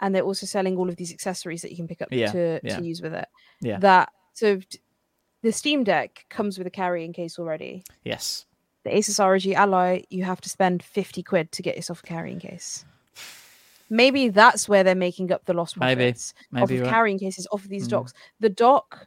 [0.00, 2.60] and they're also selling all of these accessories that you can pick up Yeah, to,
[2.62, 2.76] yeah.
[2.78, 3.26] to use with it.
[3.60, 3.78] Yeah.
[3.78, 4.60] That so
[5.42, 7.84] the Steam Deck comes with a carrying case already.
[8.04, 8.46] Yes.
[8.84, 12.38] The Asus ROG Ally, you have to spend fifty quid to get yourself a carrying
[12.40, 12.84] case.
[13.90, 16.00] Maybe that's where they're making up the lost Maybe.
[16.02, 16.90] profits off Maybe of right.
[16.90, 17.90] carrying cases off of these Mm.
[17.90, 18.14] docks.
[18.40, 19.06] The dock,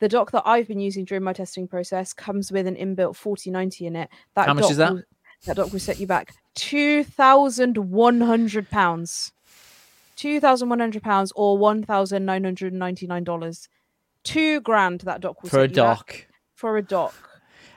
[0.00, 3.86] the dock that I've been using during my testing process comes with an inbuilt 4090
[3.86, 4.08] in it.
[4.34, 4.92] That How much is that?
[4.92, 5.02] Will,
[5.46, 9.32] that dock will set you back two thousand one hundred pounds.
[10.18, 13.68] Two thousand one hundred pounds or one thousand nine hundred ninety nine dollars.
[14.24, 16.26] Two grand that dock will For a back.
[16.56, 17.14] For a dock.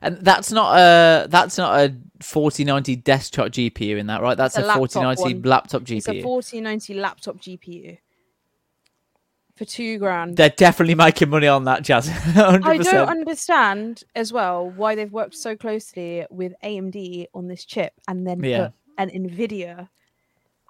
[0.01, 4.35] And that's not a that's not a forty ninety desktop GPU in that, right?
[4.35, 5.41] That's a, a laptop forty ninety one.
[5.43, 7.99] laptop It's a forty ninety laptop GPU.
[9.55, 10.35] For two grand.
[10.35, 12.09] They're definitely making money on that, Jazz.
[12.09, 12.61] 100%.
[12.65, 17.93] I don't understand as well why they've worked so closely with AMD on this chip
[18.07, 18.69] and then Yeah.
[18.69, 19.89] put an Nvidia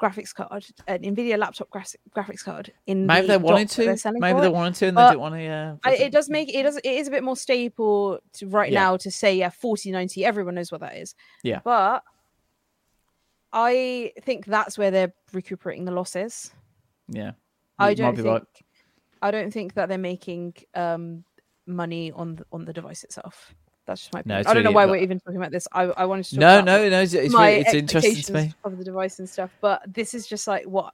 [0.02, 1.84] graphics card, an Nvidia laptop gra-
[2.15, 3.06] graphics card in.
[3.06, 4.19] Maybe the they wanted dock that they're to.
[4.19, 4.53] Maybe they it.
[4.53, 5.41] wanted to, and they didn't want to.
[5.44, 8.72] Yeah, I, it does make it does it is a bit more staple to right
[8.72, 8.80] Yeah.
[8.82, 11.14] now to say yeah 4090 everyone knows what that is
[11.44, 11.60] Yeah.
[11.64, 12.03] but
[13.53, 16.52] I think that's where they're recuperating the losses
[17.07, 17.32] yeah.
[17.78, 18.44] I don't think right.
[19.22, 21.23] I don't think that they're making um
[21.68, 23.53] money on the, on the device itself.
[23.91, 24.39] That's just my opinion.
[24.41, 25.68] it's I don't know why but- we're even talking about this.
[25.72, 27.01] I, I wanted to talk No, about no, no.
[27.01, 28.53] It's, it's, my really, it's interesting to me.
[28.63, 29.51] of the device and stuff.
[29.61, 30.93] But this is just like what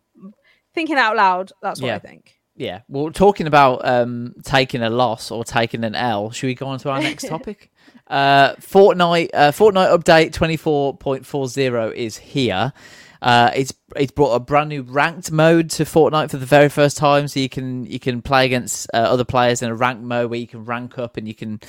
[0.73, 1.51] thinking out loud.
[1.61, 1.95] That's what Yeah.
[1.95, 2.33] I think.
[2.55, 2.81] Yeah.
[2.87, 6.79] Well, talking about um, taking a loss or taking an L, should we go on
[6.79, 7.71] to our next topic?
[8.07, 12.73] Uh, Fortnite, uh, Fortnite update twenty four point four zero is here.
[13.21, 16.97] Uh, it's it's brought a brand new ranked mode to Fortnite for the very first
[16.97, 20.29] time, so you can you can play against uh, other players in a ranked mode
[20.29, 21.59] where you can rank up and you can,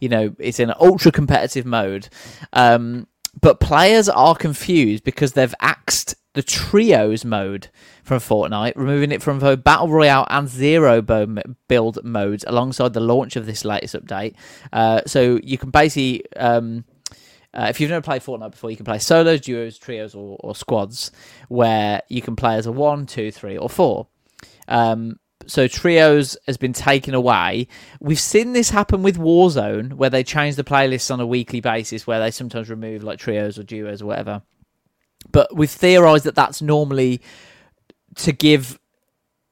[0.00, 2.08] you know, it's in an ultra competitive mode.
[2.52, 3.06] Um,
[3.40, 7.68] but players are confused because they've axed the trios mode
[8.02, 13.36] from Fortnite, removing it from both Battle Royale and Zero build modes alongside the launch
[13.36, 14.34] of this latest update.
[14.72, 16.84] Uh, so you can basically, um,
[17.54, 20.54] uh, if you've never played Fortnite before, you can play solos, duos, trios, or, or
[20.54, 21.10] squads,
[21.48, 24.08] where you can play as a one, two, three, or four.
[24.66, 27.68] Um, so trios has been taken away.
[28.00, 32.06] We've seen this happen with Warzone, where they change the playlists on a weekly basis,
[32.06, 34.42] where they sometimes remove like trios or duos or whatever.
[35.32, 37.22] But we've theorised that that's normally
[38.16, 38.78] to give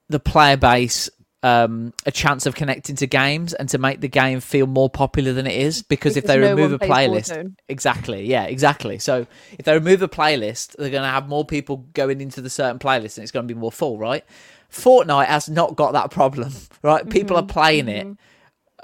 [0.09, 1.09] the player base
[1.42, 5.32] um, a chance of connecting to games and to make the game feel more popular
[5.32, 5.82] than it is.
[5.82, 8.98] Because, if they no remove a playlist, exactly, yeah, exactly.
[8.98, 9.26] So
[9.58, 12.78] if they remove a playlist, they're going to have more people going into the certain
[12.78, 14.24] playlist, and it's going to be more full, right?
[14.70, 16.52] Fortnite has not got that problem,
[16.82, 17.08] right?
[17.08, 17.50] People are Mm-hmm.
[17.50, 18.06] playing it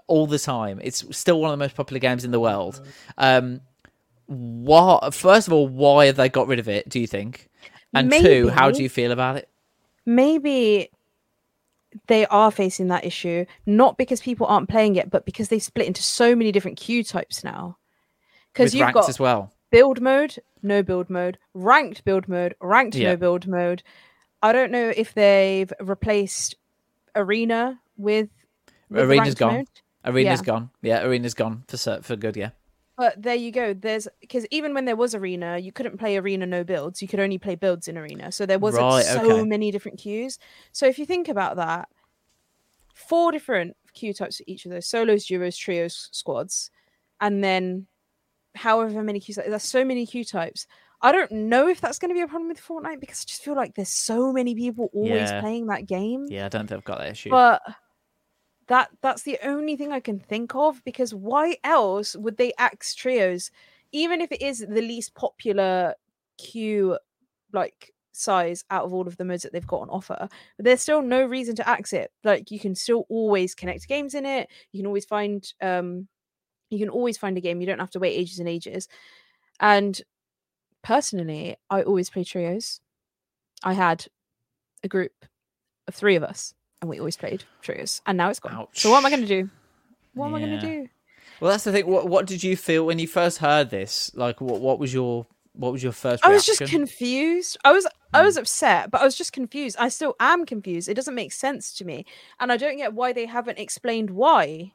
[0.07, 0.79] all the time.
[0.83, 2.81] It's still one of the most popular games in the world.
[3.19, 3.61] Um,
[4.27, 5.13] what?
[5.15, 6.89] First of all, why have they got rid of it?
[6.89, 7.49] Do you think?
[7.95, 9.49] And two, how do you feel about it?
[10.07, 10.91] maybe
[12.07, 15.87] they are facing that issue not because people aren't playing it but because they split
[15.87, 17.77] into so many different queue types now
[18.53, 19.53] because you've got as well.
[19.71, 23.11] build mode no build mode ranked build mode ranked Yeah.
[23.11, 23.83] no build mode
[24.43, 26.57] i don't know if they've replaced
[27.15, 28.29] arena with,
[28.89, 29.55] with Arena's gone.
[29.55, 29.69] mode.
[30.05, 30.45] Arena's Yeah.
[30.45, 30.71] gone.
[30.81, 32.37] Yeah, Arena's gone for for good.
[32.37, 32.51] Yeah.
[32.97, 33.73] But there you go.
[33.73, 37.01] There's because even when there was arena, you couldn't play arena no builds.
[37.01, 38.31] You could only play builds in arena.
[38.31, 39.45] So there wasn't Right, so okay.
[39.45, 40.39] many different queues.
[40.73, 41.89] So if you think about that,
[42.95, 46.71] four different queue types for each of those solos, duos, trios, squads,
[47.21, 47.87] and then
[48.55, 49.37] however many queues.
[49.37, 50.67] There's so many queue types.
[51.01, 53.43] I don't know if that's going to be a problem with Fortnite because I just
[53.43, 55.41] feel like there's so many people always Yeah.
[55.41, 56.27] playing that game.
[56.29, 57.31] Yeah, I don't think I've got that issue.
[57.31, 57.61] But
[58.69, 62.95] that that's the only thing I can think of because why else would they axe
[62.95, 63.51] trios,
[63.93, 65.95] even if it is the least popular
[66.39, 66.99] queue
[67.53, 70.29] like size out of all of the modes that they've got on offer?
[70.57, 72.13] But there's still no reason to axe it.
[72.25, 74.49] Like you can still always connect games in it.
[74.73, 76.09] You can always find um
[76.71, 77.61] you can always find a game.
[77.61, 78.89] You don't have to wait ages and ages.
[79.61, 80.01] And
[80.83, 82.81] personally, I always play trios.
[83.65, 84.07] I had
[84.85, 85.13] a group
[85.89, 88.03] of three of us, and we always played trios.
[88.05, 88.67] And now it's gone.
[88.73, 89.49] So what am I going to do?
[90.15, 90.89] What am I going to do?
[91.41, 91.87] well, that's the thing.
[91.87, 94.11] What What did you feel when you first heard this?
[94.15, 96.25] Like, what What was your What was your first?
[96.27, 97.57] I was just confused.
[97.65, 98.41] I was I was hmm.
[98.41, 99.77] upset, but I was just confused.
[99.79, 100.89] I still am confused.
[100.89, 102.05] It doesn't make sense to me,
[102.41, 104.73] and I don't get why they haven't explained why.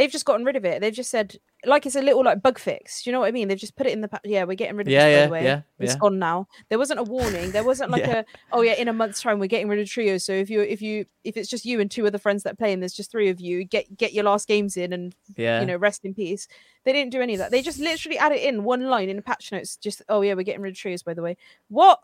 [0.00, 0.80] They've just gotten rid of it.
[0.80, 1.36] They've just said
[1.66, 3.02] like it's a little like bug fix.
[3.02, 3.48] Do you know what I mean?
[3.48, 4.44] They've just put it in the pa- yeah.
[4.44, 5.44] We're getting rid of Yeah, by yeah, the way.
[5.44, 5.98] yeah, It's yeah.
[5.98, 6.48] gone now.
[6.70, 7.50] There wasn't a warning.
[7.50, 8.20] There wasn't like Yeah.
[8.20, 8.72] a oh yeah.
[8.72, 10.24] In a month's time, we're getting rid of trios.
[10.24, 12.72] So if you if you if it's just you and two other friends that play,
[12.72, 15.60] and there's just three of you, get get your last games in and Yeah.
[15.60, 16.48] you know rest in peace.
[16.84, 17.50] They didn't do any of that.
[17.50, 19.76] They just literally added in one line in the patch notes.
[19.76, 21.02] Just oh yeah, we're getting rid of trios.
[21.02, 21.36] By the way,
[21.68, 22.00] what?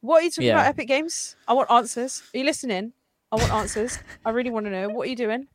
[0.00, 0.66] What are you talking about?
[0.66, 1.36] Epic Games?
[1.46, 2.22] I want answers.
[2.34, 2.92] Are you listening?
[3.32, 3.98] I want answers.
[4.24, 4.88] I really want to know.
[4.88, 5.48] What are you doing?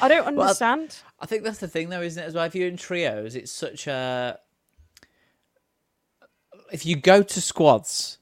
[0.00, 0.96] I don't Well, I- understand.
[1.20, 2.26] I think that's the thing, though, isn't it?
[2.26, 4.38] As well, if you're in trios, it's such a.
[6.70, 8.18] If you go to squads,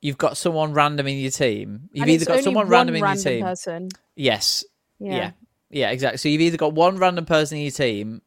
[0.00, 1.88] you've got someone random in your team.
[1.92, 3.42] You've And either got someone one random in your team.
[3.44, 3.88] person.
[4.14, 4.64] Yes.
[4.98, 5.14] Yeah.
[5.16, 5.30] Yeah.
[5.70, 5.90] yeah.
[5.90, 6.18] exactly.
[6.18, 8.22] So you've either got one random person in your team,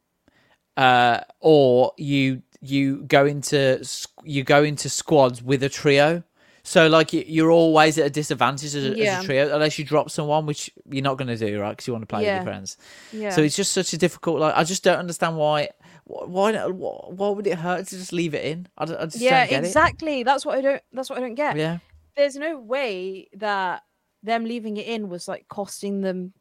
[0.76, 3.82] uh, or you you go into
[4.22, 6.22] you go into squads with a trio.
[6.70, 9.84] So like you- you're always at a disadvantage as a, as a trio unless you
[9.84, 11.70] drop someone, which you're not going to do, right?
[11.70, 12.76] Because you want to play with your friends.
[13.12, 13.30] Yeah.
[13.30, 14.38] So it's just such a difficult.
[14.38, 15.70] Like I just don't understand why.
[16.04, 16.52] Why?
[16.52, 18.68] not- Why would it hurt to just leave it in?
[18.78, 20.22] I, I just yeah, don't get exactly.
[20.22, 20.80] That's what I don't.
[20.92, 21.56] That's what I don't get.
[21.56, 21.78] Yeah.
[22.16, 23.82] There's no way that
[24.22, 26.34] them leaving it in was like costing them,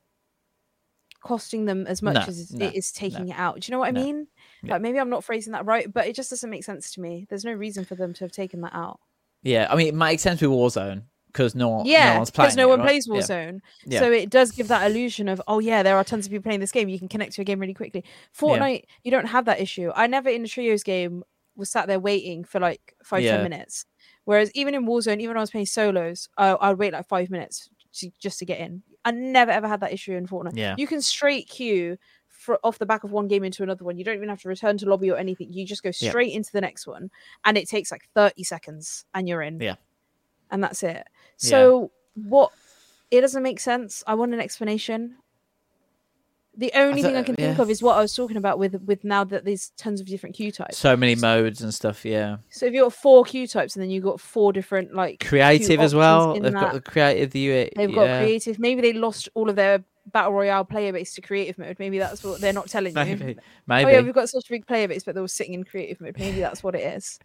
[1.23, 3.59] costing them as much No, as no, it is taking it out.
[3.61, 4.03] Do you know what I no.
[4.03, 4.27] mean?
[4.61, 4.73] Yeah.
[4.73, 7.25] Like maybe I'm not phrasing that right, but it just doesn't make sense to me.
[7.29, 8.99] There's no reason for them to have taken that out.
[9.43, 9.67] Yeah.
[9.69, 12.47] I mean, it makes sense with Warzone because no, one- Yeah, no one's playing.
[12.47, 12.87] because no it, one right?
[12.87, 13.59] plays Warzone.
[13.85, 13.99] Yeah.
[13.99, 16.59] So it does give that illusion of, oh yeah, there are tons of people playing
[16.59, 16.89] this game.
[16.89, 18.03] You can connect to a game really quickly.
[18.37, 19.91] Fortnite, you don't have that issue.
[19.95, 21.23] I never in a trios game
[21.55, 23.43] was sat there waiting for like five ten Yeah.
[23.43, 23.85] minutes.
[24.25, 27.29] Whereas even in Warzone, even when I was playing solos, I, I'd wait like five
[27.29, 28.83] minutes to, just to get in.
[29.05, 30.55] I never ever had that issue in Fortnite.
[30.55, 30.75] Yeah.
[30.77, 31.97] You can straight queue
[32.39, 33.97] for, off the back of one game into another one.
[33.97, 35.51] You don't even have to return to lobby or anything.
[35.51, 36.09] You just go Yeah.
[36.09, 37.11] straight into the next one,
[37.43, 39.59] and it takes like thirty seconds, and you're in.
[39.59, 39.75] Yeah.
[40.49, 40.95] and that's it.
[40.95, 41.03] Yeah.
[41.37, 42.51] So what?
[43.11, 44.03] It doesn't make sense.
[44.07, 45.17] I want an explanation.
[46.57, 47.61] The only thing I can think yeah.
[47.61, 50.35] of is what I was talking about with with now that there's tons of different
[50.35, 50.77] queue types.
[50.77, 52.03] So many modes and stuff.
[52.03, 52.37] Yeah.
[52.49, 55.79] So if you've got four queue types and then you've got four different like Creative
[55.79, 56.33] as well.
[56.39, 57.31] They've got the creative.
[57.31, 57.71] The.
[57.75, 58.59] They've got creative.
[58.59, 61.77] Maybe they lost all of their battle royale player base to creative mode.
[61.79, 63.03] Maybe that's what they're not telling you.
[63.03, 63.35] Maybe.
[63.37, 63.91] Oh Maybe.
[63.91, 66.17] yeah, we've got such a big player base, but they were sitting in creative mode.
[66.17, 67.19] Maybe that's what it is.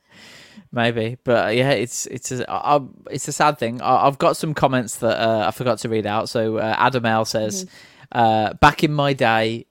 [0.73, 2.81] Maybe, but uh, yeah, it's it's a I,
[3.11, 3.81] it's a sad thing.
[3.83, 6.29] I, I've got some comments that uh, I forgot to read out.
[6.29, 7.67] So uh, Adam L says,
[8.13, 9.67] uh, "Back in my day,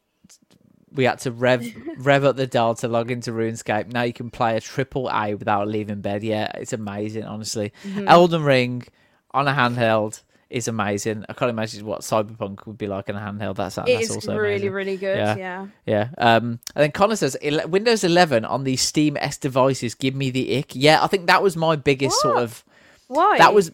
[0.91, 1.65] we had to rev
[1.97, 3.91] rev up the dial to log into RuneScape.
[3.91, 6.23] Now you can play a triple A without leaving bed.
[6.23, 7.73] Yeah, it's amazing, honestly.
[8.07, 8.83] Elden Ring
[9.31, 10.21] on a handheld."
[10.53, 11.25] Is amazing.
[11.27, 13.55] I can't imagine what Cyberpunk would be like in a handheld.
[13.55, 14.71] That's It that's is also really, amazing.
[14.71, 15.17] really good.
[15.17, 15.35] Yeah.
[15.35, 15.67] Yeah.
[15.85, 16.09] Yeah.
[16.19, 17.35] Um, and then Connor says
[17.65, 20.75] Windows 11 on the Steam S devices give me the ick.
[20.75, 22.63] Yeah, I think that was my biggest sort of.
[23.07, 23.37] Why?
[23.39, 23.71] That was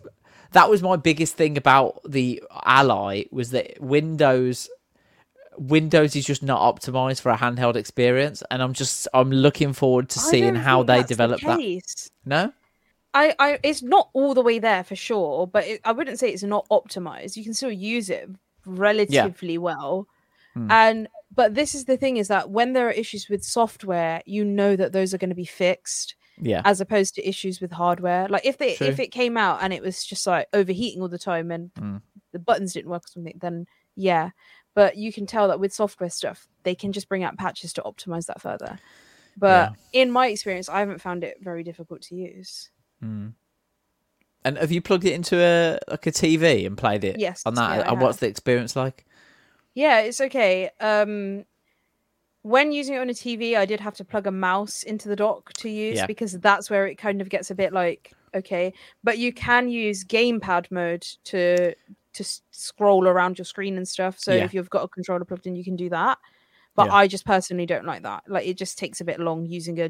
[0.54, 4.70] that was my biggest thing about the Ally was that Windows
[5.58, 10.10] Windows is just not optimized for a handheld experience, and I'm just I'm looking forward
[10.10, 12.10] to I seeing how they that's the develop that.
[12.26, 12.54] No.
[13.14, 16.30] I, I, it's not all the way there for sure, but it, I wouldn't say
[16.30, 17.36] it's not optimized.
[17.36, 18.30] You can still use it
[18.66, 20.08] relatively well,
[20.56, 20.72] Hmm.
[20.72, 24.44] and but this is the thing: is that when there are issues with software, you
[24.44, 26.62] know that those are going to be fixed, Yeah.
[26.66, 28.28] as opposed to issues with hardware.
[28.28, 28.88] Like if they True.
[28.88, 32.02] if it came out and it was just like overheating all the time and Mm.
[32.32, 34.32] the buttons didn't work or something, then yeah.
[34.76, 37.82] But you can tell that with software stuff, they can just bring out patches to
[37.84, 38.80] optimize that further.
[39.38, 42.70] But in my experience, I haven't found it very difficult to use.
[43.04, 43.34] Mm.
[44.46, 47.20] And have you plugged it into a like a TV and played it?
[47.20, 49.06] Yes, On that, yeah, and what's the experience like?
[49.74, 50.70] Yeah, it's okay.
[50.80, 51.46] Um,
[52.42, 55.16] when using it on a TV, I did have to plug a mouse into the
[55.16, 56.06] dock to use Yeah.
[56.06, 58.74] because that's where it kind of gets a bit like okay.
[59.04, 61.76] But you can use gamepad mode to
[62.14, 64.18] to scroll around your screen and stuff.
[64.20, 64.46] So Yeah.
[64.46, 66.18] if you've got a controller plugged in, you can do that.
[66.76, 66.96] But Yeah.
[66.96, 68.24] I just personally don't like that.
[68.28, 69.90] Like it just takes a bit long using a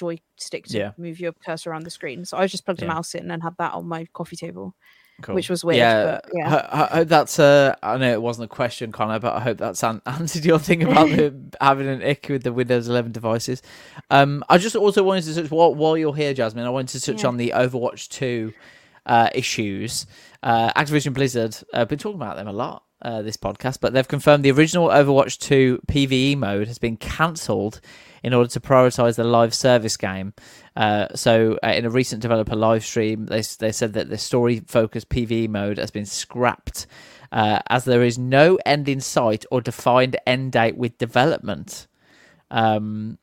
[0.00, 0.90] joystick to Yeah.
[0.96, 2.24] move your cursor around the screen.
[2.24, 2.90] So I just plugged Yeah.
[2.90, 4.74] a mouse in and had that on my coffee table.
[5.22, 5.34] Cool.
[5.34, 6.54] Which was weird, Yeah, but yeah.
[6.78, 7.38] I, I hope that's.
[7.38, 10.58] Uh, I know it wasn't a question, Connor, but I hope that's an- answered your
[10.58, 13.60] thing about the, having an ick with the Windows 11 devices.
[14.10, 16.64] Um, I just also wanted to touch while, while you're here, Jasmine.
[16.64, 17.28] I wanted to touch Yeah.
[17.28, 18.54] on the Overwatch 2
[19.04, 20.06] uh, issues.
[20.42, 21.54] Uh, Activision Blizzard.
[21.74, 22.84] I've been talking about them a lot.
[23.02, 27.80] Uh, this podcast, but they've confirmed the original Overwatch 2 PVE mode has been cancelled
[28.22, 30.34] in order to prioritize the live service game.
[30.76, 34.60] Uh, so, uh, in a recent developer live stream, they they said that the story
[34.66, 36.86] focused PVE mode has been scrapped
[37.32, 41.86] uh, as there is no end in sight or defined end date with development.
[42.50, 43.18] Um,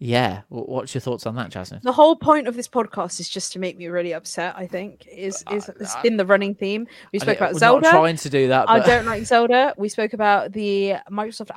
[0.00, 1.80] yeah, what's your thoughts on that, Jasmine?
[1.82, 4.54] The whole point of this podcast is just to make me really upset.
[4.56, 6.86] I think is is it's been the running theme.
[7.12, 7.90] We spoke about Zelda.
[7.90, 8.68] Trying to do that.
[8.70, 9.74] I don't like Zelda.
[9.76, 11.50] We spoke about the Microsoft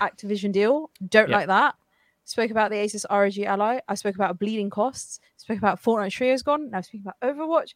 [0.00, 0.90] Activision deal.
[1.08, 1.36] Don't Yeah.
[1.36, 1.76] like that.
[2.24, 3.80] Spoke about the Asus ROG Ally.
[3.88, 5.18] I spoke about bleeding costs.
[5.38, 6.68] Spoke about Fortnite Trio's gone.
[6.70, 7.72] Now speaking about Overwatch.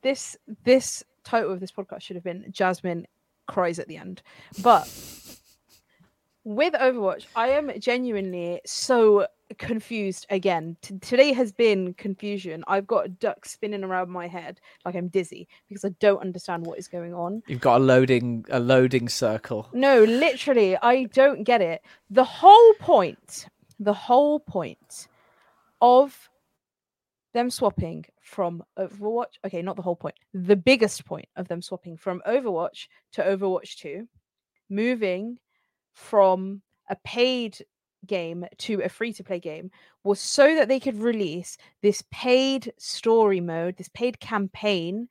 [0.00, 3.06] This this title of this podcast should have been Jasmine
[3.46, 4.22] cries at the end,
[4.62, 4.86] but
[6.44, 9.26] with Overwatch, I am genuinely so
[9.58, 10.76] confused again.
[10.82, 12.64] T- today has been confusion.
[12.66, 16.66] I've got a duck spinning around my head like I'm dizzy because I don't understand
[16.66, 17.42] what is going on.
[17.46, 19.68] You've got a loading a loading circle.
[19.72, 21.82] No, literally, I don't get it.
[22.10, 23.46] The whole point,
[23.78, 25.08] the whole point
[25.80, 26.28] of
[27.34, 31.96] them swapping from Overwatch, okay, not the whole point, the biggest point of them swapping
[31.96, 34.06] from Overwatch to Overwatch 2,
[34.68, 35.38] moving
[35.94, 37.58] from a paid
[38.06, 39.70] game to a free to play game
[40.04, 45.08] was so that they could release this paid story mode, this paid campaign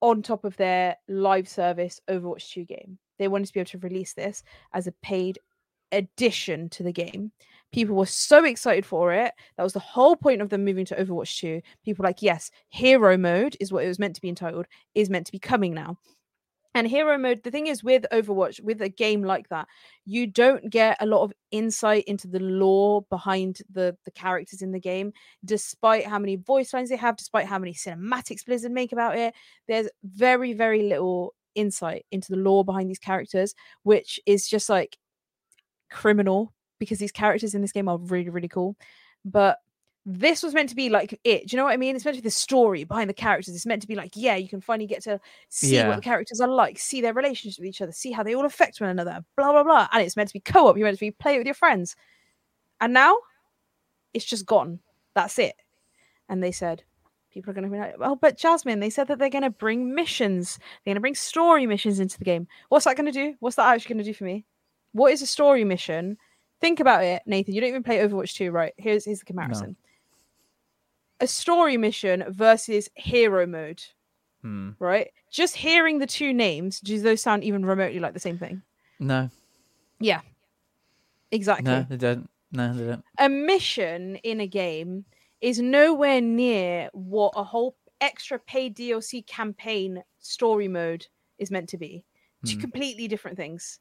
[0.00, 2.98] on top of their live service Overwatch 2 game.
[3.18, 4.42] They wanted to be able to release this
[4.72, 5.38] as a paid
[5.92, 7.30] addition to the game.
[7.72, 9.32] People were so excited for it.
[9.56, 11.60] That was the whole point of them moving to Overwatch 2.
[11.84, 15.26] People like, yes, hero mode is what it was meant to be entitled, is meant
[15.26, 15.96] to be coming now.
[16.74, 19.68] And hero mode, the thing is with Overwatch, with a game like that,
[20.06, 24.72] you don't get a lot of insight into the lore behind the, the characters in
[24.72, 25.12] the game,
[25.44, 29.34] despite how many voice lines they have, despite how many cinematics Blizzard make about it.
[29.68, 34.96] There's very, very little insight into the lore behind these characters, which is just like
[35.90, 38.76] criminal because these characters in this game are really, really cool.
[39.24, 39.58] But
[40.04, 41.46] this was meant to be like it.
[41.46, 41.94] Do you know what I mean?
[41.94, 43.54] It's meant to be the story behind the characters.
[43.54, 45.88] It's meant to be like, yeah, you can finally get to see Yeah.
[45.88, 48.44] what the characters are like, see their relationship with each other, see how they all
[48.44, 49.88] affect one another, blah blah blah.
[49.92, 50.76] And it's meant to be co-op.
[50.76, 51.94] You're meant to be play it with your friends.
[52.80, 53.16] And now
[54.12, 54.80] it's just gone.
[55.14, 55.54] That's it.
[56.28, 56.82] And they said,
[57.32, 59.50] people are going to be like, well, but Jasmine, they said that they're going to
[59.50, 60.58] bring missions.
[60.58, 62.48] They're going to bring story missions into the game.
[62.70, 63.34] What's that going to do?
[63.40, 64.44] What's that actually going to do for me?
[64.92, 66.18] What is a story mission?
[66.60, 67.54] Think about it, Nathan.
[67.54, 68.72] You don't even play Overwatch 2, right?
[68.76, 69.76] Here's, here's the comparison
[71.22, 73.82] a story mission versus hero mode,
[74.42, 74.70] Hmm.
[74.80, 75.08] right?
[75.30, 78.62] Just hearing the two names, do those sound even remotely like the same thing?
[78.98, 79.30] No,
[80.00, 80.20] Yeah,
[81.30, 81.64] exactly.
[81.64, 82.28] no, they don't.
[82.50, 83.04] No, they don't.
[83.18, 85.04] a mission in a game
[85.40, 91.06] is nowhere near what a whole extra paid DLC campaign story mode
[91.38, 92.04] is meant to be.
[92.44, 92.60] Two Hmm.
[92.60, 93.78] completely different things.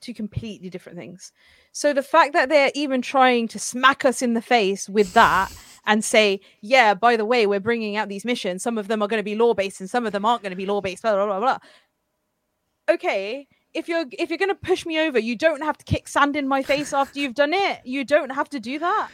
[0.00, 1.32] Two completely different things.
[1.72, 5.50] So the fact that they're even trying to smack us in the face with that
[5.86, 8.62] and say, yeah, by the way, we're bringing out these missions.
[8.62, 10.50] Some of them are going to be lore based and some of them aren't going
[10.50, 11.02] to be lore based.
[11.02, 11.58] Blah blah blah blah.
[12.88, 16.08] Okay, if you're if you're going to push me over, you don't have to kick
[16.08, 17.80] sand in my face after you've done it.
[17.84, 19.08] You don't have to do that.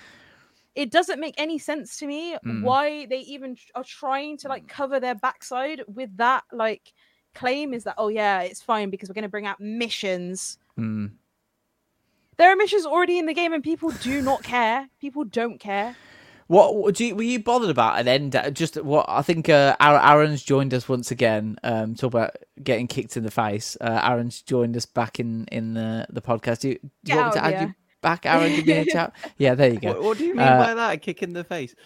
[0.76, 2.62] It doesn't make any sense to me Mm.
[2.62, 6.92] why they even are trying to like cover their backside with that like
[7.34, 11.10] claim is that oh yeah it's fine because we're going to bring out missions Mm.
[12.38, 15.96] there are missions already in the game and people do not care people don't care
[16.50, 18.36] What, what do you, were you bothered about an end?
[18.54, 19.48] Just what I think.
[19.48, 21.56] Uh, Aaron's joined us once again.
[21.62, 23.76] Um, talk about getting kicked in the face.
[23.80, 26.62] Uh, Aaron's joined us back in in the the podcast.
[26.62, 27.68] Do you, do you want me to add here.
[27.68, 28.56] you back, Aaron?
[28.56, 29.14] Give me a chat.
[29.38, 29.92] Yeah, there you go.
[29.92, 30.94] What, what do you mean Uh, by that?
[30.94, 31.76] A kick in the face?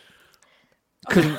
[1.10, 1.38] Couldn't-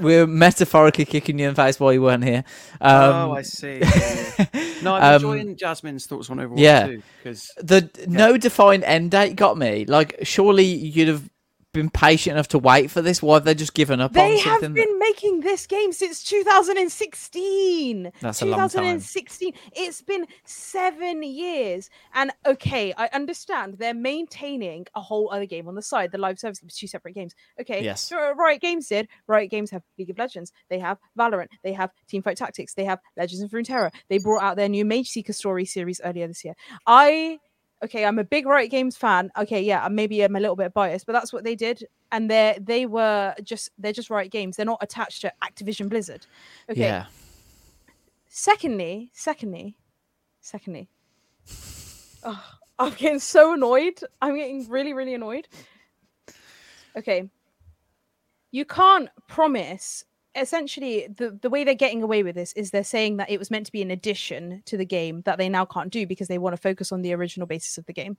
[0.00, 2.42] we're metaphorically kicking you in the face while you weren't here.
[2.80, 3.80] Um, oh, I see.
[3.80, 4.64] Yeah, yeah.
[4.82, 6.86] No, I'm um, enjoying Jasmine's thoughts on Overwatch yeah.
[6.86, 7.02] too.
[7.18, 9.84] Because the no defined end date got me.
[9.84, 11.28] Like, surely you'd have
[11.72, 13.22] been patient enough to wait for this.
[13.22, 14.44] Why have they just given up on this?
[14.44, 18.68] They have been making this game since 2016 That's a long time.
[18.68, 21.88] 2016 it's been seven years.
[22.14, 26.12] And okay i understand they're maintaining a whole other game on the side.
[26.12, 27.34] The live service two separate games.
[27.60, 28.02] Okay Yes.
[28.02, 30.52] so riot games did riot games have league of legends.
[30.68, 31.48] They have valorant.
[31.62, 32.74] They have teamfight tactics.
[32.74, 33.90] They have legends of runeterra.
[34.08, 36.54] They brought out their new Mageseeker story series earlier this year.
[36.86, 37.38] I
[37.82, 39.30] okay i'm a big riot games fan.
[39.36, 41.84] Okay yeah uh, maybe i'm a little bit biased but that's what they did.
[42.10, 44.56] And they they were just they're just riot games.
[44.56, 46.26] They're not attached to activision blizzard.
[46.70, 46.80] Okay.
[46.80, 47.06] Yeah.
[48.28, 49.76] secondly secondly
[50.40, 50.88] secondly.
[52.24, 52.44] Oh,
[52.78, 54.00] i'm getting so annoyed.
[54.20, 55.48] I'm getting really really annoyed.
[56.96, 57.28] Okay.
[58.50, 60.04] You can't promise
[60.34, 63.50] essentially the, the way they're getting away with this is they're saying that it was
[63.50, 66.38] meant to be an addition to the game that they now can't do because they
[66.38, 68.16] want to focus on the original basis of the game.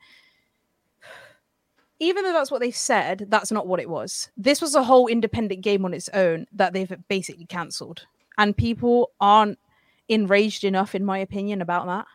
[1.99, 4.29] Even though that's what they said that's not what it was.
[4.37, 8.05] This was a whole independent game on its own that they've basically cancelled.
[8.37, 9.59] And people aren't
[10.09, 12.05] enraged enough in my opinion about that.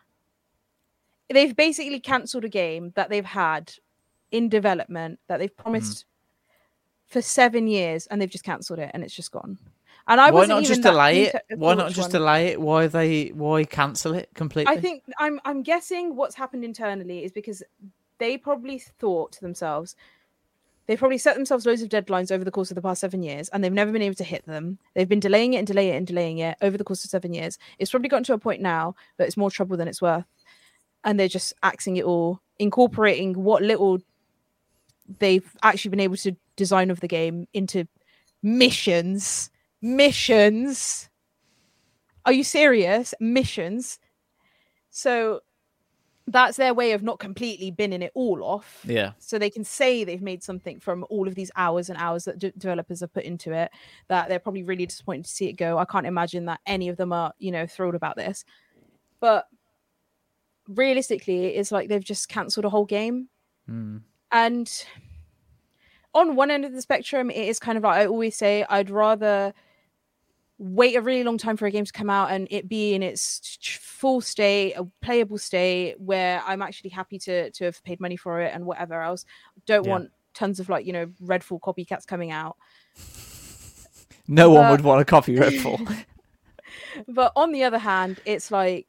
[1.31, 3.73] They've basically cancelled a game that they've had
[4.31, 5.63] in development that they've mm.
[5.63, 6.05] promised
[7.07, 9.57] for seven years and they've just cancelled it and it's just gone
[10.09, 11.41] and I why wasn't not even just delay it?
[11.55, 12.11] Why not just one.
[12.11, 12.61] delay it?
[12.61, 13.29] Why they?
[13.29, 14.73] Why cancel it completely?
[14.75, 17.63] I think I'm I'm guessing what's happened internally is because
[18.17, 19.95] they probably thought to themselves
[20.89, 23.47] they probably set themselves loads of deadlines over the course of the past seven years
[23.49, 24.79] and they've never been able to hit them.
[24.95, 27.31] They've been delaying it and delaying it and delaying it over the course of seven
[27.31, 27.59] years.
[27.77, 30.25] It's probably gotten to a point now that it's more trouble than it's worth.
[31.03, 33.99] And they're just axing it all, incorporating what little
[35.19, 37.87] they've actually been able to design of the game into
[38.41, 39.51] missions.
[39.81, 41.09] Missions.
[42.25, 43.13] Are you serious?
[43.19, 43.99] Missions.
[44.89, 45.41] So
[46.27, 48.83] that's their way of not completely binning it all off.
[48.87, 49.13] Yeah.
[49.17, 52.37] So they can say they've made something from all of these hours and hours that
[52.37, 53.71] d- developers have put into it.
[54.09, 55.77] That they're probably really disappointed to see it go.
[55.77, 58.45] I can't imagine that any of them are, you know, thrilled about this.
[59.19, 59.47] But
[60.67, 63.29] realistically, it's like they've just cancelled a whole game.
[63.69, 64.01] Mm.
[64.31, 64.85] And
[66.13, 68.89] on one end of the spectrum, it is kind of like I always say, I'd
[68.89, 69.53] rather
[70.59, 73.01] wait a really long time for a game to come out and it be in
[73.01, 78.17] its full state, a playable state where I'm actually happy to to have paid money
[78.17, 79.25] for it and whatever else.
[79.65, 79.91] Don't Yeah.
[79.91, 82.57] want tons of like you know Redfall copycats coming out.
[84.27, 86.05] No one would want a copy Redfall.
[87.07, 88.87] but on the other hand, it's like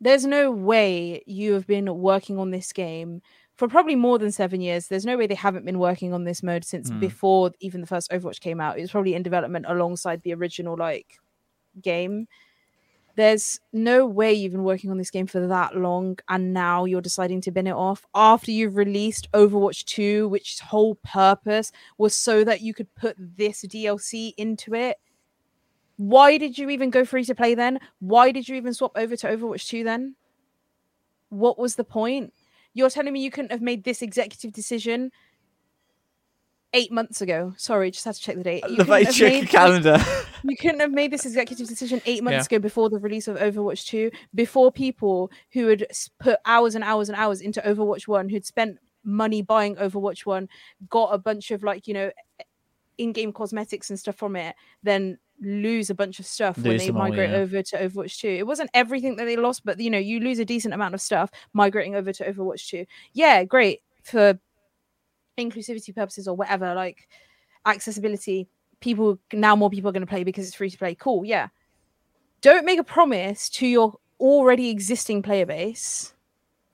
[0.00, 3.20] there's no way you have been working on this game
[3.60, 4.88] for probably more than seven years.
[4.88, 6.98] There's no way they haven't been working on this mode since Hmm.
[6.98, 8.78] before even the first Overwatch came out.
[8.78, 11.18] It was probably in development alongside the original like
[11.82, 12.26] game.
[13.16, 17.02] There's no way you've been working on this game for that long, and now you're
[17.02, 22.44] deciding to bin it off after you've released Overwatch 2, which whole purpose was so
[22.44, 24.96] that you could put this DLC into it.
[25.98, 27.78] Why did you even go free to play then?
[27.98, 30.14] Why did you even swap over to Overwatch 2 then?
[31.28, 32.32] What was the point?
[32.74, 35.10] You're telling me you couldn't have made this executive decision
[36.72, 37.52] eight months ago.
[37.56, 38.62] Sorry, just had to check the date.
[38.68, 39.98] You the couldn't very have made calendar.
[40.44, 42.56] you couldn't have made this executive decision eight months Yeah.
[42.56, 45.86] ago before the release of Overwatch 2, before people who had
[46.20, 50.48] put hours and hours and hours into Overwatch 1, who'd spent money buying Overwatch 1,
[50.88, 52.10] got a bunch of like, you know,
[52.98, 56.86] in game cosmetics and stuff from it, then lose a bunch of stuff when they
[56.86, 57.36] them all, migrate yeah.
[57.36, 58.28] over to Overwatch 2.
[58.28, 61.00] It wasn't everything that they lost, but you know, you lose a decent amount of
[61.00, 62.84] stuff migrating over to Overwatch 2.
[63.12, 64.38] Yeah, great for
[65.38, 67.08] inclusivity purposes or whatever, like
[67.66, 68.48] accessibility.
[68.80, 70.94] People now more people are going to play because it's free to play.
[70.94, 71.48] Cool, yeah.
[72.40, 76.14] Don't make a promise to your already existing player base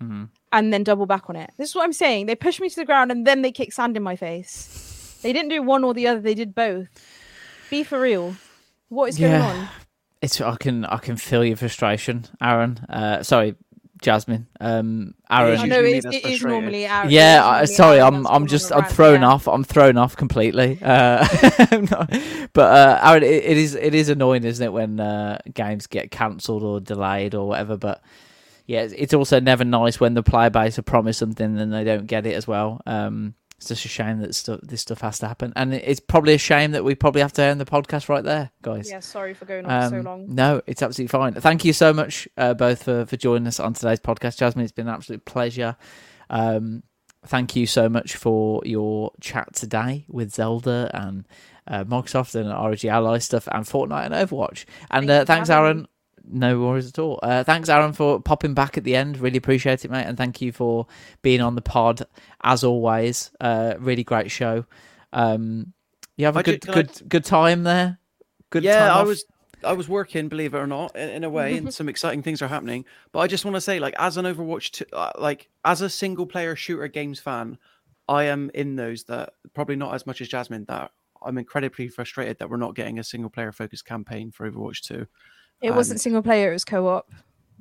[0.03, 0.29] Mhm.
[0.53, 1.51] and then double back on it.
[1.57, 2.27] This is what I'm saying.
[2.27, 5.19] They push me to the ground and then they kick sand in my face.
[5.23, 6.21] They didn't do one or the other.
[6.21, 6.89] They did both.
[7.71, 8.37] Be for real.
[8.89, 9.47] What is going Yeah.
[9.47, 9.69] on?
[10.23, 12.79] It's I can I can feel your frustration, Aaron.
[12.89, 13.55] Uh, sorry,
[14.01, 14.47] Jasmine.
[14.61, 15.59] Um, Aaron.
[15.59, 17.11] I know me it is, it is normally Aaron.
[17.11, 19.29] Yeah, it is I, sorry, Aaron I'm I'm just on a I'm thrown yeah.
[19.29, 19.47] off.
[19.47, 20.79] I'm thrown off completely.
[20.83, 21.27] Uh,
[22.53, 26.11] but uh, Aaron, it, it is it is annoying, isn't it, when uh, games get
[26.11, 27.77] cancelled or delayed or whatever.
[27.77, 28.03] But
[28.67, 31.85] yeah, it's- it's also never nice when the player base have promised something and they
[31.85, 32.81] don't get it as well.
[32.87, 36.35] Um, it's just a shame that stuff this stuff has to happen, and it's probably
[36.35, 38.91] a shame that we probably have to end the podcast right there, guys.
[38.91, 40.35] Yeah, sorry for going on so Um, long.
[40.35, 41.35] No, it's absolutely fine.
[41.35, 44.65] Thank you so much, uh, both for, for joining us on today's podcast, Jasmine.
[44.65, 45.77] It's been an absolute pleasure.
[46.31, 46.83] Um,
[47.25, 51.27] thank you so much for your chat today with Zelda and
[51.67, 54.65] uh, Microsoft and ROG Ally stuff and Fortnite and Overwatch.
[54.91, 55.89] And Thank uh, thanks, Aaron.
[56.27, 56.39] Me.
[56.39, 57.19] No worries at all.
[57.23, 59.19] Uh, thanks, Aaron, for popping back at the end.
[59.19, 60.05] Really appreciate it, mate.
[60.05, 60.87] And thank you for
[61.23, 62.03] being on the pod
[62.43, 63.31] as always.
[63.41, 64.65] Uh, really great show.
[65.13, 65.73] Um,
[66.17, 67.99] you have a I ju- good I- good good time there.
[68.51, 69.07] Good yeah, time I off?
[69.07, 69.25] was
[69.65, 72.43] I was working, believe it or not, in, in a way, and some exciting things
[72.43, 72.85] are happening.
[73.13, 75.89] But I just want to say, like, as an Overwatch, t- uh, like as a
[75.91, 77.59] single player shooter games fan,
[78.09, 80.67] I am in those that probably not as much as Jasmine.
[80.69, 80.93] That
[81.25, 85.07] I'm incredibly frustrated that we're not getting a single player focused campaign for Overwatch 2.
[85.63, 87.11] It wasn't single player; it was co-op.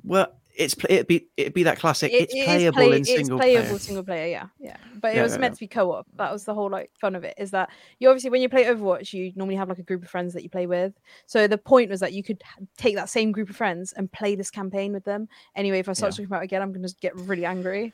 [0.04, 2.12] Well, it's it'd be it'd be that classic.
[2.12, 3.78] It- it's it is playable play- in it's single playable player.
[3.78, 4.26] single player.
[4.26, 4.76] Yeah, yeah.
[5.00, 5.54] But it Yeah, was yeah, meant yeah.
[5.56, 6.06] to be co-op.
[6.16, 7.34] That was the whole like fun of it.
[7.38, 10.08] Is that you obviously when you play Overwatch, you normally have like a group of
[10.08, 10.92] friends that you play with.
[11.26, 12.42] So the point was that you could
[12.78, 15.28] take that same group of friends and play this campaign with them.
[15.54, 16.16] Anyway, if I start Yeah.
[16.16, 17.92] talking about it again, I'm going to get really angry.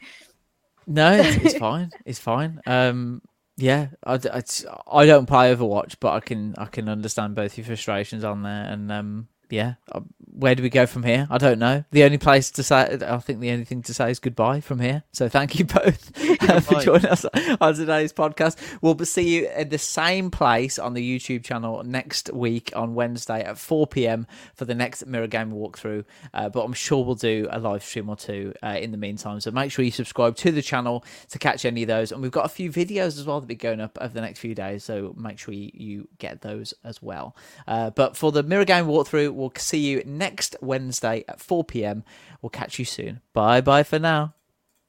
[0.87, 1.91] No, it's, it's fine.
[2.05, 2.61] It's fine.
[2.67, 3.23] Um,
[3.57, 7.57] yeah, I, d- it's- I don't play Overwatch, but I can I can understand both
[7.59, 8.65] your frustrations on there.
[8.65, 10.01] And um, yeah, uh,
[10.35, 11.27] where do we go from here?
[11.31, 11.85] I don't know.
[11.91, 14.81] The only place to say, I think the only thing to say is goodbye from
[14.81, 15.03] here.
[15.13, 16.11] So thank you both
[16.49, 17.27] uh, for joining us
[17.61, 18.57] on today's podcast.
[18.81, 23.45] We'll see you at the same place on the YouTube channel next week on Wednesday
[23.45, 24.27] at 4 p.m.
[24.55, 26.07] for the next Mirror Game walkthrough.
[26.33, 29.39] Uh, but I'm sure we'll do a live stream or two uh, in the meantime.
[29.41, 32.11] So make sure you subscribe to the channel to catch any of those.
[32.11, 34.41] And we've got a few videos as well that be going up over the next
[34.41, 34.83] few days.
[34.83, 37.37] So make sure you, you get those as well.
[37.69, 42.05] Uh, but for the Mirror Game walkthrough, we'll see you next Wednesday at 4 p.m.
[42.41, 43.21] We'll catch you soon.
[43.35, 44.35] Bye bye for now.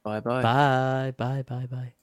[0.03, 0.41] Bye bye.
[0.41, 1.93] Bye bye bye bye.